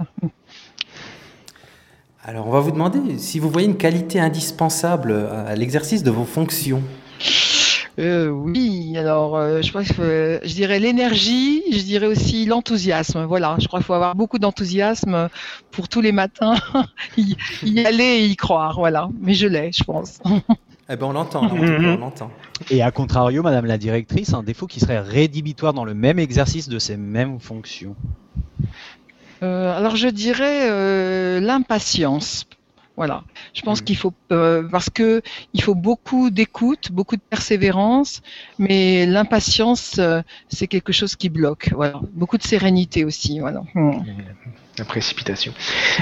Alors, 2.27 2.47
on 2.47 2.49
va 2.49 2.59
vous 2.59 2.71
demander 2.71 3.19
si 3.19 3.37
vous 3.37 3.51
voyez 3.51 3.67
une 3.67 3.77
qualité 3.77 4.19
indispensable 4.19 5.13
à 5.13 5.55
l'exercice 5.55 6.01
de 6.01 6.09
vos 6.09 6.25
fonctions. 6.25 6.81
Euh, 7.99 8.29
oui, 8.29 8.97
alors 8.97 9.37
euh, 9.37 9.61
je 9.61 9.71
pense 9.71 9.89
que 9.91 10.41
je 10.43 10.53
dirais 10.53 10.79
l'énergie, 10.79 11.63
je 11.71 11.83
dirais 11.83 12.07
aussi 12.07 12.47
l'enthousiasme. 12.47 13.25
Voilà, 13.25 13.55
je 13.59 13.67
crois 13.67 13.79
qu'il 13.79 13.85
faut 13.85 13.93
avoir 13.93 14.15
beaucoup 14.15 14.39
d'enthousiasme 14.39 15.29
pour 15.69 15.87
tous 15.87 16.01
les 16.01 16.11
matins 16.11 16.55
y, 17.17 17.85
aller 17.85 18.03
et 18.03 18.25
y 18.25 18.35
croire. 18.35 18.79
Voilà, 18.79 19.07
mais 19.21 19.35
je 19.35 19.47
l'ai, 19.47 19.71
je 19.71 19.83
pense. 19.83 20.19
Eh 20.87 20.97
ben 20.97 21.07
on 21.07 21.13
l'entend, 21.13 21.49
on 21.51 21.97
l'entend. 21.97 22.29
Et 22.69 22.83
à 22.83 22.91
contrario, 22.91 23.41
Madame 23.41 23.65
la 23.65 23.79
directrice, 23.79 24.35
un 24.35 24.43
défaut 24.43 24.67
qui 24.67 24.79
serait 24.79 24.99
rédhibitoire 24.99 25.73
dans 25.73 25.83
le 25.83 25.95
même 25.95 26.19
exercice 26.19 26.69
de 26.69 26.77
ces 26.77 26.95
mêmes 26.95 27.39
fonctions. 27.39 27.95
Euh, 29.43 29.77
alors 29.77 29.95
je 29.95 30.07
dirais 30.07 30.69
euh, 30.69 31.39
l'impatience. 31.39 32.45
Voilà. 32.97 33.23
Je 33.53 33.61
pense 33.61 33.81
mm. 33.81 33.85
qu'il 33.85 33.97
faut 33.97 34.13
euh, 34.31 34.63
parce 34.69 34.89
que 34.89 35.21
il 35.53 35.61
faut 35.61 35.75
beaucoup 35.75 36.29
d'écoute, 36.29 36.91
beaucoup 36.91 37.15
de 37.15 37.21
persévérance, 37.21 38.21
mais 38.57 39.05
l'impatience 39.05 39.99
c'est 40.49 40.67
quelque 40.67 40.93
chose 40.93 41.15
qui 41.15 41.29
bloque. 41.29 41.71
Voilà. 41.73 41.99
Beaucoup 42.13 42.37
de 42.37 42.43
sérénité 42.43 43.03
aussi. 43.03 43.39
Voilà. 43.39 43.63
Mm. 43.73 44.03
La 44.77 44.83
précipitation. 44.83 45.53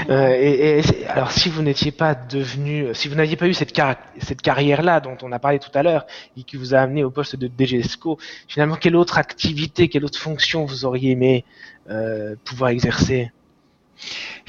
et, 0.08 0.82
alors, 1.06 1.30
si 1.30 1.48
vous 1.48 1.62
n'étiez 1.62 1.92
pas 1.92 2.16
devenu, 2.16 2.92
si 2.92 3.06
vous 3.06 3.14
n'aviez 3.14 3.36
pas 3.36 3.46
eu 3.46 3.54
cette, 3.54 3.72
cette 4.18 4.42
carrière-là 4.42 4.98
dont 4.98 5.16
on 5.22 5.30
a 5.30 5.38
parlé 5.38 5.60
tout 5.60 5.70
à 5.74 5.84
l'heure 5.84 6.06
et 6.36 6.42
qui 6.42 6.56
vous 6.56 6.74
a 6.74 6.78
amené 6.78 7.04
au 7.04 7.10
poste 7.10 7.36
de 7.36 7.48
DGESCO, 7.48 8.18
finalement, 8.48 8.74
quelle 8.74 8.96
autre 8.96 9.16
activité, 9.18 9.88
quelle 9.88 10.04
autre 10.04 10.18
fonction 10.18 10.64
vous 10.64 10.84
auriez 10.84 11.12
aimé 11.12 11.44
euh, 11.88 12.34
pouvoir 12.44 12.70
exercer? 12.70 13.30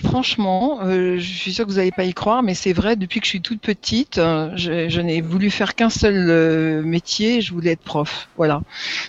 Franchement, 0.04 0.80
euh, 0.84 1.18
je 1.20 1.38
suis 1.38 1.54
sûre 1.54 1.66
que 1.66 1.72
vous 1.72 1.78
n'allez 1.78 1.92
pas 1.92 2.04
y 2.04 2.14
croire, 2.14 2.44
mais 2.44 2.54
c'est 2.54 2.74
vrai, 2.74 2.96
depuis 2.96 3.20
que 3.20 3.26
je 3.26 3.30
suis 3.30 3.42
toute 3.42 3.62
petite, 3.62 4.18
euh, 4.18 4.52
je, 4.56 5.00
n'ai 5.00 5.22
voulu 5.22 5.50
faire 5.50 5.76
qu'un 5.76 5.90
seul 5.90 6.30
euh, 6.30 6.82
métier, 6.84 7.42
je 7.42 7.54
voulais 7.54 7.72
être 7.72 7.82
prof. 7.82 8.28
Voilà. 8.36 8.62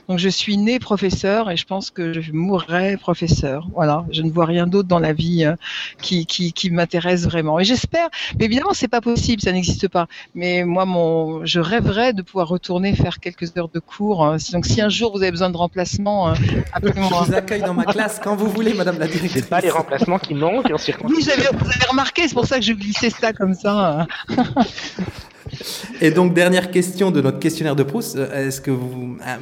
Donc 0.08 0.18
je 0.18 0.28
suis 0.28 0.56
née 0.56 0.78
professeur 0.78 1.50
et 1.50 1.56
je 1.56 1.66
pense 1.66 1.90
que 1.90 2.20
je 2.20 2.32
mourrai 2.32 2.96
professeur. 2.96 3.66
Voilà. 3.74 4.04
Je 4.10 4.22
ne 4.22 4.30
vois 4.30 4.46
rien 4.46 4.66
d'autre 4.66 4.88
dans 4.88 4.98
la 4.98 5.12
vie 5.12 5.44
qui, 6.00 6.26
qui, 6.26 6.52
qui 6.52 6.70
m'intéresse 6.70 7.24
vraiment. 7.24 7.58
Et 7.58 7.64
j'espère, 7.64 8.08
mais 8.38 8.44
évidemment, 8.44 8.72
c'est 8.72 8.88
pas 8.88 9.00
possible, 9.00 9.42
ça 9.42 9.52
n'existe 9.52 9.88
pas. 9.88 10.06
Mais 10.34 10.64
moi, 10.64 10.84
mon, 10.84 11.44
je 11.44 11.58
rêverais 11.60 12.12
de 12.12 12.22
pouvoir 12.22 12.48
retourner 12.48 12.94
faire 12.94 13.18
quelques 13.18 13.56
heures 13.56 13.68
de 13.68 13.80
cours. 13.80 14.24
Hein. 14.24 14.36
Donc 14.52 14.66
si 14.66 14.80
un 14.80 14.88
jour 14.88 15.12
vous 15.12 15.22
avez 15.22 15.32
besoin 15.32 15.50
de 15.50 15.56
remplacement, 15.56 16.28
absolument. 16.72 17.08
Je 17.08 17.30
vous 17.30 17.34
accueille 17.34 17.62
dans 17.62 17.74
ma 17.74 17.84
classe 17.84 18.20
quand 18.22 18.36
vous 18.36 18.48
voulez, 18.48 18.74
Madame 18.74 18.98
la 18.98 19.06
directrice. 19.08 19.32
C'est 19.32 19.48
pas 19.48 19.60
les 19.60 19.70
remplacements 19.70 20.18
qui 20.26 20.34
manquent 20.34 20.66
oui, 21.04 21.22
vous 21.22 21.30
avez 21.30 21.48
remarqué, 21.88 22.28
c'est 22.28 22.34
pour 22.34 22.46
ça 22.46 22.58
que 22.58 22.64
je 22.64 22.72
glissais 22.72 23.10
ça 23.10 23.32
comme 23.32 23.54
ça. 23.54 24.06
Et 26.00 26.10
donc, 26.10 26.34
dernière 26.34 26.70
question 26.70 27.10
de 27.10 27.20
notre 27.20 27.38
questionnaire 27.38 27.76
de 27.76 27.82
Proust. 27.82 28.16
Est-ce 28.16 28.60
que 28.60 28.70
vous, 28.70 29.16
euh, 29.24 29.36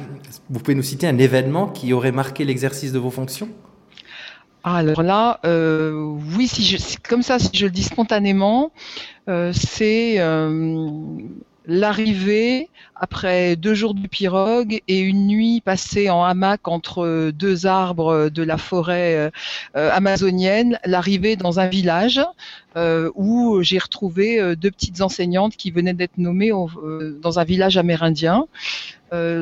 vous 0.49 0.59
pouvez 0.59 0.75
nous 0.75 0.83
citer 0.83 1.07
un 1.07 1.17
événement 1.17 1.67
qui 1.67 1.93
aurait 1.93 2.11
marqué 2.11 2.45
l'exercice 2.45 2.91
de 2.91 2.99
vos 2.99 3.09
fonctions? 3.09 3.49
Alors 4.63 5.03
là, 5.03 5.39
euh, 5.45 5.91
oui, 6.35 6.47
si 6.47 6.63
je, 6.63 6.77
comme 7.07 7.21
ça, 7.21 7.39
si 7.39 7.49
je 7.53 7.65
le 7.65 7.71
dis 7.71 7.83
spontanément, 7.83 8.71
euh, 9.29 9.51
c'est 9.53 10.17
l'arrivée 11.67 12.69
après 12.95 13.55
deux 13.55 13.73
jours 13.73 13.93
de 13.93 14.07
pirogue 14.07 14.81
et 14.87 14.99
une 14.99 15.27
nuit 15.27 15.61
passée 15.61 16.09
en 16.09 16.23
hamac 16.23 16.67
entre 16.67 17.31
deux 17.31 17.65
arbres 17.65 18.29
de 18.29 18.43
la 18.43 18.57
forêt 18.57 19.31
euh, 19.75 19.91
amazonienne, 19.91 20.79
l'arrivée 20.85 21.35
dans 21.35 21.59
un 21.59 21.67
village 21.67 22.21
euh, 22.77 23.11
où 23.15 23.61
j'ai 23.61 23.79
retrouvé 23.79 24.39
euh, 24.39 24.55
deux 24.55 24.71
petites 24.71 25.01
enseignantes 25.01 25.55
qui 25.55 25.71
venaient 25.71 25.93
d'être 25.93 26.17
nommées 26.17 26.51
dans 27.21 27.39
un 27.39 27.43
village 27.43 27.77
amérindien. 27.77 28.47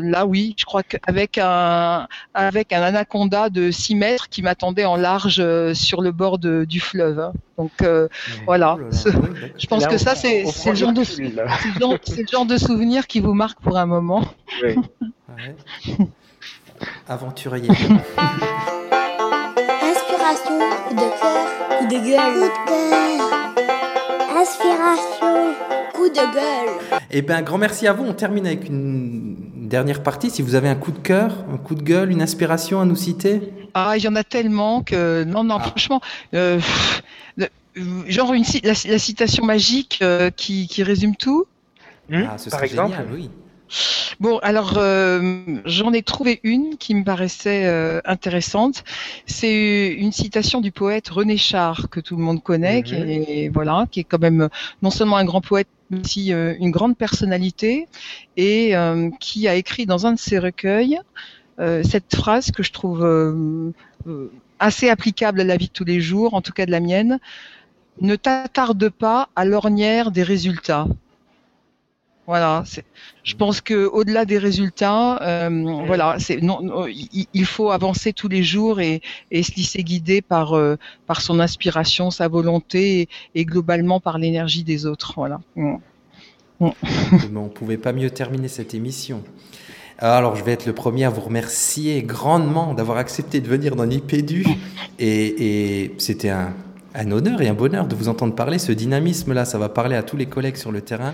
Là, 0.01 0.25
oui, 0.25 0.55
je 0.57 0.65
crois 0.65 0.83
qu'avec 0.83 1.37
un 1.37 2.07
avec 2.33 2.73
un 2.73 2.81
anaconda 2.81 3.49
de 3.49 3.71
6 3.71 3.95
mètres 3.95 4.29
qui 4.29 4.41
m'attendait 4.41 4.85
en 4.85 4.95
large 4.95 5.43
sur 5.73 6.01
le 6.01 6.11
bord 6.11 6.39
du 6.39 6.79
fleuve. 6.79 7.31
Donc 7.57 7.71
voilà, 8.45 8.77
oh 8.79 9.09
je 9.57 9.67
pense 9.67 9.87
que 9.87 9.97
ça 9.97 10.15
c'est 10.15 10.43
le 10.43 10.75
genre 10.75 10.93
de 10.93 11.03
c'est 11.03 11.21
le 11.23 12.27
genre 12.31 12.45
de 12.45 12.57
souvenir 12.57 13.07
qui 13.07 13.19
vous 13.19 13.33
marque 13.33 13.59
pour 13.61 13.77
un 13.77 13.85
moment. 13.85 14.23
Oui. 14.63 14.75
Aventurier. 17.07 17.69
Inspiration, 19.81 20.59
coup 20.87 20.95
de 20.95 20.99
cœur, 21.19 21.47
coup 21.79 21.85
de 21.87 21.97
gueule, 21.99 22.33
coup 22.33 22.45
de 22.45 22.49
cœur. 22.67 23.23
Inspiration, 24.37 25.35
coup 25.93 26.09
de 26.09 26.33
gueule. 26.33 27.01
Eh 27.11 27.21
bien, 27.21 27.41
grand 27.41 27.57
merci 27.57 27.87
à 27.87 27.93
vous. 27.93 28.03
On 28.05 28.13
termine 28.13 28.45
avec 28.45 28.67
une 28.67 29.32
dernière 29.73 30.03
partie. 30.03 30.29
Si 30.29 30.43
vous 30.43 30.53
avez 30.53 30.69
un 30.69 30.75
coup 30.75 30.91
de 30.91 30.99
cœur, 30.99 31.45
un 31.51 31.57
coup 31.57 31.73
de 31.73 31.81
gueule, 31.81 32.11
une 32.11 32.21
inspiration 32.21 32.79
à 32.79 32.85
nous 32.85 32.95
citer. 32.95 33.41
Ah, 33.73 33.93
il 33.97 34.03
y 34.03 34.07
en 34.07 34.15
a 34.15 34.23
tellement 34.23 34.83
que 34.83 35.23
non, 35.23 35.43
non, 35.43 35.57
ah. 35.59 35.63
franchement. 35.67 35.99
Euh, 36.35 36.59
genre 38.07 38.33
une, 38.33 38.43
la, 38.63 38.73
la 38.85 38.99
citation 38.99 39.43
magique 39.43 39.99
euh, 40.03 40.29
qui, 40.29 40.67
qui 40.67 40.83
résume 40.83 41.15
tout. 41.15 41.47
Hmm, 42.07 42.25
ah, 42.29 42.37
ce 42.37 42.51
par 42.51 42.63
exemple, 42.63 42.91
génial, 42.91 43.07
oui. 43.11 43.31
Bon, 44.19 44.37
alors 44.39 44.75
euh, 44.77 45.43
j'en 45.65 45.93
ai 45.93 46.03
trouvé 46.03 46.39
une 46.43 46.77
qui 46.77 46.95
me 46.95 47.03
paraissait 47.03 47.65
euh, 47.65 48.01
intéressante. 48.05 48.83
C'est 49.25 49.87
une 49.87 50.11
citation 50.11 50.61
du 50.61 50.71
poète 50.71 51.09
René 51.09 51.37
Char 51.37 51.89
que 51.89 51.99
tout 51.99 52.15
le 52.15 52.23
monde 52.23 52.41
connaît, 52.43 52.83
qui 52.83 52.95
mhm. 52.95 53.09
est 53.09 53.49
voilà, 53.53 53.85
qui 53.91 54.01
est 54.01 54.03
quand 54.03 54.21
même 54.21 54.49
non 54.81 54.89
seulement 54.89 55.17
un 55.17 55.25
grand 55.25 55.41
poète, 55.41 55.67
mais 55.89 55.99
aussi 55.99 56.33
euh, 56.33 56.55
une 56.59 56.71
grande 56.71 56.97
personnalité 56.97 57.87
et 58.37 58.73
qui 59.19 59.47
a 59.47 59.55
écrit 59.55 59.85
dans 59.85 60.05
un 60.05 60.13
de 60.13 60.19
ses 60.19 60.39
recueils 60.39 60.99
cette 61.57 62.15
phrase 62.15 62.51
que 62.51 62.63
je 62.63 62.71
trouve 62.71 63.73
assez 64.59 64.89
applicable 64.89 65.41
à 65.41 65.43
la 65.43 65.55
vie 65.55 65.67
de 65.67 65.71
tous 65.71 65.83
les 65.83 66.01
jours, 66.01 66.33
en 66.33 66.41
tout 66.41 66.51
cas 66.51 66.65
de 66.65 66.71
la 66.71 66.79
mienne. 66.79 67.19
Ne 68.01 68.15
t'attarde 68.15 68.89
pas 68.89 69.29
à 69.35 69.45
l'ornière 69.45 70.09
des 70.11 70.23
résultats. 70.23 70.87
Voilà, 72.25 72.63
je 73.23 73.35
pense 73.35 73.59
que 73.59 73.85
au-delà 73.85 74.23
des 74.23 74.37
résultats, 74.37 75.21
euh, 75.21 75.83
voilà, 75.85 76.15
c'est 76.19 76.41
non, 76.41 76.87
il, 76.87 77.45
faut 77.45 77.71
avancer 77.71 78.13
tous 78.13 78.29
les 78.29 78.43
jours 78.43 78.79
et, 78.79 79.01
et 79.29 79.43
se 79.43 79.51
laisser 79.57 79.83
guider 79.83 80.21
par 80.21 80.53
euh, 80.53 80.77
par 81.05 81.19
son 81.19 81.41
inspiration, 81.41 82.11
sa 82.11 82.29
volonté 82.29 83.09
et, 83.35 83.45
globalement 83.45 83.99
par 83.99 84.19
l'énergie 84.19 84.63
des 84.63 84.85
autres. 84.85 85.13
Voilà. 85.17 85.41
Mm. 85.57 85.75
Mm. 86.61 87.49
Pouvait 87.55 87.77
pas 87.77 87.91
mieux 87.91 88.09
terminer 88.09 88.47
cette 88.47 88.73
émission. 88.73 89.21
Alors, 89.99 90.37
je 90.37 90.45
vais 90.45 90.53
être 90.53 90.65
le 90.65 90.73
premier 90.73 91.03
à 91.03 91.09
vous 91.09 91.21
remercier 91.21 92.03
grandement 92.03 92.73
d'avoir 92.73 92.97
accepté 92.97 93.41
de 93.41 93.47
venir 93.47 93.75
dans 93.75 93.83
l'IPDU. 93.83 94.45
Et, 94.97 95.83
et 95.83 95.95
c'était 95.97 96.29
un, 96.29 96.53
un 96.95 97.11
honneur 97.11 97.41
et 97.41 97.47
un 97.47 97.53
bonheur 97.53 97.87
de 97.87 97.95
vous 97.95 98.07
entendre 98.07 98.35
parler. 98.35 98.59
Ce 98.59 98.71
dynamisme-là, 98.71 99.45
ça 99.45 99.57
va 99.57 99.69
parler 99.69 99.95
à 99.95 100.03
tous 100.03 100.17
les 100.17 100.25
collègues 100.25 100.57
sur 100.57 100.71
le 100.71 100.81
terrain. 100.81 101.13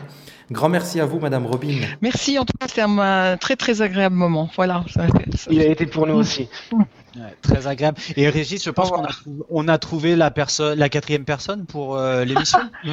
Grand 0.51 0.69
merci 0.69 0.99
à 0.99 1.05
vous, 1.05 1.19
Madame 1.19 1.45
Robin. 1.45 1.75
Merci, 2.01 2.39
en 2.39 2.45
tout 2.45 2.53
cas, 2.59 2.67
c'était 2.67 2.81
un, 2.81 3.37
très 3.37 3.55
très 3.55 3.81
agréable 3.81 4.15
moment. 4.15 4.49
Voilà. 4.55 4.83
Il 5.49 5.61
a 5.61 5.67
été 5.67 5.85
pour 5.85 6.07
nous 6.07 6.15
aussi. 6.15 6.49
Très 7.41 7.67
agréable. 7.67 7.97
Et 8.15 8.29
Régis, 8.29 8.63
je 8.63 8.69
pense 8.69 8.91
qu'on 8.91 9.03
a, 9.03 9.09
on 9.49 9.67
a 9.67 9.77
trouvé 9.77 10.15
la 10.15 10.31
personne, 10.31 10.77
la 10.77 10.89
quatrième 10.89 11.25
personne 11.25 11.65
pour 11.65 11.95
euh, 11.95 12.23
l'émission. 12.25 12.59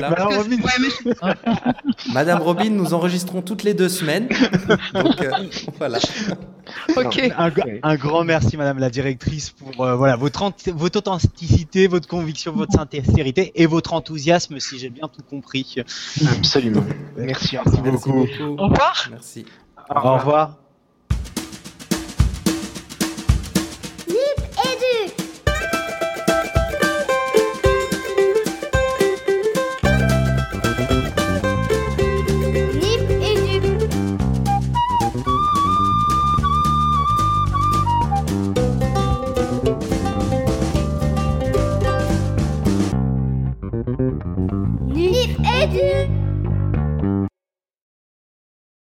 Madame, 0.00 0.28
Robin. 0.28 0.56
Madame 2.12 2.42
Robin, 2.42 2.70
nous 2.70 2.94
enregistrons 2.94 3.42
toutes 3.42 3.62
les 3.62 3.74
deux 3.74 3.88
semaines. 3.88 4.28
Donc 4.94 5.20
euh, 5.20 5.30
voilà. 5.78 5.98
Ok. 6.96 7.30
Un, 7.82 7.96
grand 7.96 8.24
merci, 8.24 8.56
Madame 8.56 8.78
la 8.78 8.90
directrice, 8.90 9.50
pour 9.50 9.84
euh, 9.84 9.94
voilà 9.94 10.16
votre, 10.16 10.52
votre 10.74 10.98
authenticité, 10.98 11.86
votre 11.86 12.08
conviction, 12.08 12.52
votre 12.52 12.72
sincérité 12.72 13.52
et 13.54 13.66
votre 13.66 13.92
enthousiasme, 13.92 14.58
si 14.58 14.78
j'ai 14.78 14.90
bien 14.90 15.08
tout 15.08 15.22
compris. 15.22 15.76
Absolument. 16.38 16.84
Merci, 17.16 17.56
merci 17.64 17.82
beaucoup. 17.82 18.26
Au 18.58 18.68
revoir. 18.68 19.08
Merci. 19.10 19.44
Au 19.88 20.16
revoir. 20.16 20.65